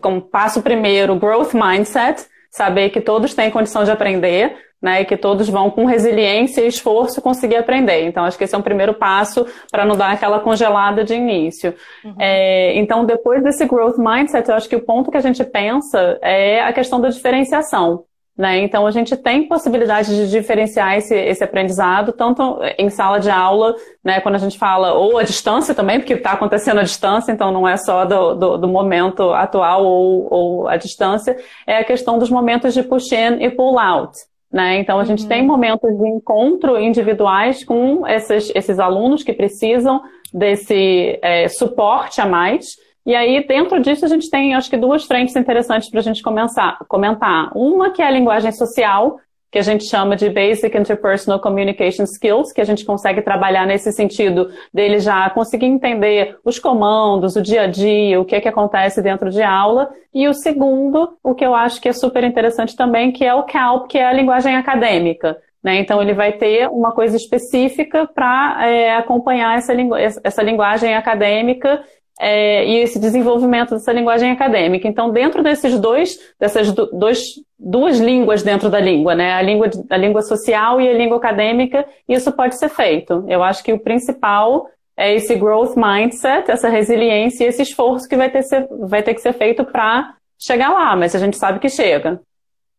como 0.00 0.20
passo 0.20 0.62
primeiro, 0.62 1.14
growth 1.14 1.54
mindset, 1.54 2.26
saber 2.50 2.90
que 2.90 3.00
todos 3.00 3.34
têm 3.34 3.52
condição 3.52 3.84
de 3.84 3.92
aprender, 3.92 4.56
né? 4.82 5.02
E 5.02 5.04
que 5.04 5.16
todos 5.16 5.48
vão 5.48 5.70
com 5.70 5.84
resiliência 5.84 6.60
e 6.62 6.66
esforço 6.66 7.22
conseguir 7.22 7.56
aprender. 7.56 8.02
Então, 8.04 8.24
acho 8.24 8.36
que 8.36 8.42
esse 8.42 8.54
é 8.54 8.58
um 8.58 8.62
primeiro 8.62 8.94
passo 8.94 9.46
para 9.70 9.84
não 9.84 9.96
dar 9.96 10.10
aquela 10.10 10.40
congelada 10.40 11.04
de 11.04 11.14
início. 11.14 11.72
Uhum. 12.04 12.16
É, 12.18 12.76
então, 12.76 13.04
depois 13.04 13.44
desse 13.44 13.64
growth 13.64 13.96
mindset, 13.96 14.48
eu 14.48 14.56
acho 14.56 14.68
que 14.68 14.76
o 14.76 14.84
ponto 14.84 15.10
que 15.10 15.16
a 15.16 15.22
gente 15.22 15.44
pensa 15.44 16.18
é 16.20 16.62
a 16.62 16.72
questão 16.72 17.00
da 17.00 17.10
diferenciação. 17.10 18.04
Né? 18.36 18.58
Então, 18.58 18.86
a 18.86 18.90
gente 18.90 19.16
tem 19.16 19.48
possibilidade 19.48 20.14
de 20.14 20.30
diferenciar 20.30 20.98
esse, 20.98 21.14
esse 21.14 21.42
aprendizado, 21.42 22.12
tanto 22.12 22.58
em 22.78 22.90
sala 22.90 23.18
de 23.18 23.30
aula, 23.30 23.74
né, 24.04 24.20
quando 24.20 24.34
a 24.34 24.38
gente 24.38 24.58
fala, 24.58 24.92
ou 24.92 25.16
à 25.16 25.22
distância 25.22 25.74
também, 25.74 25.98
porque 25.98 26.12
está 26.12 26.32
acontecendo 26.32 26.80
à 26.80 26.82
distância, 26.82 27.32
então 27.32 27.50
não 27.50 27.66
é 27.66 27.78
só 27.78 28.04
do, 28.04 28.34
do, 28.34 28.58
do, 28.58 28.68
momento 28.68 29.32
atual 29.32 29.86
ou, 29.86 30.28
ou 30.30 30.68
à 30.68 30.76
distância, 30.76 31.34
é 31.66 31.78
a 31.78 31.84
questão 31.84 32.18
dos 32.18 32.28
momentos 32.28 32.74
de 32.74 32.82
push-in 32.82 33.42
e 33.42 33.48
pull-out. 33.48 34.12
Né? 34.52 34.80
Então, 34.80 35.00
a 35.00 35.04
gente 35.04 35.22
uhum. 35.22 35.28
tem 35.28 35.42
momentos 35.42 35.90
de 35.96 36.08
encontro 36.08 36.78
individuais 36.78 37.64
com 37.64 38.06
esses, 38.06 38.52
esses 38.54 38.78
alunos 38.78 39.22
que 39.22 39.32
precisam 39.32 40.02
desse 40.32 41.18
é, 41.22 41.48
suporte 41.48 42.20
a 42.20 42.26
mais, 42.26 42.66
e 43.06 43.14
aí, 43.14 43.46
dentro 43.46 43.80
disso, 43.80 44.04
a 44.04 44.08
gente 44.08 44.28
tem, 44.28 44.52
acho 44.54 44.68
que, 44.68 44.76
duas 44.76 45.04
frentes 45.04 45.36
interessantes 45.36 45.88
para 45.88 46.00
a 46.00 46.02
gente 46.02 46.20
começar, 46.20 46.76
comentar. 46.88 47.52
Uma 47.54 47.90
que 47.90 48.02
é 48.02 48.06
a 48.06 48.10
linguagem 48.10 48.50
social, 48.50 49.20
que 49.48 49.60
a 49.60 49.62
gente 49.62 49.84
chama 49.84 50.16
de 50.16 50.28
Basic 50.28 50.76
Interpersonal 50.76 51.38
Communication 51.38 52.02
Skills, 52.02 52.52
que 52.52 52.60
a 52.60 52.64
gente 52.64 52.84
consegue 52.84 53.22
trabalhar 53.22 53.64
nesse 53.64 53.92
sentido 53.92 54.50
dele 54.74 54.98
já 54.98 55.30
conseguir 55.30 55.66
entender 55.66 56.36
os 56.44 56.58
comandos, 56.58 57.36
o 57.36 57.42
dia 57.42 57.62
a 57.62 57.66
dia, 57.68 58.20
o 58.20 58.24
que 58.24 58.34
é 58.34 58.40
que 58.40 58.48
acontece 58.48 59.00
dentro 59.00 59.30
de 59.30 59.40
aula. 59.40 59.88
E 60.12 60.26
o 60.26 60.34
segundo, 60.34 61.16
o 61.22 61.32
que 61.32 61.46
eu 61.46 61.54
acho 61.54 61.80
que 61.80 61.88
é 61.88 61.92
super 61.92 62.24
interessante 62.24 62.74
também, 62.74 63.12
que 63.12 63.24
é 63.24 63.32
o 63.32 63.44
CALP, 63.44 63.88
que 63.88 63.98
é 63.98 64.04
a 64.04 64.12
linguagem 64.12 64.56
acadêmica. 64.56 65.38
Né? 65.62 65.80
Então, 65.80 66.00
ele 66.00 66.12
vai 66.12 66.32
ter 66.32 66.68
uma 66.68 66.92
coisa 66.92 67.16
específica 67.16 68.06
para 68.06 68.68
é, 68.68 68.94
acompanhar 68.94 69.58
essa, 69.58 69.72
lingu 69.72 69.96
essa 69.96 70.42
linguagem 70.42 70.94
acadêmica 70.94 71.82
é, 72.18 72.64
e 72.64 72.76
esse 72.78 72.98
desenvolvimento 72.98 73.70
dessa 73.70 73.92
linguagem 73.92 74.30
acadêmica. 74.30 74.88
Então, 74.88 75.10
dentro 75.10 75.42
desses 75.42 75.78
dois, 75.78 76.18
dessas 76.40 76.72
dois, 76.72 77.20
duas 77.58 77.98
línguas 77.98 78.42
dentro 78.42 78.70
da 78.70 78.80
língua, 78.80 79.14
né, 79.14 79.32
a 79.34 79.42
língua, 79.42 79.70
a 79.90 79.96
língua 79.96 80.22
social 80.22 80.80
e 80.80 80.88
a 80.88 80.94
língua 80.94 81.18
acadêmica, 81.18 81.86
isso 82.08 82.32
pode 82.32 82.56
ser 82.58 82.68
feito. 82.68 83.24
Eu 83.28 83.42
acho 83.42 83.62
que 83.62 83.72
o 83.72 83.78
principal 83.78 84.66
é 84.96 85.14
esse 85.14 85.34
growth 85.34 85.76
mindset, 85.76 86.50
essa 86.50 86.68
resiliência 86.68 87.44
e 87.44 87.48
esse 87.48 87.62
esforço 87.62 88.08
que 88.08 88.16
vai 88.16 88.30
ter, 88.30 88.42
ser, 88.42 88.66
vai 88.70 89.02
ter 89.02 89.12
que 89.12 89.20
ser 89.20 89.34
feito 89.34 89.64
para 89.64 90.14
chegar 90.38 90.70
lá, 90.70 90.96
mas 90.96 91.14
a 91.14 91.18
gente 91.18 91.36
sabe 91.36 91.58
que 91.58 91.68
chega. 91.68 92.20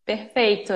Perfeito. 0.04 0.73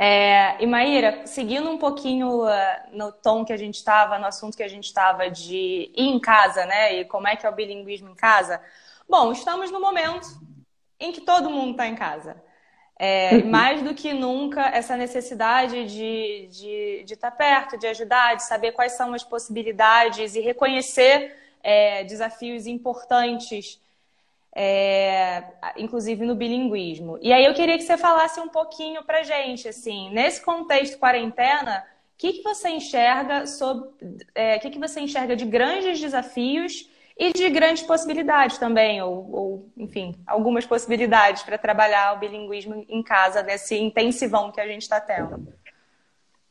É, 0.00 0.62
e 0.62 0.66
Maíra, 0.66 1.26
seguindo 1.26 1.68
um 1.68 1.76
pouquinho 1.76 2.44
uh, 2.44 2.50
no 2.92 3.10
tom 3.10 3.44
que 3.44 3.52
a 3.52 3.56
gente 3.56 3.74
estava, 3.74 4.16
no 4.16 4.26
assunto 4.26 4.56
que 4.56 4.62
a 4.62 4.68
gente 4.68 4.84
estava 4.84 5.28
de 5.28 5.90
ir 5.92 5.92
em 5.96 6.20
casa, 6.20 6.64
né? 6.66 7.00
E 7.00 7.04
como 7.04 7.26
é 7.26 7.34
que 7.34 7.44
é 7.44 7.50
o 7.50 7.54
bilinguismo 7.54 8.08
em 8.08 8.14
casa. 8.14 8.60
Bom, 9.08 9.32
estamos 9.32 9.72
no 9.72 9.80
momento 9.80 10.28
em 11.00 11.10
que 11.10 11.22
todo 11.22 11.50
mundo 11.50 11.72
está 11.72 11.88
em 11.88 11.96
casa. 11.96 12.40
É, 12.96 13.42
mais 13.42 13.82
do 13.82 13.92
que 13.92 14.12
nunca, 14.12 14.68
essa 14.68 14.96
necessidade 14.96 15.84
de 15.86 16.48
estar 16.48 16.60
de, 16.60 17.04
de 17.04 17.16
tá 17.16 17.30
perto, 17.32 17.76
de 17.76 17.88
ajudar, 17.88 18.36
de 18.36 18.44
saber 18.44 18.70
quais 18.70 18.92
são 18.92 19.12
as 19.14 19.24
possibilidades 19.24 20.36
e 20.36 20.40
reconhecer 20.40 21.36
é, 21.60 22.04
desafios 22.04 22.68
importantes 22.68 23.80
é, 24.60 25.44
inclusive 25.76 26.26
no 26.26 26.34
bilinguismo. 26.34 27.16
E 27.22 27.32
aí 27.32 27.44
eu 27.44 27.54
queria 27.54 27.78
que 27.78 27.84
você 27.84 27.96
falasse 27.96 28.40
um 28.40 28.48
pouquinho 28.48 29.04
para 29.04 29.22
gente, 29.22 29.68
assim, 29.68 30.10
nesse 30.10 30.42
contexto 30.42 30.98
quarentena, 30.98 31.84
o 32.14 32.18
que, 32.18 32.32
que 32.32 32.42
você 32.42 32.68
enxerga 32.68 33.46
sobre, 33.46 33.88
é, 34.34 34.56
o 34.56 34.60
que, 34.60 34.70
que 34.70 34.78
você 34.80 35.00
enxerga 35.00 35.36
de 35.36 35.44
grandes 35.44 36.00
desafios 36.00 36.90
e 37.16 37.32
de 37.32 37.48
grandes 37.50 37.84
possibilidades 37.84 38.58
também, 38.58 39.00
ou, 39.00 39.30
ou 39.30 39.68
enfim, 39.76 40.16
algumas 40.26 40.66
possibilidades 40.66 41.44
para 41.44 41.56
trabalhar 41.56 42.16
o 42.16 42.18
bilinguismo 42.18 42.84
em 42.88 43.02
casa 43.02 43.44
nesse 43.44 43.76
intensivão 43.76 44.50
que 44.50 44.60
a 44.60 44.66
gente 44.66 44.82
está 44.82 45.00
tendo. 45.00 45.54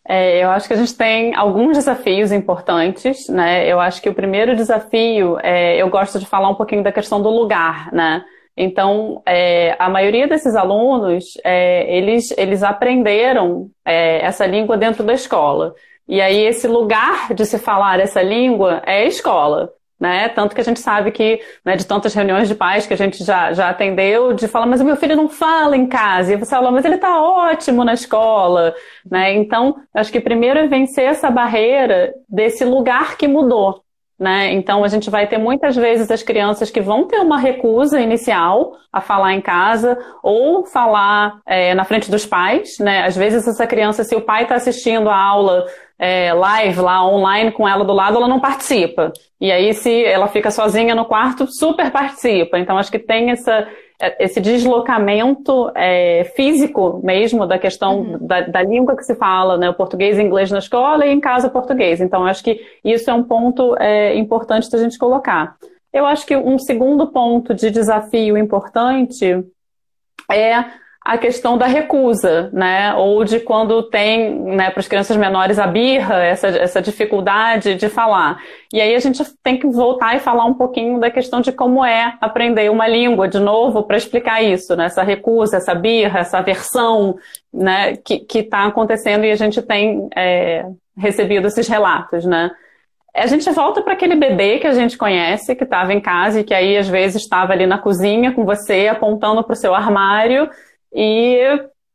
É, 0.10 0.41
eu 0.41 0.50
acho 0.50 0.67
que 0.67 0.74
a 0.74 0.78
gente 0.78 0.96
tem 0.96 1.36
alguns 1.36 1.76
desafios 1.76 2.32
importantes, 2.32 3.28
né? 3.28 3.67
Eu 3.67 3.80
acho 3.80 4.02
que 4.02 4.08
o 4.08 4.13
primeiro 4.13 4.56
desafio, 4.56 5.38
é, 5.43 5.76
eu 5.76 5.89
gosto 5.89 6.17
de 6.17 6.26
falar 6.26 6.50
um 6.50 6.56
pouquinho 6.56 6.82
da 6.82 6.93
questão 6.93 7.22
do 7.22 7.30
lugar, 7.30 7.91
né? 7.91 8.24
Então, 8.56 9.22
é, 9.26 9.76
a 9.78 9.89
maioria 9.89 10.28
desses 10.28 10.56
alunos, 10.56 11.26
é, 11.43 11.93
eles, 11.96 12.34
eles 12.38 12.63
aprenderam 12.63 13.70
é, 13.86 14.26
essa 14.26 14.48
língua 14.48 14.78
dentro 14.78 15.04
da 15.04 15.13
escola. 15.13 15.76
E 16.08 16.22
aí, 16.22 16.39
esse 16.46 16.67
lugar 16.67 17.34
de 17.34 17.46
se 17.46 17.60
falar 17.60 18.00
essa 18.00 18.22
língua 18.22 18.82
é 18.86 19.04
a 19.04 19.06
escola 19.06 19.74
né? 19.99 20.29
Tanto 20.29 20.53
que 20.53 20.62
a 20.62 20.63
gente 20.63 20.79
sabe 20.79 21.12
que, 21.12 21.39
né, 21.65 21.75
de 21.75 21.86
tantas 21.86 22.13
reuniões 22.13 22.47
de 22.47 22.55
pais 22.55 22.86
que 22.86 22.93
a 22.93 22.97
gente 22.97 23.23
já, 23.23 23.51
já 23.53 23.69
atendeu, 23.69 24.33
de 24.33 24.47
falar, 24.47 24.65
mas 24.65 24.81
o 24.81 24.86
meu 24.86 24.95
filho 24.95 25.15
não 25.15 25.27
fala 25.27 25.75
em 25.75 25.88
casa. 25.88 26.33
E 26.33 26.36
você 26.36 26.51
fala, 26.51 26.71
mas 26.71 26.86
ele 26.86 26.95
está 26.95 27.21
ótimo 27.21 27.83
na 27.83 27.93
escola, 27.93 28.75
né? 29.10 29.33
Então, 29.33 29.75
acho 29.93 30.12
que 30.12 30.19
primeiro 30.19 30.60
é 30.60 30.67
vencer 30.67 31.05
essa 31.05 31.29
barreira 31.31 32.13
desse 32.29 32.63
lugar 32.63 33.17
que 33.17 33.27
mudou. 33.27 33.83
Né? 34.19 34.51
Então 34.53 34.83
a 34.83 34.88
gente 34.88 35.12
vai 35.12 35.27
ter 35.27 35.38
muitas 35.38 35.75
vezes 35.75 36.10
as 36.10 36.23
crianças 36.23 36.71
que 36.71 36.81
vão 36.81 37.05
ter 37.05 37.19
uma 37.19 37.38
recusa 37.38 38.01
inicial 38.01 38.75
a 38.91 38.99
falar 38.99 39.33
em 39.33 39.41
casa 39.41 39.95
ou 40.23 40.65
falar 40.65 41.39
é, 41.45 41.75
na 41.75 41.83
frente 41.83 42.10
dos 42.10 42.25
pais, 42.25 42.79
né? 42.79 43.05
Às 43.05 43.15
vezes 43.15 43.47
essa 43.47 43.67
criança, 43.67 44.03
se 44.03 44.15
o 44.15 44.21
pai 44.21 44.41
está 44.41 44.55
assistindo 44.55 45.07
a 45.07 45.15
aula 45.15 45.67
é, 45.99 46.31
live 46.33 46.79
lá 46.79 47.05
online 47.07 47.51
com 47.51 47.67
ela 47.67 47.83
do 47.83 47.93
lado, 47.93 48.17
ela 48.17 48.27
não 48.27 48.39
participa. 48.39 49.12
E 49.41 49.51
aí, 49.51 49.73
se 49.73 50.03
ela 50.03 50.27
fica 50.27 50.51
sozinha 50.51 50.93
no 50.93 51.05
quarto, 51.05 51.47
super 51.47 51.91
participa. 51.91 52.60
Então, 52.60 52.77
acho 52.77 52.91
que 52.91 52.99
tem 52.99 53.31
essa, 53.31 53.67
é, 53.99 54.23
esse 54.23 54.39
deslocamento 54.39 55.71
é, 55.75 56.23
físico 56.36 57.01
mesmo 57.03 57.47
da 57.47 57.57
questão 57.57 58.01
uhum. 58.01 58.27
da, 58.27 58.41
da, 58.41 58.62
língua 58.62 58.95
que 58.95 59.03
se 59.03 59.15
fala, 59.15 59.57
né? 59.57 59.69
O 59.69 59.73
português 59.73 60.19
e 60.19 60.21
inglês 60.21 60.51
na 60.51 60.60
escola 60.60 61.05
e 61.05 61.12
em 61.12 61.19
casa 61.19 61.49
português. 61.49 61.99
Então, 61.99 62.25
acho 62.25 62.43
que 62.43 62.60
isso 62.83 63.10
é 63.10 63.13
um 63.13 63.23
ponto 63.23 63.75
é, 63.79 64.15
importante 64.15 64.69
da 64.69 64.77
gente 64.77 64.97
colocar. 64.97 65.55
Eu 65.91 66.05
acho 66.05 66.25
que 66.25 66.36
um 66.36 66.60
segundo 66.60 67.07
ponto 67.07 67.55
de 67.55 67.71
desafio 67.71 68.38
importante 68.38 69.43
é 70.31 70.65
a 71.08 71.17
questão 71.17 71.58
da 71.58 71.65
recusa, 71.65 72.50
né? 72.52 72.93
Ou 72.96 73.24
de 73.24 73.39
quando 73.39 73.82
tem, 73.84 74.30
né, 74.30 74.70
para 74.70 74.82
as 74.82 74.89
crianças 74.89 75.15
menores 75.15 75.58
a 75.58 75.65
birra, 75.65 76.22
essa, 76.22 76.48
essa 76.48 76.82
dificuldade 76.82 77.76
de 77.76 77.88
falar. 77.88 78.41
E 78.74 78.82
aí 78.82 78.93
a 78.93 79.00
gente 79.00 79.24
tem 79.41 79.58
que 79.58 79.65
voltar 79.67 80.17
e 80.17 80.20
falar 80.20 80.43
um 80.43 80.54
pouquinho 80.54 81.00
da 81.00 81.10
questão 81.10 81.39
de 81.39 81.54
como 81.54 81.86
é 81.86 82.17
aprender 82.20 82.70
uma 82.70 82.89
língua 82.89 83.26
de 83.26 83.39
novo 83.39 83.84
para 83.84 83.96
explicar 83.96 84.43
isso, 84.43 84.76
né? 84.76 84.88
Essa 84.88 85.02
recusa, 85.02 85.56
essa 85.56 85.74
birra, 85.74 86.20
essa 86.20 86.39
aversão, 86.39 87.15
né? 87.54 87.96
Que 87.96 88.39
está 88.39 88.65
acontecendo 88.65 89.24
e 89.24 89.32
a 89.32 89.36
gente 89.38 89.62
tem 89.62 90.10
é, 90.13 90.65
recebido 90.98 91.48
esses 91.48 91.70
relatos, 91.70 92.26
né? 92.26 92.52
a 93.15 93.26
gente 93.26 93.50
volta 93.50 93.82
para 93.82 93.93
aquele 93.93 94.15
bebê 94.15 94.60
que 94.60 94.67
a 94.67 94.74
gente 94.74 94.96
conhece, 94.96 95.56
que 95.56 95.63
estava 95.63 95.91
em 95.91 96.00
casa 96.00 96.41
e 96.41 96.43
que 96.43 96.54
aí 96.54 96.78
às 96.78 96.88
vezes 96.88 97.24
estava 97.24 97.52
ali 97.52 97.65
na 97.65 97.80
cozinha 97.80 98.32
com 98.32 98.46
você, 98.46 98.88
apontando 98.88 99.43
para 99.43 99.54
o 99.54 99.56
seu 99.56 99.74
armário 99.74 100.48
e 100.93 101.39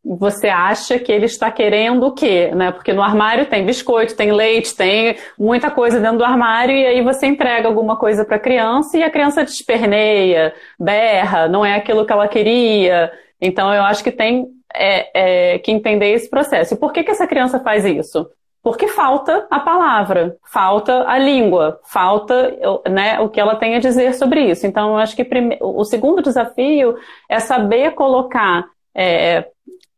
você 0.05 0.48
acha 0.48 0.98
que 0.98 1.12
ele 1.12 1.26
está 1.26 1.50
querendo 1.50 2.07
o 2.07 2.12
quê, 2.12 2.50
né? 2.55 2.72
Porque 2.72 2.92
no 2.92 3.02
armário 3.02 3.46
tem 3.46 3.64
biscoito, 3.64 4.16
tem 4.16 4.33
leite, 4.33 4.74
tem 4.74 5.16
muita 5.38 5.70
coisa 5.70 6.00
dentro 6.00 6.18
do 6.18 6.24
armário 6.24 6.74
e 6.74 6.85
aí 6.85 7.02
você 7.02 7.26
entrega 7.26 7.68
alguma 7.68 7.96
coisa 7.96 8.24
para 8.24 8.37
a 8.37 8.40
criança 8.40 8.98
e 8.98 9.02
a 9.02 9.11
criança 9.11 9.44
desperneia, 9.44 10.52
berra, 10.78 11.46
não 11.48 11.64
é 11.64 11.76
aquilo 11.76 12.05
que 12.05 12.12
ela 12.12 12.26
queria. 12.26 13.12
Então 13.40 13.72
eu 13.72 13.83
acho 13.83 14.02
que 14.02 14.11
tem 14.11 14.48
é, 14.74 15.55
é, 15.55 15.59
que 15.61 15.70
entender 15.70 16.12
esse 16.12 16.28
processo. 16.28 16.74
E 16.74 16.76
por 16.76 16.92
que, 16.92 17.05
que 17.05 17.11
essa 17.11 17.26
criança 17.26 17.61
faz 17.61 17.85
isso? 17.85 18.28
Porque 18.62 18.87
falta 18.87 19.46
a 19.50 19.59
palavra, 19.59 20.37
falta 20.44 21.05
a 21.09 21.18
língua, 21.18 21.81
falta 21.85 22.57
né, 22.88 23.18
o 23.20 23.28
que 23.28 23.40
ela 23.40 23.57
tem 23.57 23.74
a 23.74 23.81
dizer 23.81 24.14
sobre 24.14 24.40
isso. 24.50 24.66
Então, 24.66 24.90
eu 24.90 24.96
acho 24.98 25.16
que 25.16 25.24
prime... 25.24 25.59
o 25.61 25.85
segundo 25.85 26.22
desafio 26.22 26.94
é 27.28 27.40
saber 27.40 27.92
colocar 27.92 28.64
é, 28.94 29.46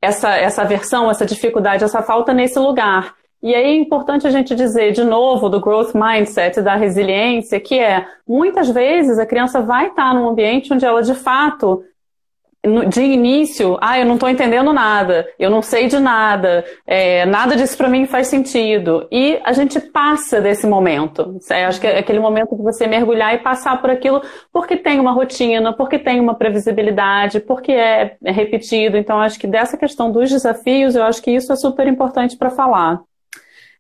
essa, 0.00 0.36
essa 0.36 0.64
versão, 0.64 1.10
essa 1.10 1.26
dificuldade, 1.26 1.84
essa 1.84 2.02
falta 2.02 2.32
nesse 2.32 2.58
lugar. 2.58 3.14
E 3.42 3.54
aí 3.54 3.64
é 3.64 3.76
importante 3.76 4.26
a 4.26 4.30
gente 4.30 4.54
dizer 4.54 4.92
de 4.92 5.04
novo 5.04 5.48
do 5.48 5.60
growth 5.60 5.94
mindset, 5.94 6.62
da 6.62 6.76
resiliência, 6.76 7.60
que 7.60 7.78
é 7.78 8.06
muitas 8.26 8.70
vezes 8.70 9.18
a 9.18 9.26
criança 9.26 9.60
vai 9.60 9.88
estar 9.88 10.14
num 10.14 10.28
ambiente 10.28 10.72
onde 10.72 10.84
ela 10.84 11.02
de 11.02 11.14
fato 11.14 11.84
de 12.88 13.02
início, 13.02 13.76
ah, 13.80 13.98
eu 13.98 14.06
não 14.06 14.14
estou 14.14 14.28
entendendo 14.28 14.72
nada, 14.72 15.28
eu 15.38 15.50
não 15.50 15.60
sei 15.60 15.86
de 15.86 15.98
nada, 15.98 16.64
é, 16.86 17.26
nada 17.26 17.56
disso 17.56 17.76
para 17.76 17.88
mim 17.88 18.06
faz 18.06 18.28
sentido. 18.28 19.06
E 19.10 19.38
a 19.44 19.52
gente 19.52 19.78
passa 19.78 20.40
desse 20.40 20.66
momento. 20.66 21.38
É, 21.50 21.66
acho 21.66 21.80
que 21.80 21.86
é 21.86 21.98
aquele 21.98 22.20
momento 22.20 22.56
de 22.56 22.62
você 22.62 22.86
mergulhar 22.86 23.34
e 23.34 23.38
passar 23.38 23.80
por 23.80 23.90
aquilo 23.90 24.22
porque 24.52 24.76
tem 24.76 24.98
uma 24.98 25.12
rotina, 25.12 25.72
porque 25.72 25.98
tem 25.98 26.20
uma 26.20 26.34
previsibilidade, 26.34 27.40
porque 27.40 27.72
é, 27.72 28.16
é 28.24 28.32
repetido. 28.32 28.96
Então, 28.96 29.20
acho 29.20 29.38
que 29.38 29.46
dessa 29.46 29.76
questão 29.76 30.10
dos 30.10 30.30
desafios, 30.30 30.94
eu 30.94 31.04
acho 31.04 31.22
que 31.22 31.30
isso 31.30 31.52
é 31.52 31.56
super 31.56 31.86
importante 31.86 32.36
para 32.36 32.50
falar. 32.50 33.00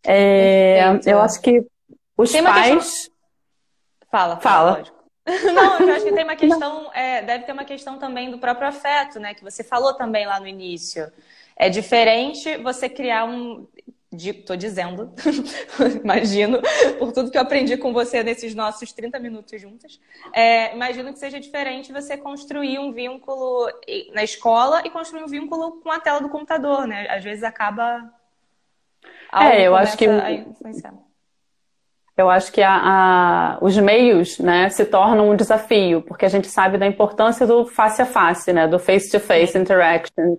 É, 0.06 1.00
eu 1.06 1.20
acho 1.20 1.40
que 1.40 1.64
os 2.16 2.30
tem 2.30 2.42
pais. 2.42 2.74
Questão... 2.74 3.14
Fala, 4.10 4.36
fala. 4.36 4.74
fala. 4.74 4.93
Não, 5.54 5.78
eu 5.80 5.94
acho 5.94 6.04
que 6.04 6.12
tem 6.12 6.24
uma 6.24 6.36
questão, 6.36 6.92
é, 6.92 7.22
deve 7.22 7.44
ter 7.44 7.52
uma 7.52 7.64
questão 7.64 7.98
também 7.98 8.30
do 8.30 8.38
próprio 8.38 8.68
afeto, 8.68 9.18
né? 9.18 9.32
Que 9.32 9.42
você 9.42 9.64
falou 9.64 9.94
também 9.94 10.26
lá 10.26 10.38
no 10.38 10.46
início. 10.46 11.10
É 11.56 11.70
diferente 11.70 12.56
você 12.58 12.88
criar 12.88 13.24
um. 13.24 13.66
Estou 14.12 14.54
dizendo, 14.54 15.12
imagino, 16.04 16.60
por 17.00 17.10
tudo 17.10 17.32
que 17.32 17.36
eu 17.36 17.42
aprendi 17.42 17.76
com 17.76 17.92
você 17.92 18.22
nesses 18.22 18.54
nossos 18.54 18.92
30 18.92 19.18
minutos 19.18 19.60
juntas. 19.60 19.98
É, 20.32 20.72
imagino 20.72 21.12
que 21.12 21.18
seja 21.18 21.40
diferente 21.40 21.92
você 21.92 22.16
construir 22.16 22.78
um 22.78 22.92
vínculo 22.92 23.68
na 24.12 24.22
escola 24.22 24.82
e 24.84 24.90
construir 24.90 25.24
um 25.24 25.26
vínculo 25.26 25.80
com 25.80 25.90
a 25.90 25.98
tela 25.98 26.20
do 26.20 26.28
computador, 26.28 26.86
né? 26.86 27.08
Às 27.10 27.24
vezes 27.24 27.42
acaba. 27.42 28.08
É, 29.32 29.62
eu 29.62 29.74
acho 29.74 29.96
que. 29.96 30.06
Eu 32.16 32.30
acho 32.30 32.52
que 32.52 32.62
a, 32.62 32.76
a, 32.76 33.58
os 33.60 33.76
meios 33.76 34.38
né, 34.38 34.68
se 34.68 34.84
tornam 34.84 35.30
um 35.30 35.36
desafio, 35.36 36.00
porque 36.02 36.24
a 36.24 36.28
gente 36.28 36.46
sabe 36.46 36.78
da 36.78 36.86
importância 36.86 37.46
do 37.46 37.66
face 37.66 38.00
a 38.00 38.06
face, 38.06 38.52
né, 38.52 38.68
do 38.68 38.78
face-to-face 38.78 39.54
-face 39.54 39.60
interaction. 39.60 40.36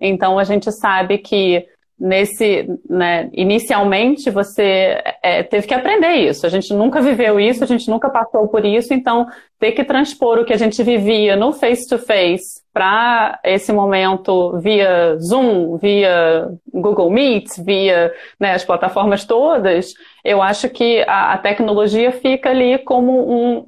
Então 0.00 0.38
a 0.38 0.44
gente 0.44 0.72
sabe 0.72 1.18
que 1.18 1.66
nesse, 1.98 2.68
né, 2.88 3.28
inicialmente 3.32 4.30
você 4.30 5.02
é, 5.22 5.42
teve 5.42 5.66
que 5.66 5.74
aprender 5.74 6.12
isso. 6.12 6.46
A 6.46 6.48
gente 6.48 6.72
nunca 6.72 7.00
viveu 7.00 7.40
isso, 7.40 7.64
a 7.64 7.66
gente 7.66 7.90
nunca 7.90 8.08
passou 8.08 8.46
por 8.48 8.64
isso, 8.64 8.94
então 8.94 9.26
ter 9.58 9.72
que 9.72 9.82
transpor 9.82 10.38
o 10.38 10.44
que 10.44 10.52
a 10.52 10.56
gente 10.56 10.82
vivia 10.82 11.34
no 11.34 11.52
face-to-face 11.52 12.62
para 12.72 13.40
esse 13.42 13.72
momento 13.72 14.56
via 14.60 15.16
Zoom, 15.18 15.76
via 15.78 16.48
Google 16.72 17.10
Meet, 17.10 17.48
via 17.64 18.12
né, 18.38 18.52
as 18.52 18.64
plataformas 18.64 19.24
todas, 19.24 19.92
eu 20.24 20.40
acho 20.40 20.68
que 20.70 21.02
a, 21.08 21.32
a 21.32 21.38
tecnologia 21.38 22.12
fica 22.12 22.50
ali 22.50 22.78
como 22.78 23.28
um 23.28 23.66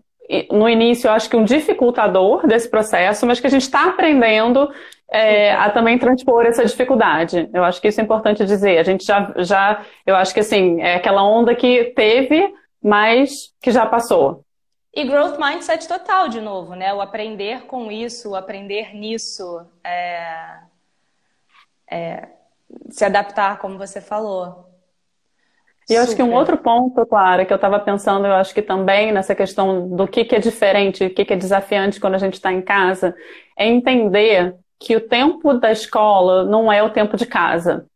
no 0.53 0.69
início, 0.69 1.09
eu 1.09 1.13
acho 1.13 1.29
que 1.29 1.37
um 1.37 1.43
dificultador 1.43 2.47
desse 2.47 2.71
processo, 2.71 3.27
mas 3.27 3.41
que 3.41 3.49
a 3.49 3.51
gente 3.51 3.63
está 3.63 3.89
aprendendo 3.89 4.71
é, 5.11 5.53
a 5.53 5.69
também 5.71 5.99
transpor 5.99 6.47
essa 6.47 6.65
dificuldade. 6.65 7.51
Eu 7.53 7.65
acho 7.65 7.81
que 7.81 7.89
isso 7.89 8.01
é 8.01 8.05
importante 8.05 8.47
dizer. 8.47 8.79
A 8.79 8.85
gente 8.85 9.05
já, 9.05 9.33
já, 9.39 9.85
eu 10.07 10.15
acho 10.15 10.33
que 10.33 10.41
assim, 10.41 10.81
é 10.81 10.95
aquela 10.95 11.25
onda 11.25 11.55
que 11.55 11.93
teve, 11.97 12.55
mas 12.83 13.53
que 13.61 13.73
já 13.73 13.85
passou. 13.85 14.45
E 14.95 15.05
growth 15.05 15.39
mindset 15.39 15.87
total, 15.87 16.29
de 16.29 16.41
novo, 16.41 16.75
né? 16.75 16.93
O 16.95 17.01
aprender 17.01 17.63
com 17.63 17.91
isso, 17.91 18.31
o 18.31 18.37
aprender 18.37 18.95
nisso, 18.95 19.67
é... 19.85 20.59
É... 21.91 22.29
se 22.89 23.05
adaptar, 23.05 23.59
como 23.59 23.79
você 23.79 24.01
falou. 24.01 24.69
E 25.89 25.95
eu 25.95 26.03
acho 26.03 26.15
que 26.15 26.23
um 26.23 26.33
outro 26.33 26.57
ponto, 26.57 27.05
Clara, 27.05 27.45
que 27.45 27.53
eu 27.53 27.57
estava 27.57 27.81
pensando, 27.81 28.25
eu 28.25 28.35
acho 28.35 28.55
que 28.55 28.63
também 28.63 29.11
nessa 29.11 29.35
questão 29.35 29.89
do 29.89 30.07
que, 30.07 30.25
que 30.25 30.37
é 30.37 30.39
diferente, 30.39 31.05
o 31.05 31.13
que, 31.13 31.25
que 31.25 31.33
é 31.33 31.37
desafiante 31.37 31.99
quando 31.99 32.15
a 32.15 32.19
gente 32.19 32.35
está 32.35 32.53
em 32.53 32.63
casa, 32.63 33.13
é 33.57 33.67
entender 33.67 34.55
que 34.81 34.97
o 34.97 35.01
tempo 35.01 35.53
da 35.53 35.71
escola 35.71 36.43
não 36.45 36.73
é 36.73 36.83
o 36.83 36.89
tempo 36.89 37.17
de 37.17 37.27
casa. 37.27 37.87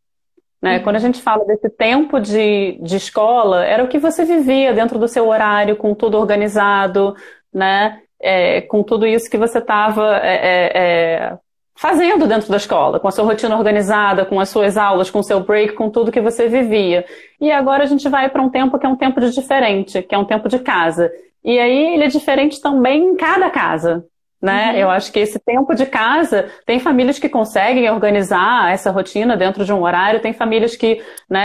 Né? 0.61 0.77
Uhum. 0.77 0.83
Quando 0.83 0.95
a 0.97 0.99
gente 0.99 1.21
fala 1.21 1.43
desse 1.45 1.69
tempo 1.69 2.19
de, 2.19 2.79
de 2.81 2.95
escola, 2.95 3.65
era 3.65 3.83
o 3.83 3.87
que 3.87 3.97
você 3.97 4.23
vivia 4.23 4.71
dentro 4.71 4.99
do 4.99 5.07
seu 5.07 5.27
horário, 5.27 5.75
com 5.75 5.95
tudo 5.95 6.17
organizado, 6.17 7.15
né? 7.51 8.01
É, 8.21 8.61
com 8.61 8.81
tudo 8.81 9.05
isso 9.05 9.29
que 9.29 9.37
você 9.37 9.57
estava 9.57 10.17
é, 10.17 10.35
é, 10.35 10.71
é, 10.73 11.37
fazendo 11.75 12.27
dentro 12.27 12.49
da 12.49 12.57
escola, 12.57 12.99
com 12.99 13.07
a 13.07 13.11
sua 13.11 13.25
rotina 13.25 13.57
organizada, 13.57 14.25
com 14.25 14.39
as 14.39 14.49
suas 14.49 14.77
aulas, 14.77 15.11
com 15.11 15.19
o 15.19 15.23
seu 15.23 15.41
break, 15.41 15.73
com 15.73 15.89
tudo 15.89 16.11
que 16.11 16.21
você 16.21 16.47
vivia. 16.47 17.05
E 17.41 17.51
agora 17.51 17.83
a 17.83 17.87
gente 17.87 18.07
vai 18.07 18.29
para 18.29 18.41
um 18.41 18.49
tempo 18.49 18.79
que 18.79 18.85
é 18.85 18.89
um 18.89 18.95
tempo 18.95 19.19
de 19.19 19.31
diferente, 19.31 20.01
que 20.01 20.15
é 20.15 20.17
um 20.17 20.25
tempo 20.25 20.47
de 20.47 20.59
casa. 20.59 21.11
E 21.43 21.59
aí 21.59 21.93
ele 21.93 22.05
é 22.05 22.07
diferente 22.07 22.61
também 22.61 23.03
em 23.03 23.15
cada 23.15 23.49
casa. 23.49 24.05
Né? 24.45 24.73
Uhum. 24.73 24.77
Eu 24.77 24.89
acho 24.91 25.11
que 25.11 25.17
esse 25.17 25.39
tempo 25.39 25.73
de 25.73 25.87
casa, 25.87 26.51
tem 26.67 26.79
famílias 26.79 27.17
que 27.17 27.27
conseguem 27.27 27.89
organizar 27.89 28.71
essa 28.71 28.91
rotina 28.91 29.35
dentro 29.35 29.65
de 29.65 29.73
um 29.73 29.81
horário, 29.81 30.19
tem 30.19 30.33
famílias 30.33 30.75
que 30.75 31.01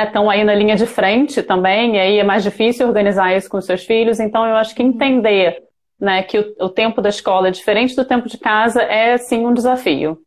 estão 0.06 0.26
né, 0.26 0.32
aí 0.32 0.44
na 0.44 0.54
linha 0.54 0.76
de 0.76 0.84
frente 0.84 1.42
também, 1.42 1.96
e 1.96 1.98
aí 1.98 2.18
é 2.18 2.22
mais 2.22 2.42
difícil 2.42 2.86
organizar 2.86 3.34
isso 3.34 3.48
com 3.48 3.58
seus 3.58 3.86
filhos. 3.86 4.20
Então, 4.20 4.44
eu 4.44 4.54
acho 4.54 4.74
que 4.74 4.82
entender 4.82 5.62
né, 5.98 6.22
que 6.22 6.38
o, 6.38 6.66
o 6.66 6.68
tempo 6.68 7.00
da 7.00 7.08
escola 7.08 7.48
é 7.48 7.50
diferente 7.50 7.96
do 7.96 8.04
tempo 8.04 8.28
de 8.28 8.36
casa 8.36 8.82
é, 8.82 9.16
sim, 9.16 9.46
um 9.46 9.54
desafio. 9.54 10.20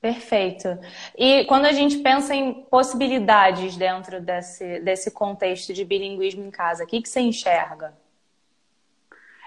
Perfeito. 0.00 0.76
E 1.16 1.44
quando 1.44 1.66
a 1.66 1.72
gente 1.72 1.98
pensa 1.98 2.34
em 2.34 2.64
possibilidades 2.64 3.76
dentro 3.76 4.20
desse, 4.20 4.80
desse 4.80 5.12
contexto 5.12 5.72
de 5.72 5.84
bilinguismo 5.84 6.44
em 6.44 6.50
casa, 6.50 6.82
o 6.82 6.86
que, 6.88 7.00
que 7.00 7.08
você 7.08 7.20
enxerga? 7.20 7.94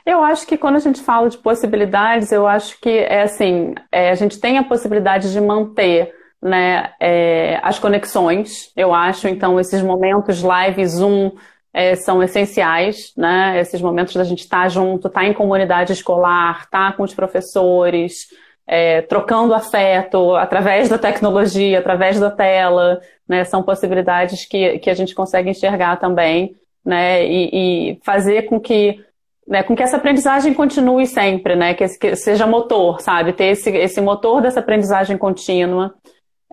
Eu 0.05 0.23
acho 0.23 0.45
que 0.45 0.57
quando 0.57 0.75
a 0.75 0.79
gente 0.79 1.01
fala 1.01 1.29
de 1.29 1.37
possibilidades, 1.37 2.31
eu 2.31 2.47
acho 2.47 2.79
que 2.79 2.89
é 2.89 3.23
assim, 3.23 3.73
é, 3.91 4.11
a 4.11 4.15
gente 4.15 4.39
tem 4.39 4.57
a 4.57 4.63
possibilidade 4.63 5.31
de 5.33 5.41
manter 5.41 6.13
né, 6.41 6.93
é, 6.99 7.59
as 7.63 7.79
conexões, 7.79 8.71
eu 8.75 8.93
acho, 8.93 9.27
então 9.27 9.59
esses 9.59 9.81
momentos 9.81 10.43
live, 10.43 10.85
Zoom, 10.85 11.31
é, 11.75 11.93
são 11.95 12.23
essenciais, 12.23 13.11
né? 13.17 13.59
Esses 13.59 13.81
momentos 13.81 14.13
da 14.13 14.23
gente 14.23 14.39
estar 14.39 14.63
tá 14.63 14.69
junto, 14.69 15.07
estar 15.07 15.19
tá 15.19 15.25
em 15.25 15.33
comunidade 15.33 15.91
escolar, 15.91 16.61
estar 16.61 16.91
tá 16.91 16.93
com 16.95 17.03
os 17.03 17.13
professores, 17.13 18.27
é, 18.65 19.01
trocando 19.01 19.53
afeto 19.53 20.35
através 20.35 20.87
da 20.87 20.97
tecnologia, 20.97 21.79
através 21.79 22.17
da 22.17 22.31
tela, 22.31 23.01
né? 23.27 23.43
São 23.43 23.61
possibilidades 23.61 24.45
que, 24.45 24.79
que 24.79 24.89
a 24.89 24.93
gente 24.93 25.13
consegue 25.13 25.49
enxergar 25.49 25.97
também, 25.97 26.55
né? 26.83 27.25
E, 27.25 27.49
e 27.91 27.99
fazer 28.05 28.43
com 28.43 28.57
que 28.57 29.03
né, 29.47 29.63
com 29.63 29.75
que 29.75 29.84
essa 29.84 29.97
aprendizagem 29.97 30.53
continue 30.53 31.05
sempre, 31.05 31.55
né, 31.55 31.73
que, 31.73 31.88
que 31.97 32.15
seja 32.15 32.47
motor, 32.47 33.01
sabe, 33.01 33.34
ter 33.34 33.45
esse, 33.45 33.69
esse 33.69 34.01
motor 34.01 34.41
dessa 34.41 34.60
aprendizagem 34.60 35.17
contínua. 35.17 35.93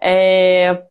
É, 0.00 0.83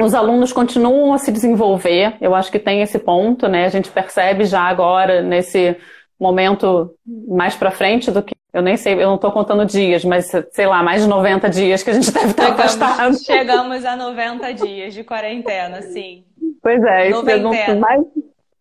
os 0.00 0.14
alunos 0.14 0.52
continuam 0.52 1.12
a 1.12 1.18
se 1.18 1.32
desenvolver, 1.32 2.16
eu 2.20 2.34
acho 2.34 2.50
que 2.50 2.58
tem 2.58 2.82
esse 2.82 2.98
ponto, 2.98 3.48
né? 3.48 3.64
A 3.64 3.68
gente 3.68 3.90
percebe 3.90 4.44
já 4.44 4.62
agora 4.62 5.22
nesse 5.22 5.76
momento 6.18 6.94
mais 7.28 7.56
para 7.56 7.72
frente 7.72 8.10
do 8.10 8.22
que 8.22 8.34
eu 8.52 8.62
nem 8.62 8.76
sei, 8.76 8.94
eu 8.94 9.08
não 9.08 9.16
estou 9.16 9.30
contando 9.30 9.66
dias, 9.66 10.04
mas 10.04 10.32
sei 10.52 10.66
lá, 10.66 10.82
mais 10.82 11.02
de 11.02 11.08
90 11.08 11.50
dias 11.50 11.82
que 11.82 11.90
a 11.90 11.92
gente 11.92 12.10
deve 12.10 12.30
estar 12.30 12.44
chegamos, 12.44 12.64
afastado. 12.64 13.18
Chegamos 13.22 13.84
a 13.84 13.94
90 13.94 14.54
dias 14.54 14.94
de 14.94 15.04
quarentena, 15.04 15.82
sim. 15.82 16.24
Pois 16.62 16.82
é, 16.82 17.10
isso 17.10 17.28
é 17.28 17.74
mais 17.74 18.02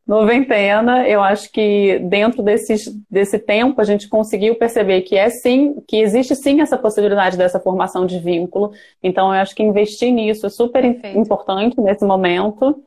noventena, 0.07 1.07
eu 1.07 1.21
acho 1.21 1.51
que 1.51 1.99
dentro 1.99 2.41
desses, 2.41 2.89
desse 3.11 3.37
tempo 3.37 3.81
a 3.81 3.83
gente 3.83 4.07
conseguiu 4.07 4.55
perceber 4.55 5.01
que 5.01 5.17
é 5.17 5.29
sim, 5.29 5.75
que 5.85 5.97
existe 5.97 6.33
sim 6.33 6.61
essa 6.61 6.77
possibilidade 6.77 7.37
dessa 7.37 7.59
formação 7.59 8.05
de 8.05 8.17
vínculo. 8.17 8.71
Então 9.03 9.33
eu 9.35 9.41
acho 9.41 9.53
que 9.53 9.61
investir 9.61 10.13
nisso 10.13 10.45
é 10.45 10.49
super 10.49 10.81
Perfeito. 10.81 11.19
importante 11.19 11.81
nesse 11.81 12.05
momento. 12.05 12.81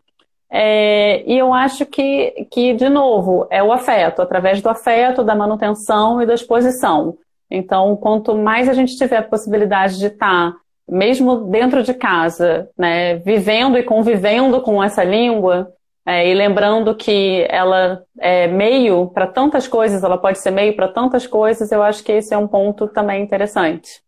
É, 0.52 1.22
e 1.30 1.38
eu 1.38 1.52
acho 1.52 1.86
que, 1.86 2.46
que, 2.50 2.72
de 2.72 2.88
novo, 2.88 3.46
é 3.50 3.62
o 3.62 3.70
afeto, 3.70 4.20
através 4.20 4.60
do 4.60 4.68
afeto, 4.68 5.22
da 5.22 5.34
manutenção 5.34 6.20
e 6.20 6.26
da 6.26 6.34
exposição. 6.34 7.18
Então, 7.48 7.94
quanto 7.96 8.34
mais 8.34 8.68
a 8.68 8.72
gente 8.72 8.96
tiver 8.96 9.18
a 9.18 9.22
possibilidade 9.22 9.98
de 9.98 10.06
estar, 10.06 10.54
mesmo 10.88 11.36
dentro 11.50 11.84
de 11.84 11.94
casa, 11.94 12.68
né, 12.76 13.16
vivendo 13.16 13.78
e 13.78 13.84
convivendo 13.84 14.60
com 14.60 14.82
essa 14.82 15.04
língua, 15.04 15.72
é, 16.04 16.26
e 16.26 16.34
lembrando 16.34 16.94
que 16.94 17.46
ela 17.48 18.04
é 18.18 18.46
meio 18.46 19.08
para 19.08 19.26
tantas 19.26 19.68
coisas, 19.68 20.02
ela 20.02 20.16
pode 20.16 20.38
ser 20.38 20.50
meio 20.50 20.74
para 20.74 20.88
tantas 20.88 21.26
coisas, 21.26 21.70
eu 21.70 21.82
acho 21.82 22.02
que 22.02 22.12
esse 22.12 22.32
é 22.32 22.38
um 22.38 22.48
ponto 22.48 22.88
também 22.88 23.22
interessante. 23.22 24.02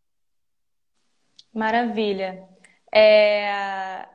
Maravilha. 1.53 2.45
É, 2.95 4.07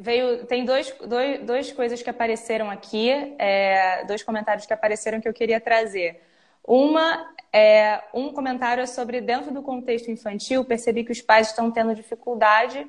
veio, 0.00 0.44
tem 0.46 0.64
dois, 0.64 0.92
dois, 1.06 1.40
duas 1.44 1.72
coisas 1.72 2.02
que 2.02 2.10
apareceram 2.10 2.68
aqui, 2.68 3.10
é, 3.38 4.04
dois 4.04 4.22
comentários 4.22 4.66
que 4.66 4.72
apareceram 4.72 5.20
que 5.20 5.28
eu 5.28 5.32
queria 5.32 5.60
trazer. 5.60 6.20
Uma 6.64 7.32
é 7.52 8.02
um 8.12 8.32
comentário 8.32 8.86
sobre 8.86 9.20
dentro 9.20 9.52
do 9.52 9.62
contexto 9.62 10.10
infantil, 10.10 10.64
percebi 10.64 11.04
que 11.04 11.12
os 11.12 11.22
pais 11.22 11.48
estão 11.48 11.70
tendo 11.70 11.94
dificuldade 11.94 12.86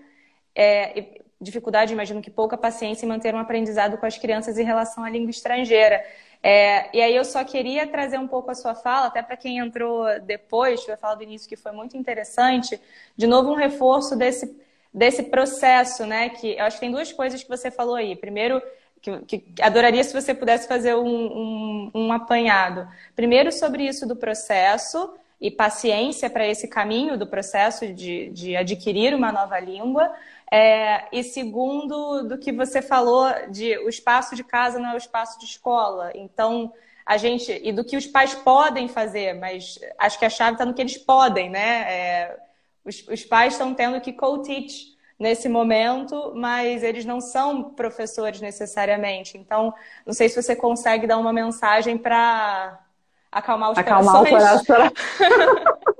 é, 0.54 1.22
dificuldade, 1.40 1.94
imagino 1.94 2.22
que 2.22 2.30
pouca 2.30 2.58
paciência 2.58 3.06
em 3.06 3.10
manter 3.10 3.34
um 3.34 3.38
aprendizado 3.38 3.98
com 3.98 4.06
as 4.06 4.18
crianças 4.18 4.58
em 4.58 4.64
relação 4.64 5.04
à 5.04 5.10
língua 5.10 5.30
estrangeira. 5.30 6.04
É, 6.42 6.96
e 6.96 7.02
aí 7.02 7.16
eu 7.16 7.26
só 7.26 7.44
queria 7.44 7.88
trazer 7.88 8.18
um 8.18 8.28
pouco 8.28 8.50
a 8.52 8.56
sua 8.56 8.76
fala, 8.76 9.08
até 9.08 9.22
para 9.22 9.38
quem 9.38 9.58
entrou 9.58 10.06
depois, 10.22 10.84
foi 10.84 10.94
a 10.94 10.98
fala 10.98 11.16
do 11.16 11.24
início 11.24 11.48
que 11.48 11.56
foi 11.56 11.72
muito 11.72 11.98
interessante, 11.98 12.80
de 13.16 13.28
novo 13.28 13.52
um 13.52 13.56
reforço 13.56 14.16
desse, 14.16 14.58
desse 14.94 15.24
processo, 15.24 16.06
né? 16.06 16.30
Que 16.30 16.58
eu 16.58 16.66
acho 16.66 16.78
que 16.78 16.82
tem 16.82 16.92
duas 16.92 17.12
coisas 17.12 17.44
que 17.44 17.50
você 17.50 17.70
falou 17.70 17.96
aí. 17.96 18.16
Primeiro, 18.16 18.62
que, 19.02 19.20
que 19.20 19.62
adoraria 19.62 20.04
se 20.04 20.14
você 20.14 20.34
pudesse 20.34 20.68
fazer 20.68 20.96
um, 20.96 21.08
um, 21.08 21.92
um 21.94 22.12
apanhado. 22.14 22.88
Primeiro 23.16 23.52
sobre 23.52 23.86
isso 23.86 24.08
do 24.08 24.16
processo 24.16 25.14
e 25.40 25.50
paciência 25.50 26.30
para 26.30 26.46
esse 26.46 26.68
caminho 26.68 27.18
do 27.18 27.26
processo 27.26 27.94
de, 27.94 28.30
de 28.32 28.56
adquirir 28.56 29.14
uma 29.16 29.32
nova 29.32 29.60
língua. 29.60 30.12
É, 30.52 31.08
e 31.12 31.24
segundo, 31.24 32.24
do 32.24 32.38
que 32.38 32.52
você 32.52 32.82
falou 32.82 33.26
de 33.50 33.78
o 33.80 33.90
espaço 33.90 34.36
de 34.36 34.44
casa 34.44 34.80
não 34.80 34.90
é 34.90 34.94
o 34.96 34.98
espaço 34.98 35.40
de 35.40 35.46
escola. 35.46 36.12
Então, 36.16 36.74
a 37.06 37.18
gente. 37.18 37.52
E 37.64 37.72
do 37.72 37.84
que 37.84 37.98
os 37.98 38.06
pais 38.06 38.36
podem 38.36 38.88
fazer, 38.88 39.34
mas 39.34 39.80
acho 39.98 40.20
que 40.20 40.26
a 40.26 40.30
chave 40.30 40.54
está 40.54 40.66
no 40.66 40.74
que 40.74 40.82
eles 40.82 40.98
podem, 40.98 41.50
né? 41.50 41.92
É, 41.92 42.38
os, 42.84 43.08
os 43.08 43.24
pais 43.26 43.54
estão 43.54 43.74
tendo 43.74 44.02
que 44.02 44.14
co-teach 44.14 44.98
nesse 45.18 45.50
momento, 45.50 46.34
mas 46.36 46.84
eles 46.84 47.06
não 47.06 47.20
são 47.20 47.72
professores 47.72 48.42
necessariamente. 48.42 49.38
Então, 49.38 49.74
não 50.06 50.14
sei 50.14 50.30
se 50.30 50.42
você 50.42 50.56
consegue 50.56 51.08
dar 51.08 51.18
uma 51.18 51.34
mensagem 51.34 51.98
para 51.98 52.80
acalmar 53.32 53.72
os 53.72 53.78
acalmar 53.78 54.24
corações. 54.24 54.64
Acalmar 54.66 54.92
o 54.92 54.96
coração. 54.96 56.00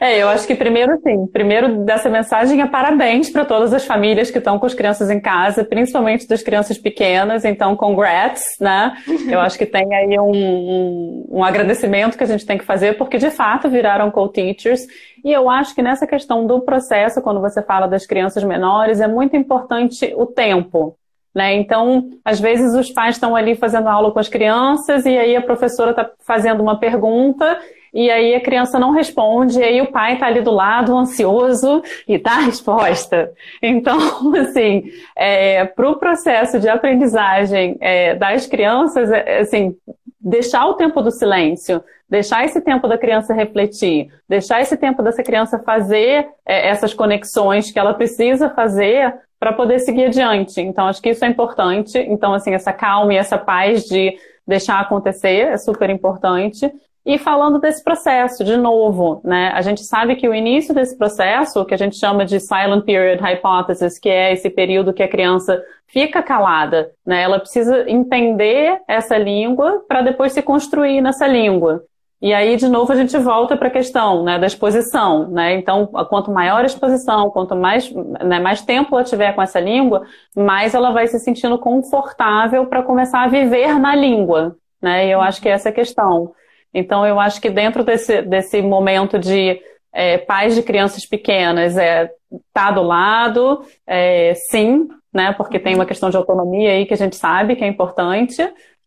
É, 0.00 0.20
eu 0.20 0.28
acho 0.28 0.46
que 0.46 0.54
primeiro, 0.54 0.98
sim, 1.02 1.26
primeiro 1.26 1.84
dessa 1.84 2.10
mensagem 2.10 2.60
é 2.60 2.66
parabéns 2.66 3.30
para 3.30 3.44
todas 3.44 3.72
as 3.72 3.86
famílias 3.86 4.30
que 4.30 4.38
estão 4.38 4.58
com 4.58 4.66
as 4.66 4.74
crianças 4.74 5.10
em 5.10 5.20
casa, 5.20 5.64
principalmente 5.64 6.26
das 6.26 6.42
crianças 6.42 6.78
pequenas, 6.78 7.44
então 7.44 7.76
congrats, 7.76 8.42
né? 8.60 8.94
Eu 9.28 9.40
acho 9.40 9.56
que 9.56 9.66
tem 9.66 9.94
aí 9.94 10.18
um, 10.18 10.32
um, 10.32 11.26
um 11.30 11.44
agradecimento 11.44 12.16
que 12.16 12.24
a 12.24 12.26
gente 12.26 12.44
tem 12.44 12.58
que 12.58 12.64
fazer, 12.64 12.96
porque 12.96 13.18
de 13.18 13.30
fato 13.30 13.68
viraram 13.68 14.10
co-teachers, 14.10 14.86
e 15.24 15.32
eu 15.32 15.48
acho 15.48 15.74
que 15.74 15.82
nessa 15.82 16.06
questão 16.06 16.46
do 16.46 16.60
processo, 16.60 17.22
quando 17.22 17.40
você 17.40 17.62
fala 17.62 17.86
das 17.86 18.06
crianças 18.06 18.44
menores, 18.44 19.00
é 19.00 19.08
muito 19.08 19.36
importante 19.36 20.12
o 20.16 20.26
tempo. 20.26 20.96
Né? 21.34 21.54
Então, 21.54 22.10
às 22.24 22.38
vezes 22.38 22.74
os 22.74 22.90
pais 22.90 23.16
estão 23.16 23.34
ali 23.34 23.56
fazendo 23.56 23.88
aula 23.88 24.12
com 24.12 24.20
as 24.20 24.28
crianças 24.28 25.04
e 25.04 25.18
aí 25.18 25.34
a 25.34 25.42
professora 25.42 25.90
está 25.90 26.08
fazendo 26.20 26.62
uma 26.62 26.78
pergunta 26.78 27.58
e 27.94 28.10
aí 28.10 28.34
a 28.34 28.40
criança 28.40 28.76
não 28.76 28.90
responde, 28.90 29.60
e 29.60 29.62
aí 29.62 29.80
o 29.80 29.92
pai 29.92 30.14
está 30.14 30.26
ali 30.26 30.40
do 30.40 30.50
lado, 30.50 30.96
ansioso, 30.96 31.80
e 32.08 32.18
dá 32.18 32.32
a 32.32 32.40
resposta. 32.40 33.30
Então, 33.62 33.96
assim, 34.36 34.90
é, 35.14 35.64
para 35.64 35.88
o 35.88 35.96
processo 35.96 36.58
de 36.58 36.68
aprendizagem 36.68 37.76
é, 37.80 38.16
das 38.16 38.48
crianças, 38.48 39.12
é, 39.12 39.38
assim, 39.38 39.76
deixar 40.20 40.66
o 40.66 40.74
tempo 40.74 41.00
do 41.00 41.12
silêncio, 41.12 41.84
deixar 42.08 42.44
esse 42.44 42.60
tempo 42.60 42.86
da 42.86 42.98
criança 42.98 43.34
refletir, 43.34 44.08
deixar 44.28 44.60
esse 44.60 44.76
tempo 44.76 45.02
dessa 45.02 45.22
criança 45.22 45.58
fazer 45.58 46.28
é, 46.46 46.68
essas 46.68 46.94
conexões 46.94 47.70
que 47.70 47.78
ela 47.78 47.94
precisa 47.94 48.50
fazer 48.50 49.14
para 49.38 49.52
poder 49.52 49.78
seguir 49.78 50.06
adiante. 50.06 50.60
Então, 50.60 50.86
acho 50.86 51.02
que 51.02 51.10
isso 51.10 51.24
é 51.24 51.28
importante. 51.28 51.98
Então, 51.98 52.32
assim, 52.32 52.54
essa 52.54 52.72
calma 52.72 53.12
e 53.12 53.16
essa 53.16 53.36
paz 53.36 53.84
de 53.84 54.16
deixar 54.46 54.80
acontecer 54.80 55.48
é 55.48 55.56
super 55.56 55.90
importante. 55.90 56.70
E 57.06 57.18
falando 57.18 57.58
desse 57.58 57.84
processo, 57.84 58.42
de 58.42 58.56
novo, 58.56 59.20
né, 59.22 59.50
a 59.54 59.60
gente 59.60 59.84
sabe 59.84 60.16
que 60.16 60.26
o 60.26 60.34
início 60.34 60.74
desse 60.74 60.96
processo, 60.96 61.64
que 61.66 61.74
a 61.74 61.76
gente 61.76 61.96
chama 61.96 62.24
de 62.24 62.40
silent 62.40 62.82
period 62.86 63.20
hypothesis, 63.22 63.98
que 63.98 64.08
é 64.08 64.32
esse 64.32 64.48
período 64.48 64.94
que 64.94 65.02
a 65.02 65.08
criança 65.08 65.62
fica 65.86 66.22
calada, 66.22 66.90
né, 67.04 67.22
ela 67.22 67.38
precisa 67.38 67.84
entender 67.90 68.80
essa 68.88 69.18
língua 69.18 69.84
para 69.86 70.00
depois 70.00 70.32
se 70.32 70.40
construir 70.40 71.02
nessa 71.02 71.26
língua. 71.26 71.84
E 72.24 72.32
aí, 72.32 72.56
de 72.56 72.66
novo, 72.68 72.90
a 72.90 72.96
gente 72.96 73.18
volta 73.18 73.54
para 73.54 73.68
a 73.68 73.70
questão 73.70 74.24
né, 74.24 74.38
da 74.38 74.46
exposição. 74.46 75.28
Né? 75.28 75.56
Então, 75.56 75.86
quanto 76.08 76.30
maior 76.30 76.62
a 76.62 76.66
exposição, 76.66 77.28
quanto 77.28 77.54
mais, 77.54 77.92
né, 77.92 78.40
mais 78.40 78.62
tempo 78.62 78.94
ela 78.94 79.04
tiver 79.04 79.34
com 79.34 79.42
essa 79.42 79.60
língua, 79.60 80.06
mais 80.34 80.72
ela 80.72 80.90
vai 80.90 81.06
se 81.06 81.18
sentindo 81.18 81.58
confortável 81.58 82.64
para 82.64 82.82
começar 82.82 83.24
a 83.24 83.28
viver 83.28 83.78
na 83.78 83.94
língua. 83.94 84.56
Né? 84.80 85.06
E 85.06 85.10
eu 85.10 85.20
acho 85.20 85.38
que 85.42 85.50
essa 85.50 85.68
é 85.68 85.70
a 85.70 85.74
questão. 85.74 86.32
Então, 86.72 87.06
eu 87.06 87.20
acho 87.20 87.38
que 87.42 87.50
dentro 87.50 87.84
desse, 87.84 88.22
desse 88.22 88.62
momento 88.62 89.18
de 89.18 89.60
é, 89.92 90.16
pais 90.16 90.54
de 90.54 90.62
crianças 90.62 91.04
pequenas, 91.04 91.76
é 91.76 92.10
tá 92.54 92.70
do 92.70 92.82
lado, 92.82 93.66
é, 93.86 94.32
sim, 94.50 94.88
né? 95.12 95.32
Porque 95.34 95.60
tem 95.60 95.74
uma 95.74 95.86
questão 95.86 96.08
de 96.08 96.16
autonomia 96.16 96.70
aí 96.70 96.86
que 96.86 96.94
a 96.94 96.96
gente 96.96 97.16
sabe 97.16 97.54
que 97.54 97.62
é 97.62 97.68
importante, 97.68 98.42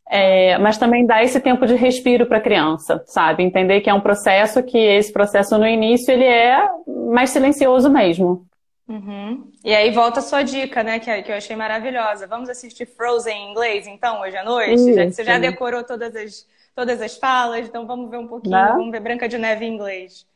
é, 0.09 0.57
mas 0.57 0.77
também 0.77 1.05
dá 1.05 1.23
esse 1.23 1.39
tempo 1.39 1.65
de 1.65 1.75
respiro 1.75 2.25
para 2.25 2.37
a 2.37 2.41
criança, 2.41 3.03
sabe? 3.05 3.43
Entender 3.43 3.81
que 3.81 3.89
é 3.89 3.93
um 3.93 4.01
processo 4.01 4.63
que 4.63 4.77
esse 4.77 5.11
processo 5.11 5.57
no 5.57 5.67
início 5.67 6.11
ele 6.11 6.25
é 6.25 6.67
mais 7.11 7.29
silencioso 7.29 7.89
mesmo. 7.89 8.45
Uhum. 8.87 9.51
E 9.65 9.75
aí 9.75 9.91
volta 9.91 10.19
a 10.19 10.23
sua 10.23 10.43
dica, 10.43 10.81
né? 10.81 10.97
Que, 10.99 11.21
que 11.23 11.31
eu 11.31 11.35
achei 11.35 11.55
maravilhosa. 11.55 12.25
Vamos 12.25 12.47
assistir 12.47 12.85
Frozen 12.85 13.35
em 13.35 13.51
inglês, 13.51 13.85
então, 13.85 14.21
hoje 14.21 14.37
à 14.37 14.43
noite? 14.45 14.75
Isso. 14.75 14.93
Já 14.93 15.05
que 15.05 15.11
você 15.11 15.23
já 15.25 15.37
decorou 15.37 15.83
todas 15.83 16.15
as 16.15 16.47
todas 16.77 17.01
as 17.01 17.17
falas, 17.17 17.67
então 17.67 17.87
vamos 17.87 18.07
ver 18.11 18.17
um 18.17 18.27
pouquinho, 18.27 18.55
Não. 18.55 18.77
vamos 18.77 18.91
ver 18.91 18.99
Branca 18.99 19.27
de 19.27 19.35
Neve 19.39 19.65
em 19.65 19.73
inglês. 19.73 20.27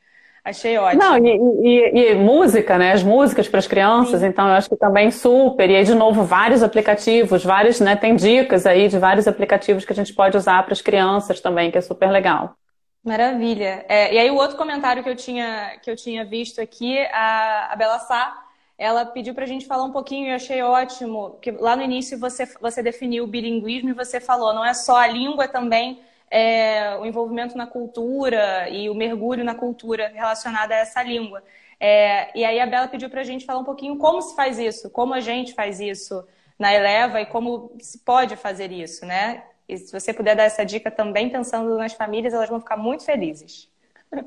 Achei 0.43 0.75
ótimo. 0.77 1.03
Não, 1.03 1.17
e, 1.17 1.37
e, 1.63 2.11
e 2.11 2.15
música, 2.15 2.77
né? 2.77 2.93
As 2.93 3.03
músicas 3.03 3.47
para 3.47 3.59
as 3.59 3.67
crianças, 3.67 4.21
Sim. 4.21 4.27
então 4.27 4.47
eu 4.47 4.53
acho 4.53 4.69
que 4.69 4.75
também 4.75 5.11
super. 5.11 5.69
E 5.69 5.75
aí, 5.75 5.83
de 5.83 5.93
novo, 5.93 6.23
vários 6.23 6.63
aplicativos, 6.63 7.43
vários, 7.43 7.79
né? 7.79 7.95
Tem 7.95 8.15
dicas 8.15 8.65
aí 8.65 8.87
de 8.87 8.97
vários 8.97 9.27
aplicativos 9.27 9.85
que 9.85 9.93
a 9.93 9.95
gente 9.95 10.13
pode 10.13 10.35
usar 10.35 10.63
para 10.63 10.73
as 10.73 10.81
crianças 10.81 11.39
também, 11.39 11.69
que 11.69 11.77
é 11.77 11.81
super 11.81 12.09
legal. 12.09 12.55
Maravilha. 13.03 13.85
É, 13.87 14.13
e 14.13 14.17
aí, 14.17 14.31
o 14.31 14.35
outro 14.35 14.57
comentário 14.57 15.03
que 15.03 15.09
eu 15.09 15.15
tinha, 15.15 15.77
que 15.81 15.91
eu 15.91 15.95
tinha 15.95 16.25
visto 16.25 16.59
aqui, 16.59 16.99
a, 17.11 17.69
a 17.71 17.75
Bela 17.75 17.99
Sá, 17.99 18.35
ela 18.79 19.05
pediu 19.05 19.35
para 19.35 19.43
a 19.43 19.47
gente 19.47 19.67
falar 19.67 19.83
um 19.83 19.91
pouquinho 19.91 20.25
e 20.25 20.29
eu 20.31 20.35
achei 20.35 20.63
ótimo, 20.63 21.37
que 21.39 21.51
lá 21.51 21.75
no 21.75 21.83
início 21.83 22.17
você, 22.17 22.47
você 22.59 22.81
definiu 22.81 23.25
o 23.25 23.27
bilinguismo 23.27 23.89
e 23.89 23.93
você 23.93 24.19
falou, 24.19 24.55
não 24.55 24.65
é 24.65 24.73
só 24.73 24.97
a 24.97 25.07
língua 25.07 25.47
também 25.47 26.01
é, 26.31 26.95
o 26.97 27.05
envolvimento 27.05 27.57
na 27.57 27.67
cultura 27.67 28.69
e 28.69 28.89
o 28.89 28.95
mergulho 28.95 29.43
na 29.43 29.53
cultura 29.53 30.09
relacionada 30.15 30.73
a 30.73 30.77
essa 30.77 31.03
língua. 31.03 31.43
É, 31.77 32.29
e 32.37 32.45
aí 32.45 32.59
a 32.59 32.65
Bela 32.65 32.87
pediu 32.87 33.09
para 33.09 33.19
a 33.19 33.25
gente 33.25 33.45
falar 33.45 33.59
um 33.59 33.65
pouquinho 33.65 33.97
como 33.97 34.21
se 34.21 34.33
faz 34.35 34.57
isso, 34.57 34.89
como 34.89 35.13
a 35.13 35.19
gente 35.19 35.53
faz 35.53 35.81
isso 35.81 36.25
na 36.57 36.73
Eleva 36.73 37.19
e 37.19 37.25
como 37.25 37.75
se 37.79 37.99
pode 37.99 38.37
fazer 38.37 38.71
isso, 38.71 39.05
né? 39.05 39.43
E 39.67 39.77
se 39.77 39.91
você 39.91 40.13
puder 40.13 40.35
dar 40.35 40.43
essa 40.43 40.63
dica 40.63 40.89
também 40.89 41.29
pensando 41.29 41.77
nas 41.77 41.93
famílias, 41.93 42.33
elas 42.33 42.49
vão 42.49 42.59
ficar 42.59 42.77
muito 42.77 43.03
felizes. 43.03 43.67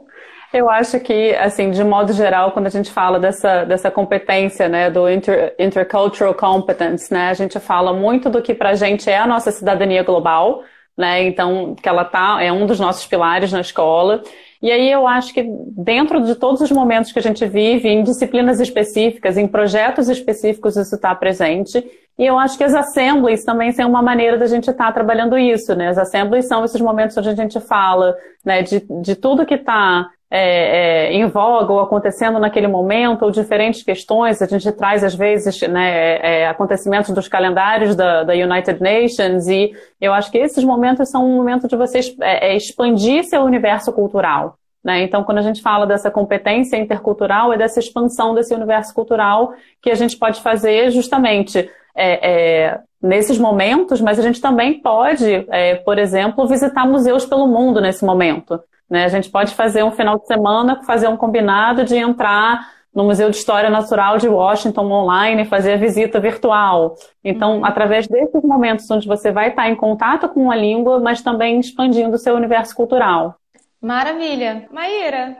Eu 0.52 0.70
acho 0.70 1.00
que, 1.00 1.34
assim, 1.34 1.72
de 1.72 1.82
modo 1.82 2.12
geral, 2.12 2.52
quando 2.52 2.66
a 2.66 2.70
gente 2.70 2.88
fala 2.88 3.18
dessa, 3.18 3.64
dessa 3.64 3.90
competência, 3.90 4.68
né, 4.68 4.88
do 4.88 5.10
inter, 5.10 5.52
intercultural 5.58 6.32
competence, 6.32 7.12
né, 7.12 7.28
a 7.28 7.34
gente 7.34 7.58
fala 7.58 7.92
muito 7.92 8.30
do 8.30 8.40
que 8.40 8.54
para 8.54 8.70
a 8.70 8.74
gente 8.74 9.10
é 9.10 9.18
a 9.18 9.26
nossa 9.26 9.50
cidadania 9.50 10.04
global, 10.04 10.62
né? 10.96 11.24
Então, 11.24 11.74
que 11.74 11.88
ela 11.88 12.04
tá, 12.04 12.42
é 12.42 12.52
um 12.52 12.66
dos 12.66 12.78
nossos 12.78 13.06
pilares 13.06 13.52
na 13.52 13.60
escola. 13.60 14.22
E 14.62 14.70
aí 14.70 14.90
eu 14.90 15.06
acho 15.06 15.34
que 15.34 15.44
dentro 15.76 16.22
de 16.22 16.34
todos 16.36 16.60
os 16.62 16.70
momentos 16.70 17.12
que 17.12 17.18
a 17.18 17.22
gente 17.22 17.44
vive, 17.46 17.88
em 17.88 18.02
disciplinas 18.02 18.60
específicas, 18.60 19.36
em 19.36 19.46
projetos 19.46 20.08
específicos, 20.08 20.76
isso 20.76 20.94
está 20.94 21.14
presente. 21.14 21.84
E 22.18 22.24
eu 22.24 22.38
acho 22.38 22.56
que 22.56 22.64
as 22.64 22.72
assemblies 22.72 23.44
também 23.44 23.72
são 23.72 23.88
uma 23.90 24.00
maneira 24.00 24.38
da 24.38 24.46
gente 24.46 24.70
estar 24.70 24.86
tá 24.86 24.92
trabalhando 24.92 25.36
isso, 25.36 25.74
né? 25.74 25.88
As 25.88 25.98
assemblies 25.98 26.46
são 26.46 26.64
esses 26.64 26.80
momentos 26.80 27.16
onde 27.16 27.28
a 27.28 27.34
gente 27.34 27.60
fala, 27.60 28.16
né, 28.44 28.62
de, 28.62 28.86
de 29.02 29.16
tudo 29.16 29.44
que 29.44 29.54
está 29.54 30.08
é, 30.36 31.06
é, 31.06 31.12
em 31.12 31.28
voga 31.28 31.72
ou 31.72 31.78
acontecendo 31.78 32.40
naquele 32.40 32.66
momento, 32.66 33.22
ou 33.22 33.30
diferentes 33.30 33.84
questões. 33.84 34.42
A 34.42 34.46
gente 34.46 34.72
traz, 34.72 35.04
às 35.04 35.14
vezes, 35.14 35.60
né, 35.60 36.16
é, 36.16 36.48
acontecimentos 36.48 37.14
dos 37.14 37.28
calendários 37.28 37.94
da, 37.94 38.24
da, 38.24 38.32
United 38.32 38.82
Nations, 38.82 39.46
e 39.46 39.70
eu 40.00 40.12
acho 40.12 40.32
que 40.32 40.38
esses 40.38 40.64
momentos 40.64 41.08
são 41.08 41.24
um 41.24 41.36
momento 41.36 41.68
de 41.68 41.76
você 41.76 42.00
é, 42.20 42.48
é, 42.48 42.56
expandir 42.56 43.22
seu 43.22 43.42
universo 43.42 43.92
cultural. 43.92 44.58
Né? 44.82 45.04
Então, 45.04 45.22
quando 45.22 45.38
a 45.38 45.42
gente 45.42 45.62
fala 45.62 45.86
dessa 45.86 46.10
competência 46.10 46.76
intercultural, 46.76 47.52
é 47.52 47.56
dessa 47.56 47.78
expansão 47.78 48.34
desse 48.34 48.52
universo 48.52 48.92
cultural 48.92 49.52
que 49.80 49.88
a 49.88 49.94
gente 49.94 50.18
pode 50.18 50.42
fazer 50.42 50.90
justamente 50.90 51.70
é, 51.96 52.80
nesses 53.00 53.38
momentos, 53.38 54.00
mas 54.00 54.18
a 54.18 54.22
gente 54.22 54.40
também 54.40 54.80
pode, 54.80 55.46
por 55.84 55.96
exemplo, 55.96 56.44
visitar 56.48 56.84
museus 56.88 57.24
pelo 57.24 57.46
mundo 57.46 57.80
nesse 57.80 58.04
momento. 58.04 58.60
Né? 58.88 59.04
A 59.04 59.08
gente 59.08 59.30
pode 59.30 59.54
fazer 59.54 59.82
um 59.82 59.90
final 59.90 60.18
de 60.18 60.26
semana, 60.26 60.82
fazer 60.84 61.08
um 61.08 61.16
combinado 61.16 61.84
de 61.84 61.96
entrar 61.96 62.72
no 62.94 63.04
Museu 63.04 63.28
de 63.28 63.36
História 63.36 63.68
Natural 63.68 64.18
de 64.18 64.28
Washington 64.28 64.90
online 64.90 65.42
e 65.42 65.46
fazer 65.46 65.72
a 65.72 65.76
visita 65.76 66.20
virtual. 66.20 66.94
Então, 67.24 67.58
uhum. 67.58 67.64
através 67.64 68.06
desses 68.06 68.42
momentos 68.42 68.88
onde 68.88 69.08
você 69.08 69.32
vai 69.32 69.48
estar 69.48 69.68
em 69.68 69.74
contato 69.74 70.28
com 70.28 70.50
a 70.50 70.54
língua, 70.54 71.00
mas 71.00 71.20
também 71.20 71.58
expandindo 71.58 72.14
o 72.14 72.18
seu 72.18 72.36
universo 72.36 72.74
cultural. 72.74 73.34
Maravilha. 73.80 74.68
Maíra, 74.70 75.36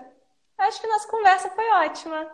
acho 0.59 0.81
que 0.81 0.89
nossa 0.89 1.09
conversa 1.09 1.49
foi 1.51 1.65
ótima. 1.87 2.27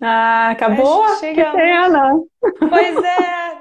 Ah, 0.00 0.50
acabou? 0.50 1.04
Que 1.18 1.34
pena! 1.34 2.20
Pois 2.58 2.96
é. 3.02 3.58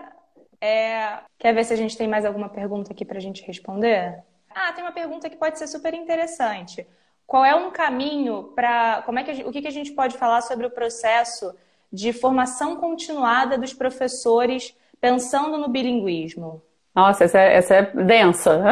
é. 0.62 1.20
Quer 1.40 1.54
ver 1.54 1.64
se 1.64 1.74
a 1.74 1.78
gente 1.78 1.98
tem 1.98 2.08
mais 2.08 2.26
alguma 2.26 2.50
pergunta 2.50 2.94
aqui 2.94 3.04
para 3.04 3.18
a 3.18 3.22
gente 3.22 3.44
responder? 3.46 4.24
Ah, 4.56 4.72
tem 4.72 4.84
uma 4.84 4.92
pergunta 4.92 5.30
que 5.30 5.36
pode 5.36 5.58
ser 5.58 5.68
super 5.68 5.94
interessante. 5.94 6.86
Qual 7.26 7.44
é 7.44 7.56
um 7.56 7.72
caminho 7.72 8.52
para. 8.56 9.02
Como 9.06 9.20
é 9.20 9.24
que 9.24 9.44
o 9.44 9.52
que, 9.52 9.62
que 9.62 9.68
a 9.68 9.72
gente 9.72 9.92
pode 9.92 10.18
falar 10.18 10.42
sobre 10.42 10.66
o 10.66 10.72
processo 10.72 11.54
de 11.92 12.12
formação 12.12 12.76
continuada 12.76 13.58
dos 13.58 13.74
professores 13.74 14.76
pensando 15.00 15.58
no 15.58 15.68
bilinguismo? 15.68 16.62
Nossa, 16.96 17.24
essa 17.24 17.40
é, 17.40 17.56
essa 17.56 17.76
é 17.76 17.82
densa. 17.82 18.72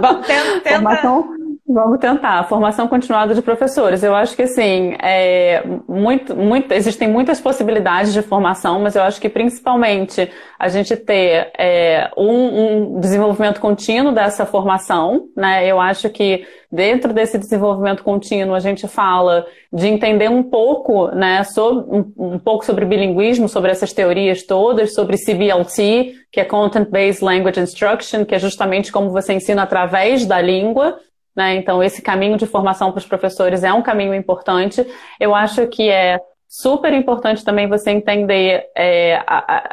Bom, 0.00 0.22
tenta, 0.22 0.70
Formação 0.70 1.37
Vamos 1.70 1.98
tentar. 1.98 2.48
Formação 2.48 2.88
continuada 2.88 3.34
de 3.34 3.42
professores. 3.42 4.02
Eu 4.02 4.14
acho 4.14 4.34
que, 4.34 4.42
assim, 4.42 4.94
é, 5.02 5.62
muito, 5.86 6.34
muito, 6.34 6.72
existem 6.72 7.06
muitas 7.06 7.42
possibilidades 7.42 8.14
de 8.14 8.22
formação, 8.22 8.80
mas 8.80 8.96
eu 8.96 9.02
acho 9.02 9.20
que, 9.20 9.28
principalmente, 9.28 10.30
a 10.58 10.68
gente 10.70 10.96
ter 10.96 11.50
é, 11.58 12.10
um, 12.16 12.94
um, 12.94 13.00
desenvolvimento 13.00 13.60
contínuo 13.60 14.12
dessa 14.12 14.46
formação, 14.46 15.28
né? 15.36 15.66
Eu 15.66 15.78
acho 15.78 16.08
que, 16.08 16.46
dentro 16.72 17.12
desse 17.12 17.36
desenvolvimento 17.36 18.02
contínuo, 18.02 18.54
a 18.54 18.60
gente 18.60 18.88
fala 18.88 19.46
de 19.70 19.88
entender 19.88 20.30
um 20.30 20.42
pouco, 20.42 21.08
né, 21.08 21.44
sobre, 21.44 21.84
um, 21.94 22.34
um 22.34 22.38
pouco 22.38 22.64
sobre 22.64 22.86
bilinguismo, 22.86 23.46
sobre 23.46 23.70
essas 23.70 23.92
teorias 23.92 24.42
todas, 24.42 24.94
sobre 24.94 25.18
CBLT, 25.18 26.14
que 26.32 26.40
é 26.40 26.44
Content 26.44 26.88
Based 26.88 27.22
Language 27.22 27.60
Instruction, 27.60 28.24
que 28.24 28.34
é 28.34 28.38
justamente 28.38 28.90
como 28.90 29.10
você 29.10 29.34
ensina 29.34 29.62
através 29.62 30.24
da 30.24 30.40
língua, 30.40 30.98
né? 31.38 31.54
Então, 31.54 31.80
esse 31.80 32.02
caminho 32.02 32.36
de 32.36 32.46
formação 32.46 32.90
para 32.90 32.98
os 32.98 33.06
professores 33.06 33.62
é 33.62 33.72
um 33.72 33.80
caminho 33.80 34.12
importante. 34.12 34.84
Eu 35.20 35.36
acho 35.36 35.68
que 35.68 35.88
é 35.88 36.18
super 36.48 36.92
importante 36.92 37.44
também 37.44 37.68
você 37.68 37.92
entender 37.92 38.64
é, 38.76 39.22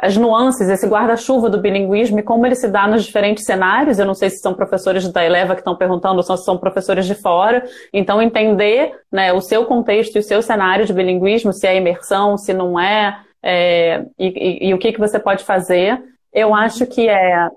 as 0.00 0.16
nuances, 0.16 0.68
esse 0.68 0.86
guarda-chuva 0.86 1.50
do 1.50 1.60
bilinguismo 1.60 2.20
e 2.20 2.22
como 2.22 2.46
ele 2.46 2.54
se 2.54 2.68
dá 2.68 2.86
nos 2.86 3.04
diferentes 3.04 3.44
cenários. 3.44 3.98
Eu 3.98 4.06
não 4.06 4.14
sei 4.14 4.30
se 4.30 4.38
são 4.38 4.54
professores 4.54 5.10
da 5.10 5.24
Eleva 5.24 5.54
que 5.56 5.60
estão 5.60 5.74
perguntando 5.74 6.18
ou 6.18 6.22
se 6.22 6.44
são 6.44 6.56
professores 6.56 7.04
de 7.04 7.16
fora. 7.16 7.64
Então, 7.92 8.22
entender 8.22 8.92
né, 9.10 9.32
o 9.32 9.40
seu 9.40 9.64
contexto 9.64 10.14
e 10.14 10.20
o 10.20 10.22
seu 10.22 10.40
cenário 10.42 10.86
de 10.86 10.92
bilinguismo, 10.92 11.52
se 11.52 11.66
é 11.66 11.76
imersão, 11.76 12.38
se 12.38 12.54
não 12.54 12.78
é, 12.78 13.18
é 13.42 14.04
e, 14.16 14.26
e, 14.28 14.68
e 14.68 14.74
o 14.74 14.78
que, 14.78 14.92
que 14.92 15.00
você 15.00 15.18
pode 15.18 15.42
fazer. 15.42 16.00
Eu 16.32 16.54
acho 16.54 16.86
que 16.86 17.08
é 17.08 17.48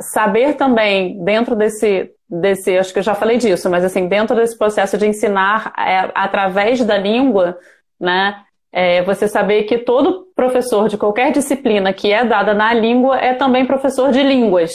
saber 0.00 0.54
também, 0.54 1.22
dentro 1.24 1.56
desse, 1.56 2.12
desse, 2.30 2.78
acho 2.78 2.92
que 2.92 3.00
eu 3.00 3.02
já 3.02 3.14
falei 3.14 3.36
disso, 3.36 3.68
mas 3.68 3.84
assim, 3.84 4.06
dentro 4.06 4.36
desse 4.36 4.56
processo 4.56 4.96
de 4.96 5.06
ensinar 5.06 5.72
é, 5.76 6.10
através 6.14 6.84
da 6.84 6.96
língua, 6.96 7.58
né, 7.98 8.36
é 8.72 9.02
você 9.02 9.26
saber 9.26 9.64
que 9.64 9.78
todo 9.78 10.28
professor 10.34 10.88
de 10.88 10.96
qualquer 10.96 11.32
disciplina 11.32 11.92
que 11.92 12.12
é 12.12 12.24
dada 12.24 12.54
na 12.54 12.72
língua 12.72 13.18
é 13.18 13.34
também 13.34 13.66
professor 13.66 14.12
de 14.12 14.22
línguas, 14.22 14.72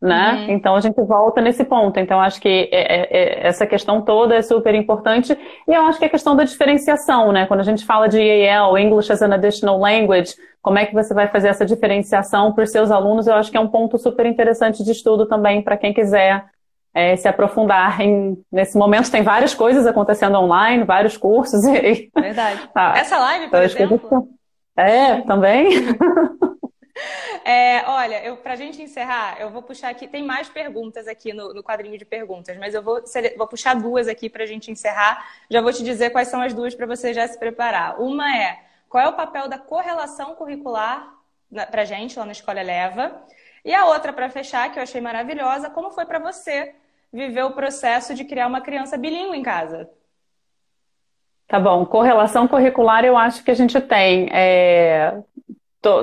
né? 0.00 0.44
Uhum. 0.46 0.54
Então 0.54 0.76
a 0.76 0.80
gente 0.80 1.00
volta 1.02 1.40
nesse 1.40 1.64
ponto. 1.64 1.98
Então 1.98 2.20
acho 2.20 2.38
que 2.38 2.68
é, 2.70 2.80
é, 2.80 3.08
é, 3.10 3.46
essa 3.46 3.66
questão 3.66 4.02
toda 4.02 4.34
é 4.34 4.42
super 4.42 4.74
importante 4.74 5.36
e 5.66 5.72
eu 5.72 5.82
acho 5.82 5.98
que 5.98 6.04
a 6.04 6.10
questão 6.10 6.36
da 6.36 6.44
diferenciação, 6.44 7.32
né? 7.32 7.46
Quando 7.46 7.60
a 7.60 7.64
gente 7.64 7.86
fala 7.86 8.08
de 8.08 8.20
EAL, 8.20 8.76
English 8.76 9.10
as 9.10 9.22
an 9.22 9.32
Additional 9.32 9.78
Language, 9.78 10.34
como 10.60 10.78
é 10.78 10.84
que 10.84 10.94
você 10.94 11.14
vai 11.14 11.28
fazer 11.28 11.48
essa 11.48 11.64
diferenciação 11.64 12.52
para 12.52 12.64
os 12.64 12.70
seus 12.70 12.90
alunos? 12.90 13.26
Eu 13.26 13.34
acho 13.34 13.50
que 13.50 13.56
é 13.56 13.60
um 13.60 13.68
ponto 13.68 13.96
super 13.96 14.26
interessante 14.26 14.84
de 14.84 14.92
estudo 14.92 15.24
também 15.26 15.62
para 15.62 15.78
quem 15.78 15.94
quiser 15.94 16.44
é, 16.92 17.16
se 17.16 17.28
aprofundar 17.28 18.00
em, 18.00 18.42
nesse 18.50 18.76
momento 18.76 19.10
tem 19.10 19.22
várias 19.22 19.54
coisas 19.54 19.86
acontecendo 19.86 20.38
online, 20.38 20.84
vários 20.84 21.16
cursos 21.16 21.64
e 21.64 22.10
Verdade. 22.14 22.68
Tá. 22.74 22.94
Essa 22.98 23.18
live, 23.18 23.48
por 23.48 23.62
exemplo. 23.62 24.28
É, 24.76 25.20
também. 25.22 25.68
É, 27.42 27.82
olha, 27.88 28.22
eu, 28.22 28.36
pra 28.36 28.56
gente 28.56 28.82
encerrar, 28.82 29.40
eu 29.40 29.48
vou 29.48 29.62
puxar 29.62 29.88
aqui. 29.88 30.06
Tem 30.06 30.22
mais 30.22 30.48
perguntas 30.48 31.08
aqui 31.08 31.32
no, 31.32 31.54
no 31.54 31.62
quadrinho 31.62 31.96
de 31.96 32.04
perguntas, 32.04 32.56
mas 32.58 32.74
eu 32.74 32.82
vou, 32.82 33.02
vou 33.38 33.46
puxar 33.46 33.74
duas 33.74 34.06
aqui 34.06 34.28
pra 34.28 34.44
gente 34.44 34.70
encerrar. 34.70 35.26
Já 35.48 35.62
vou 35.62 35.72
te 35.72 35.82
dizer 35.82 36.10
quais 36.10 36.28
são 36.28 36.42
as 36.42 36.52
duas 36.52 36.74
para 36.74 36.86
você 36.86 37.14
já 37.14 37.26
se 37.26 37.38
preparar. 37.38 37.98
Uma 38.00 38.36
é 38.36 38.58
qual 38.88 39.04
é 39.04 39.08
o 39.08 39.14
papel 39.14 39.48
da 39.48 39.58
correlação 39.58 40.34
curricular 40.34 41.14
pra 41.70 41.84
gente 41.84 42.18
lá 42.18 42.26
na 42.26 42.32
Escola 42.32 42.60
Eleva? 42.60 43.22
E 43.64 43.74
a 43.74 43.86
outra, 43.86 44.12
para 44.12 44.28
fechar, 44.28 44.70
que 44.72 44.78
eu 44.78 44.82
achei 44.82 45.00
maravilhosa, 45.00 45.70
como 45.70 45.90
foi 45.90 46.04
para 46.04 46.18
você 46.18 46.74
viver 47.12 47.44
o 47.44 47.52
processo 47.52 48.14
de 48.14 48.24
criar 48.24 48.46
uma 48.46 48.60
criança 48.60 48.96
bilíngue 48.96 49.36
em 49.36 49.42
casa? 49.42 49.88
Tá 51.48 51.58
bom, 51.58 51.84
correlação 51.84 52.46
curricular 52.46 53.04
eu 53.04 53.16
acho 53.16 53.42
que 53.42 53.50
a 53.50 53.54
gente 53.54 53.80
tem. 53.80 54.28
É, 54.32 55.18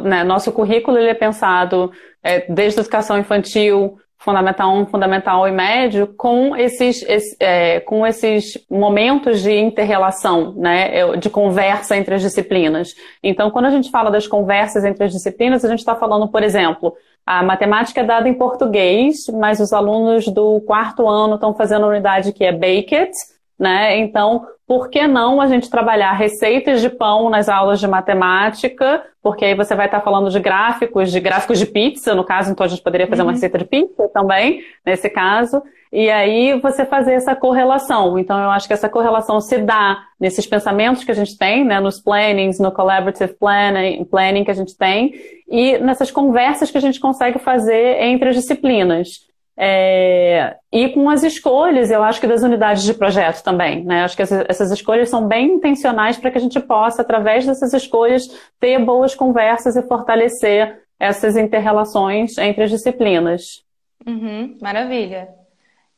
né, 0.03 0.24
nosso 0.24 0.51
currículo 0.51 0.97
ele 0.97 1.10
é 1.10 1.14
pensado 1.14 1.91
é, 2.22 2.51
desde 2.51 2.82
educação 2.82 3.18
infantil, 3.18 3.97
fundamental 4.18 4.76
1, 4.76 4.88
fundamental 4.88 5.47
e 5.47 5.51
médio, 5.51 6.08
com 6.18 6.53
esses, 6.53 7.01
esse, 7.03 7.38
é, 7.39 7.80
com 7.80 8.05
esses 8.05 8.58
momentos 8.70 9.41
de 9.41 9.53
interrelação, 9.53 10.53
né, 10.53 11.16
de 11.16 11.30
conversa 11.30 11.95
entre 11.95 12.16
as 12.16 12.22
disciplinas. 12.22 12.93
Então, 13.24 13.49
quando 13.49 13.66
a 13.66 13.70
gente 13.70 13.89
fala 13.89 14.12
das 14.12 14.28
conversas 14.28 14.84
entre 14.84 15.05
as 15.05 15.14
disciplinas, 15.14 15.64
a 15.64 15.70
gente 15.70 15.80
está 15.80 15.95
falando, 15.95 16.28
por 16.28 16.43
exemplo, 16.43 16.93
a 17.28 17.44
matemática 17.44 18.00
é 18.00 18.06
dada 18.06 18.30
em 18.30 18.34
português, 18.34 19.28
mas 19.34 19.60
os 19.60 19.74
alunos 19.74 20.30
do 20.30 20.62
quarto 20.62 21.06
ano 21.10 21.36
estão 21.36 21.54
fazendo 21.54 21.84
a 21.84 21.90
unidade 21.90 22.32
que 22.32 22.46
é 22.46 22.54
Baked, 22.54 23.12
né? 23.60 23.98
Então, 23.98 24.48
por 24.66 24.90
que 24.90 25.06
não 25.06 25.42
a 25.42 25.48
gente 25.48 25.70
trabalhar 25.70 26.14
receitas 26.14 26.80
de 26.80 26.90
pão 26.90 27.30
nas 27.30 27.50
aulas 27.50 27.82
de 27.82 27.88
matemática? 27.88 29.04
Porque 29.22 29.44
aí 29.44 29.54
você 29.54 29.76
vai 29.76 29.88
estar 29.88 30.00
falando 30.00 30.30
de 30.30 30.40
gráficos, 30.40 31.12
de 31.12 31.20
gráficos 31.20 31.60
de 31.60 31.66
pizza, 31.66 32.16
no 32.16 32.24
caso, 32.24 32.50
então 32.50 32.66
a 32.66 32.70
gente 32.70 32.82
poderia 32.82 33.08
fazer 33.08 33.24
uhum. 33.24 33.28
uma 33.28 33.34
receita 33.34 33.58
de 33.58 33.66
pizza 33.66 34.08
também, 34.14 34.62
nesse 34.86 35.10
caso. 35.10 35.62
E 35.92 36.10
aí 36.10 36.60
você 36.60 36.86
fazer 36.86 37.14
essa 37.14 37.36
correlação. 37.36 38.20
Então, 38.20 38.40
eu 38.40 38.50
acho 38.50 38.68
que 38.68 38.74
essa 38.74 38.90
correlação 38.90 39.40
se 39.40 39.58
dá 39.60 39.98
nesses 40.20 40.46
pensamentos 40.46 41.04
que 41.04 41.12
a 41.12 41.16
gente 41.16 41.38
tem, 41.38 41.64
né, 41.64 41.80
nos 41.80 42.02
plannings, 42.02 42.60
no 42.60 42.72
collaborative 42.72 43.34
planning, 43.34 44.04
planning 44.06 44.44
que 44.44 44.52
a 44.52 44.56
gente 44.56 44.76
tem, 44.78 45.14
e 45.48 45.78
nessas 45.78 46.12
conversas 46.12 46.70
que 46.70 46.78
a 46.78 46.82
gente 46.82 47.00
consegue 47.00 47.40
fazer 47.40 48.02
entre 48.04 48.30
as 48.30 48.36
disciplinas. 48.36 49.28
É, 49.60 50.56
e 50.72 50.90
com 50.90 51.10
as 51.10 51.24
escolhas, 51.24 51.90
eu 51.90 52.04
acho 52.04 52.22
que 52.22 52.28
das 52.28 52.44
unidades 52.44 52.84
de 52.84 52.94
projeto 52.94 53.42
também. 53.42 53.84
Né? 53.84 54.04
Acho 54.04 54.16
que 54.16 54.22
essas, 54.22 54.72
escolhas 54.72 55.10
são 55.10 55.28
bem 55.28 55.54
intencionais 55.54 56.16
para 56.18 56.30
que 56.30 56.38
a 56.38 56.42
gente 56.42 56.60
possa, 56.60 57.02
através 57.02 57.46
dessas 57.46 57.74
escolhas, 57.74 58.28
ter 58.60 58.78
boas 58.78 59.16
conversas 59.16 59.76
e 59.76 59.82
fortalecer 59.82 60.80
essas 61.00 61.36
interrelações 61.36 62.38
entre 62.38 62.64
as 62.64 62.70
disciplinas. 62.70 63.64
Uhum, 64.06 64.58
maravilha. 64.62 65.28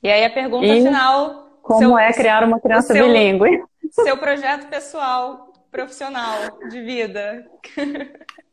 E 0.01 0.09
aí 0.09 0.25
a 0.25 0.29
pergunta 0.29 0.65
e 0.65 0.83
final. 0.83 1.47
Como 1.61 1.79
seu, 1.79 1.97
é 1.97 2.11
criar 2.13 2.43
uma 2.43 2.59
criança 2.59 2.93
seu, 2.93 3.05
bilíngue? 3.05 3.61
Seu 3.91 4.17
projeto 4.17 4.67
pessoal, 4.67 5.51
profissional, 5.71 6.35
de 6.69 6.81
vida. 6.81 7.45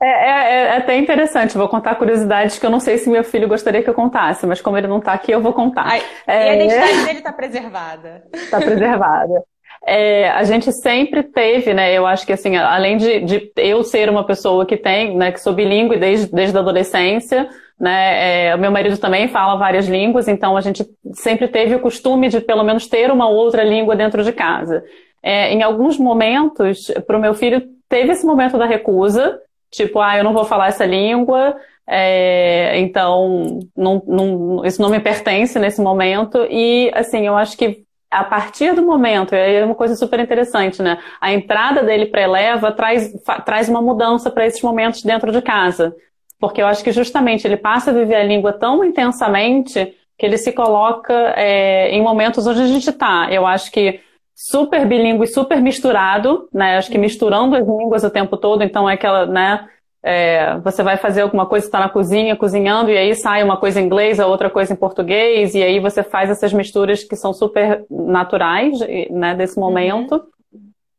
É, 0.01 0.07
é, 0.07 0.55
é, 0.55 0.77
até 0.77 0.97
interessante, 0.99 1.57
vou 1.57 1.69
contar 1.69 1.95
curiosidades 1.95 2.59
que 2.59 2.67
eu 2.67 2.71
não 2.71 2.81
sei 2.81 2.99
se 2.99 3.09
meu 3.09 3.25
filho 3.25 3.49
gostaria 3.49 3.83
que 3.83 3.89
eu 3.89 3.95
contasse, 3.95 4.47
mas 4.47 4.61
como 4.61 4.77
ele 4.77 4.87
não 4.87 4.99
está 4.99 5.15
aqui, 5.15 5.33
eu 5.33 5.41
vou 5.41 5.55
contar. 5.55 5.87
Ai, 5.87 6.03
é, 6.27 6.47
e 6.47 6.49
a 6.49 6.55
identidade 6.55 7.05
dele 7.07 7.19
está 7.19 7.33
preservada. 7.33 8.25
Está 8.33 8.59
preservada. 8.59 9.43
É, 9.87 10.31
a 10.31 10.43
gente 10.45 10.73
sempre 10.73 11.23
teve, 11.23 11.73
né? 11.73 11.93
Eu 11.93 12.07
acho 12.07 12.27
que 12.27 12.33
assim, 12.33 12.57
além 12.57 12.97
de, 12.97 13.21
de, 13.21 13.53
eu 13.57 13.83
ser 13.83 14.11
uma 14.11 14.27
pessoa 14.27 14.67
que 14.67 14.77
tem, 14.77 15.17
né, 15.17 15.33
que 15.33 15.41
sou 15.41 15.55
bilíngue 15.55 15.97
desde, 15.97 16.31
desde 16.31 16.57
a 16.57 16.61
adolescência, 16.61 17.49
né? 17.79 18.49
É, 18.49 18.57
meu 18.57 18.71
marido 18.71 18.99
também 18.99 19.29
fala 19.29 19.57
várias 19.57 19.87
línguas, 19.87 20.29
então 20.29 20.57
a 20.57 20.61
gente 20.61 20.87
sempre 21.13 21.49
teve 21.49 21.75
o 21.75 21.81
costume 21.81 22.29
de 22.29 22.41
pelo 22.41 22.65
menos 22.65 22.87
ter 22.87 23.11
uma 23.11 23.29
outra 23.29 23.63
língua 23.63 23.95
dentro 23.97 24.25
de 24.25 24.33
casa. 24.33 24.85
É, 25.23 25.53
em 25.53 25.63
alguns 25.63 25.99
momentos, 25.99 26.91
para 27.07 27.17
o 27.17 27.21
meu 27.21 27.35
filho, 27.35 27.63
teve 27.89 28.13
esse 28.13 28.25
momento 28.25 28.57
da 28.59 28.67
recusa, 28.67 29.41
Tipo, 29.71 30.01
ah, 30.01 30.17
eu 30.17 30.25
não 30.25 30.33
vou 30.33 30.45
falar 30.45 30.69
essa 30.69 30.87
língua, 30.87 31.57
é, 31.87 32.79
então 32.79 33.61
não, 33.77 34.03
não, 34.07 34.65
isso 34.65 34.81
não 34.81 34.89
me 34.89 35.01
pertence 35.01 35.59
nesse 35.59 35.81
momento. 35.83 36.47
E, 36.51 36.91
assim, 36.95 37.27
eu 37.27 37.37
acho 37.37 37.57
que 37.57 37.85
a 38.11 38.25
partir 38.25 38.75
do 38.75 38.83
momento, 38.83 39.35
é 39.35 39.65
uma 39.65 39.75
coisa 39.75 39.97
super 39.97 40.21
interessante, 40.21 40.81
né? 40.81 40.99
A 41.21 41.33
entrada 41.33 41.83
dele 41.83 42.07
para 42.07 42.23
Eleva 42.23 42.73
traz, 42.73 43.13
traz 43.45 43.69
uma 43.69 43.83
mudança 43.83 44.31
para 44.31 44.47
esses 44.47 44.63
momentos 44.63 45.03
dentro 45.03 45.33
de 45.33 45.43
casa. 45.43 45.95
Porque 46.39 46.61
eu 46.61 46.67
acho 46.67 46.85
que 46.85 46.93
justamente 46.93 47.47
ele 47.47 47.57
passa 47.57 47.91
a 47.91 47.95
viver 47.95 48.17
a 48.17 48.25
língua 48.25 48.53
tão 48.53 48.85
intensamente 48.85 49.95
que 50.19 50.25
ele 50.25 50.39
se 50.39 50.53
coloca 50.53 51.13
é, 51.37 51.91
em 51.91 52.03
momentos 52.03 52.47
onde 52.47 52.63
a 52.63 52.67
gente 52.67 52.89
está. 52.89 53.29
Eu 53.31 53.47
acho 53.47 53.71
que 53.71 54.01
super 54.35 54.87
bilíngue, 54.87 55.27
super 55.27 55.61
misturado, 55.61 56.49
né? 56.53 56.77
Acho 56.77 56.91
que 56.91 56.99
misturando 56.99 57.57
as 57.57 57.67
línguas 57.67 58.05
o 58.05 58.11
tempo 58.11 58.37
todo, 58.37 58.63
então 58.63 58.89
é 58.89 58.95
aquela, 58.95 59.27
né? 59.27 59.69
É, 60.03 60.59
você 60.59 60.83
vai 60.83 60.97
fazer 60.97 61.23
alguma 61.23 61.47
coisa, 61.47 61.67
está 61.67 61.81
na 61.81 61.89
cozinha, 61.89 62.37
cozinhando, 62.37 62.91
e 62.91 62.97
aí 62.97 63.15
sai 63.15 63.43
uma 63.43 63.57
coisa 63.57 63.81
em 63.81 63.87
inglês, 63.87 64.21
a 64.21 64.27
outra 64.27 64.49
coisa 64.49 64.73
em 64.73 64.77
português, 64.77 65.55
e 65.55 65.63
aí 65.63 65.81
você 65.81 66.03
faz 66.03 66.31
essas 66.31 66.53
misturas 66.53 67.03
que 67.03 67.17
são 67.17 67.33
super 67.33 67.85
naturais, 67.91 68.79
né, 69.11 69.35
desse 69.35 69.59
momento. 69.59 70.15
Uhum. 70.15 70.36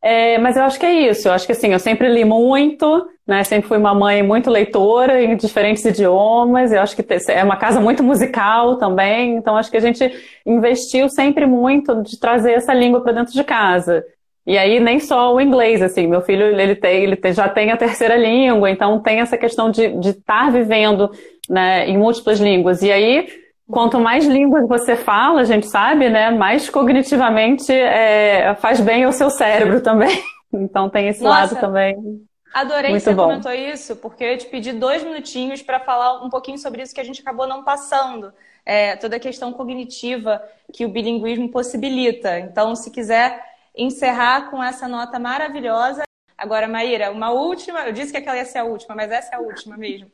É, 0.10 0.38
mas 0.38 0.56
eu 0.56 0.64
acho 0.64 0.80
que 0.80 0.86
é 0.86 1.10
isso. 1.10 1.28
Eu 1.28 1.34
acho 1.34 1.46
que 1.46 1.52
assim, 1.52 1.74
eu 1.74 1.80
sempre 1.80 2.08
li 2.08 2.24
muito, 2.24 3.10
né? 3.28 3.44
Sempre 3.44 3.68
fui 3.68 3.78
uma 3.78 3.94
mãe 3.94 4.24
muito 4.24 4.50
leitora 4.50 5.22
em 5.22 5.36
diferentes 5.36 5.84
idiomas. 5.84 6.72
Eu 6.72 6.80
acho 6.82 6.96
que 6.96 7.06
é 7.30 7.44
uma 7.44 7.58
casa 7.58 7.82
muito 7.82 8.02
musical 8.02 8.78
também. 8.78 9.36
Então 9.36 9.58
acho 9.58 9.70
que 9.70 9.76
a 9.76 9.82
gente 9.82 10.10
investiu 10.46 11.10
sempre 11.10 11.46
muito 11.46 12.02
de 12.04 12.18
trazer 12.18 12.54
essa 12.54 12.74
língua 12.74 13.02
para 13.02 13.12
dentro 13.12 13.34
de 13.34 13.44
casa. 13.44 14.02
E 14.46 14.58
aí 14.58 14.80
nem 14.80 14.98
só 14.98 15.36
o 15.36 15.42
inglês, 15.42 15.82
assim, 15.82 16.08
meu 16.08 16.22
filho 16.22 16.58
ele 16.58 16.74
tem, 16.74 17.04
ele 17.04 17.18
tem, 17.18 17.34
já 17.34 17.50
tem 17.50 17.72
a 17.72 17.76
terceira 17.76 18.16
língua, 18.16 18.72
então 18.72 19.02
tem 19.02 19.20
essa 19.20 19.38
questão 19.38 19.70
de 19.70 19.84
estar 19.84 20.46
tá 20.46 20.50
vivendo 20.50 21.12
né, 21.50 21.86
em 21.86 21.98
múltiplas 21.98 22.40
línguas. 22.40 22.82
E 22.82 22.90
aí 22.90 23.28
Quanto 23.70 24.00
mais 24.00 24.26
línguas 24.26 24.68
você 24.68 24.96
fala, 24.96 25.42
a 25.42 25.44
gente 25.44 25.68
sabe, 25.68 26.10
né? 26.10 26.32
Mais 26.32 26.70
cognitivamente 26.70 27.72
é, 27.72 28.56
faz 28.56 28.80
bem 28.80 29.04
ao 29.04 29.12
seu 29.12 29.30
cérebro 29.30 29.82
também. 29.82 30.24
Então 30.54 30.90
tem 30.90 31.10
esse 31.10 31.22
Nossa, 31.22 31.56
lado 31.56 31.60
também. 31.60 32.26
Adorei 32.54 32.92
Muito 32.92 33.04
que 33.04 33.10
você 33.10 33.14
bom. 33.14 33.24
comentou 33.26 33.52
isso, 33.52 33.98
porque 33.98 34.24
eu 34.24 34.38
te 34.38 34.46
pedir 34.46 34.72
dois 34.72 35.04
minutinhos 35.04 35.62
para 35.62 35.78
falar 35.82 36.26
um 36.26 36.30
pouquinho 36.30 36.58
sobre 36.58 36.82
isso 36.82 36.96
que 36.96 37.02
a 37.02 37.04
gente 37.04 37.22
acabou 37.22 37.46
não 37.46 37.66
passando. 37.66 38.32
É, 38.66 38.96
toda 38.96 39.18
a 39.18 39.20
questão 39.20 39.52
cognitiva 39.52 40.42
que 40.74 40.86
o 40.86 40.90
bilinguismo 40.90 41.52
possibilita. 41.52 42.40
Então, 42.40 42.76
se 42.76 42.90
quiser 42.90 43.44
encerrar 43.76 44.50
com 44.50 44.64
essa 44.64 44.88
nota 44.88 45.20
maravilhosa. 45.20 46.07
Agora, 46.38 46.68
Maíra, 46.68 47.12
uma 47.12 47.32
última, 47.32 47.80
eu 47.88 47.92
disse 47.92 48.12
que 48.12 48.18
aquela 48.18 48.38
ia 48.38 48.46
ser 48.46 48.60
a 48.60 48.64
última, 48.64 48.96
mas 48.96 49.12
essa 49.12 49.34
é 49.34 49.38
a 49.38 49.42
última 49.42 49.76
mesmo. 49.76 50.08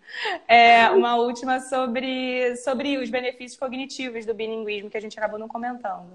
É 0.47 0.89
uma 0.89 1.17
última 1.17 1.59
sobre, 1.59 2.55
sobre 2.57 2.97
os 2.97 3.09
benefícios 3.09 3.59
cognitivos 3.59 4.25
do 4.25 4.33
bilinguismo, 4.33 4.89
que 4.89 4.95
a 4.95 5.01
gente 5.01 5.19
acabou 5.19 5.37
não 5.37 5.49
comentando. 5.49 6.13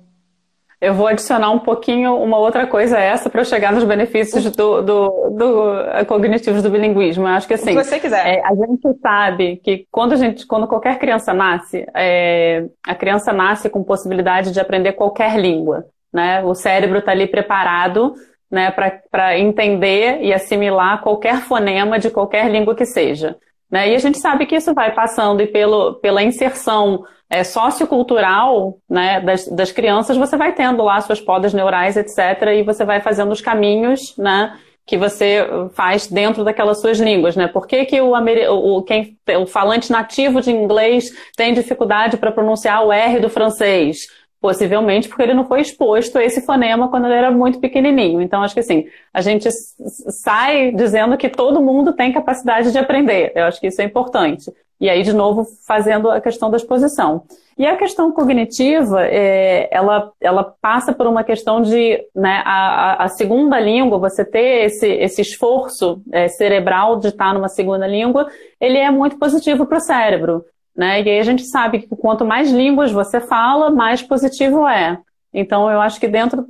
Eu 0.80 0.94
vou 0.94 1.08
adicionar 1.08 1.50
um 1.50 1.58
pouquinho 1.58 2.16
uma 2.22 2.38
outra 2.38 2.66
coisa 2.66 2.96
a 2.96 3.02
essa 3.02 3.28
para 3.28 3.40
eu 3.40 3.44
chegar 3.44 3.72
nos 3.72 3.82
benefícios 3.82 4.44
do, 4.44 4.80
do, 4.80 5.30
do, 5.30 6.06
cognitivos 6.06 6.62
do 6.62 6.70
bilinguismo. 6.70 7.24
Eu 7.24 7.32
acho 7.32 7.48
que 7.48 7.54
assim, 7.54 7.76
Se 7.76 7.84
você 7.84 7.98
quiser. 7.98 8.38
É, 8.38 8.42
a 8.46 8.54
gente 8.54 9.00
sabe 9.02 9.56
que 9.56 9.86
quando 9.90 10.12
a 10.12 10.16
gente, 10.16 10.46
quando 10.46 10.68
qualquer 10.68 10.98
criança 10.98 11.34
nasce, 11.34 11.84
é, 11.94 12.64
a 12.86 12.94
criança 12.94 13.32
nasce 13.32 13.68
com 13.68 13.82
possibilidade 13.82 14.52
de 14.52 14.60
aprender 14.60 14.92
qualquer 14.92 15.36
língua. 15.36 15.84
Né? 16.12 16.42
O 16.44 16.54
cérebro 16.54 17.00
está 17.00 17.10
ali 17.10 17.26
preparado 17.26 18.14
né, 18.50 18.70
para 19.10 19.38
entender 19.38 20.22
e 20.22 20.32
assimilar 20.32 21.02
qualquer 21.02 21.40
fonema 21.42 21.98
de 21.98 22.10
qualquer 22.10 22.50
língua 22.50 22.74
que 22.74 22.86
seja. 22.86 23.36
Né? 23.70 23.90
E 23.90 23.94
a 23.94 23.98
gente 23.98 24.18
sabe 24.18 24.46
que 24.46 24.56
isso 24.56 24.72
vai 24.72 24.94
passando 24.94 25.42
e 25.42 25.46
pelo, 25.46 25.94
pela 25.94 26.22
inserção 26.22 27.04
é, 27.28 27.44
sociocultural 27.44 28.78
né, 28.88 29.20
das, 29.20 29.46
das 29.48 29.70
crianças, 29.70 30.16
você 30.16 30.36
vai 30.36 30.54
tendo 30.54 30.82
lá 30.82 31.00
suas 31.00 31.20
podas 31.20 31.52
neurais, 31.52 31.96
etc., 31.96 32.48
e 32.56 32.62
você 32.62 32.84
vai 32.84 33.00
fazendo 33.00 33.32
os 33.32 33.42
caminhos 33.42 34.16
né, 34.16 34.58
que 34.86 34.96
você 34.96 35.46
faz 35.74 36.06
dentro 36.06 36.42
daquelas 36.42 36.80
suas 36.80 36.98
línguas, 36.98 37.36
né? 37.36 37.46
Por 37.46 37.66
que, 37.66 37.84
que 37.84 38.00
o, 38.00 38.14
o, 38.14 38.82
quem, 38.82 39.18
o 39.38 39.46
falante 39.46 39.92
nativo 39.92 40.40
de 40.40 40.50
inglês 40.50 41.10
tem 41.36 41.52
dificuldade 41.52 42.16
para 42.16 42.32
pronunciar 42.32 42.82
o 42.86 42.90
R 42.90 43.20
do 43.20 43.28
francês? 43.28 44.06
Possivelmente 44.40 45.08
porque 45.08 45.22
ele 45.22 45.34
não 45.34 45.44
foi 45.44 45.60
exposto 45.60 46.16
a 46.16 46.24
esse 46.24 46.40
fonema 46.42 46.88
quando 46.88 47.06
ele 47.06 47.14
era 47.14 47.30
muito 47.30 47.58
pequenininho. 47.58 48.20
Então, 48.20 48.42
acho 48.42 48.54
que 48.54 48.60
assim, 48.60 48.86
a 49.12 49.20
gente 49.20 49.50
sai 49.50 50.70
dizendo 50.72 51.16
que 51.16 51.28
todo 51.28 51.60
mundo 51.60 51.92
tem 51.92 52.12
capacidade 52.12 52.70
de 52.70 52.78
aprender. 52.78 53.32
Eu 53.34 53.46
acho 53.46 53.60
que 53.60 53.66
isso 53.66 53.80
é 53.80 53.84
importante. 53.84 54.52
E 54.80 54.88
aí, 54.88 55.02
de 55.02 55.12
novo, 55.12 55.44
fazendo 55.66 56.08
a 56.08 56.20
questão 56.20 56.50
da 56.50 56.56
exposição. 56.56 57.24
E 57.58 57.66
a 57.66 57.76
questão 57.76 58.12
cognitiva, 58.12 59.04
é, 59.04 59.68
ela, 59.72 60.12
ela 60.20 60.44
passa 60.60 60.92
por 60.92 61.08
uma 61.08 61.24
questão 61.24 61.60
de, 61.60 62.00
né, 62.14 62.40
a, 62.44 63.02
a 63.02 63.08
segunda 63.08 63.58
língua, 63.58 63.98
você 63.98 64.24
ter 64.24 64.66
esse, 64.66 64.86
esse 64.86 65.22
esforço 65.22 66.00
é, 66.12 66.28
cerebral 66.28 67.00
de 67.00 67.08
estar 67.08 67.34
numa 67.34 67.48
segunda 67.48 67.84
língua, 67.88 68.28
ele 68.60 68.78
é 68.78 68.88
muito 68.92 69.18
positivo 69.18 69.66
para 69.66 69.78
o 69.78 69.80
cérebro. 69.80 70.44
Né? 70.78 71.02
E 71.02 71.10
aí 71.10 71.18
a 71.18 71.24
gente 71.24 71.42
sabe 71.42 71.80
que 71.80 71.88
quanto 71.88 72.24
mais 72.24 72.52
línguas 72.52 72.92
você 72.92 73.20
fala, 73.20 73.68
mais 73.68 74.00
positivo 74.00 74.64
é. 74.64 74.96
Então, 75.34 75.68
eu 75.68 75.80
acho 75.80 75.98
que 75.98 76.06
dentro 76.06 76.46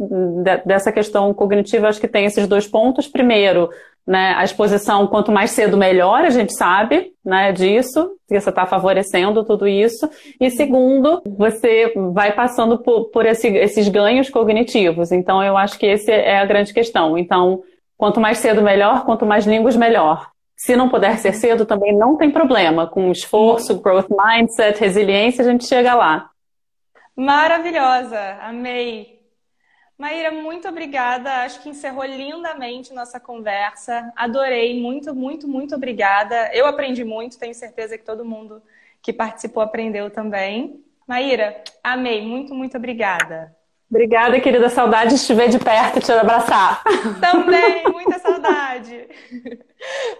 dessa 0.67 0.93
questão 0.93 1.33
cognitiva, 1.33 1.89
acho 1.89 1.99
que 1.99 2.07
tem 2.07 2.27
esses 2.27 2.47
dois 2.47 2.67
pontos. 2.67 3.09
Primeiro, 3.09 3.71
né, 4.07 4.35
a 4.37 4.45
exposição, 4.45 5.07
quanto 5.07 5.33
mais 5.33 5.53
cedo, 5.53 5.79
melhor, 5.79 6.27
a 6.27 6.31
gente 6.31 6.53
sabe 6.53 7.13
né, 7.25 7.53
disso, 7.53 8.11
que 8.29 8.39
você 8.39 8.51
está 8.51 8.67
favorecendo 8.67 9.45
tudo 9.45 9.67
isso. 9.67 10.09
E 10.39 10.51
segundo, 10.51 11.23
você 11.27 11.95
vai 12.13 12.33
passando 12.33 12.79
por, 12.79 13.07
por 13.07 13.25
esse, 13.25 13.49
esses 13.49 13.89
ganhos 13.89 14.29
cognitivos. 14.29 15.11
Então, 15.11 15.43
eu 15.43 15.57
acho 15.57 15.79
que 15.79 15.87
essa 15.87 16.13
é 16.13 16.39
a 16.39 16.45
grande 16.45 16.75
questão. 16.75 17.17
Então, 17.17 17.63
quanto 17.97 18.21
mais 18.21 18.39
cedo, 18.39 18.61
melhor, 18.61 19.07
quanto 19.07 19.25
mais 19.25 19.47
línguas, 19.47 19.75
melhor. 19.75 20.31
Se 20.59 20.75
não 20.75 20.89
puder 20.89 21.17
ser 21.19 21.35
cedo, 21.35 21.65
também 21.65 21.97
não 21.97 22.17
tem 22.17 22.33
problema. 22.33 22.85
Com 22.89 23.13
esforço, 23.13 23.81
growth 23.81 24.09
mindset, 24.11 24.81
resiliência, 24.81 25.45
a 25.45 25.49
gente 25.49 25.65
chega 25.65 25.95
lá. 25.95 26.33
Maravilhosa, 27.15 28.39
amei. 28.41 29.21
Maíra, 29.97 30.33
muito 30.33 30.67
obrigada. 30.67 31.45
Acho 31.45 31.63
que 31.63 31.69
encerrou 31.69 32.05
lindamente 32.05 32.93
nossa 32.93 33.21
conversa. 33.21 34.13
Adorei, 34.17 34.81
muito, 34.81 35.15
muito, 35.15 35.47
muito 35.47 35.77
obrigada. 35.77 36.51
Eu 36.53 36.67
aprendi 36.67 37.05
muito, 37.05 37.39
tenho 37.39 37.55
certeza 37.55 37.97
que 37.97 38.05
todo 38.05 38.25
mundo 38.25 38.61
que 39.01 39.13
participou 39.13 39.63
aprendeu 39.63 40.11
também. 40.11 40.85
Maíra, 41.07 41.63
amei, 41.85 42.21
muito, 42.21 42.53
muito 42.53 42.77
obrigada. 42.77 43.57
Obrigada, 43.91 44.39
querida. 44.41 44.69
Saudade 44.69 45.11
de 45.11 45.17
estiver 45.17 45.49
de 45.49 45.59
perto 45.59 45.99
e 45.99 46.03
te 46.03 46.13
abraçar. 46.13 46.83
Também, 47.21 47.85
muita 47.91 48.19
saudade. 48.19 49.09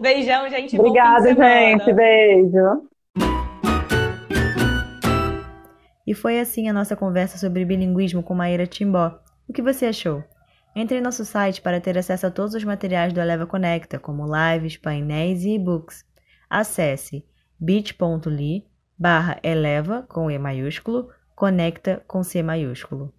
Beijão, 0.01 0.49
gente. 0.49 0.79
Obrigada, 0.79 1.35
gente. 1.35 1.93
Beijo. 1.93 2.89
E 6.07 6.15
foi 6.15 6.41
assim 6.41 6.69
a 6.69 6.73
nossa 6.73 6.97
conversa 6.97 7.37
sobre 7.37 7.67
bilinguismo 7.67 8.23
com 8.23 8.35
Maíra 8.35 8.67
Timbó. 8.67 9.19
O 9.47 9.53
que 9.53 9.61
você 9.61 9.87
achou? 9.87 10.25
Entre 10.75 10.99
em 10.99 11.03
nosso 11.03 11.25
site 11.25 11.61
para 11.61 11.81
ter 11.81 11.99
acesso 11.99 12.27
a 12.27 12.31
todos 12.31 12.55
os 12.55 12.65
materiais 12.65 13.13
do 13.13 13.21
Eleva 13.21 13.47
Conecta, 13.47 13.99
como 13.99 14.25
lives, 14.25 14.77
painéis 14.77 15.45
e 15.45 15.55
e-books. 15.55 16.05
Acesse 16.49 17.25
bit.ly 17.61 18.67
barra 18.99 19.39
eleva 19.43 20.05
com 20.09 20.31
E 20.31 20.39
maiúsculo, 20.39 21.09
conecta 21.37 22.03
com 22.09 22.23
C 22.25 22.43
maiúsculo. 22.43 23.15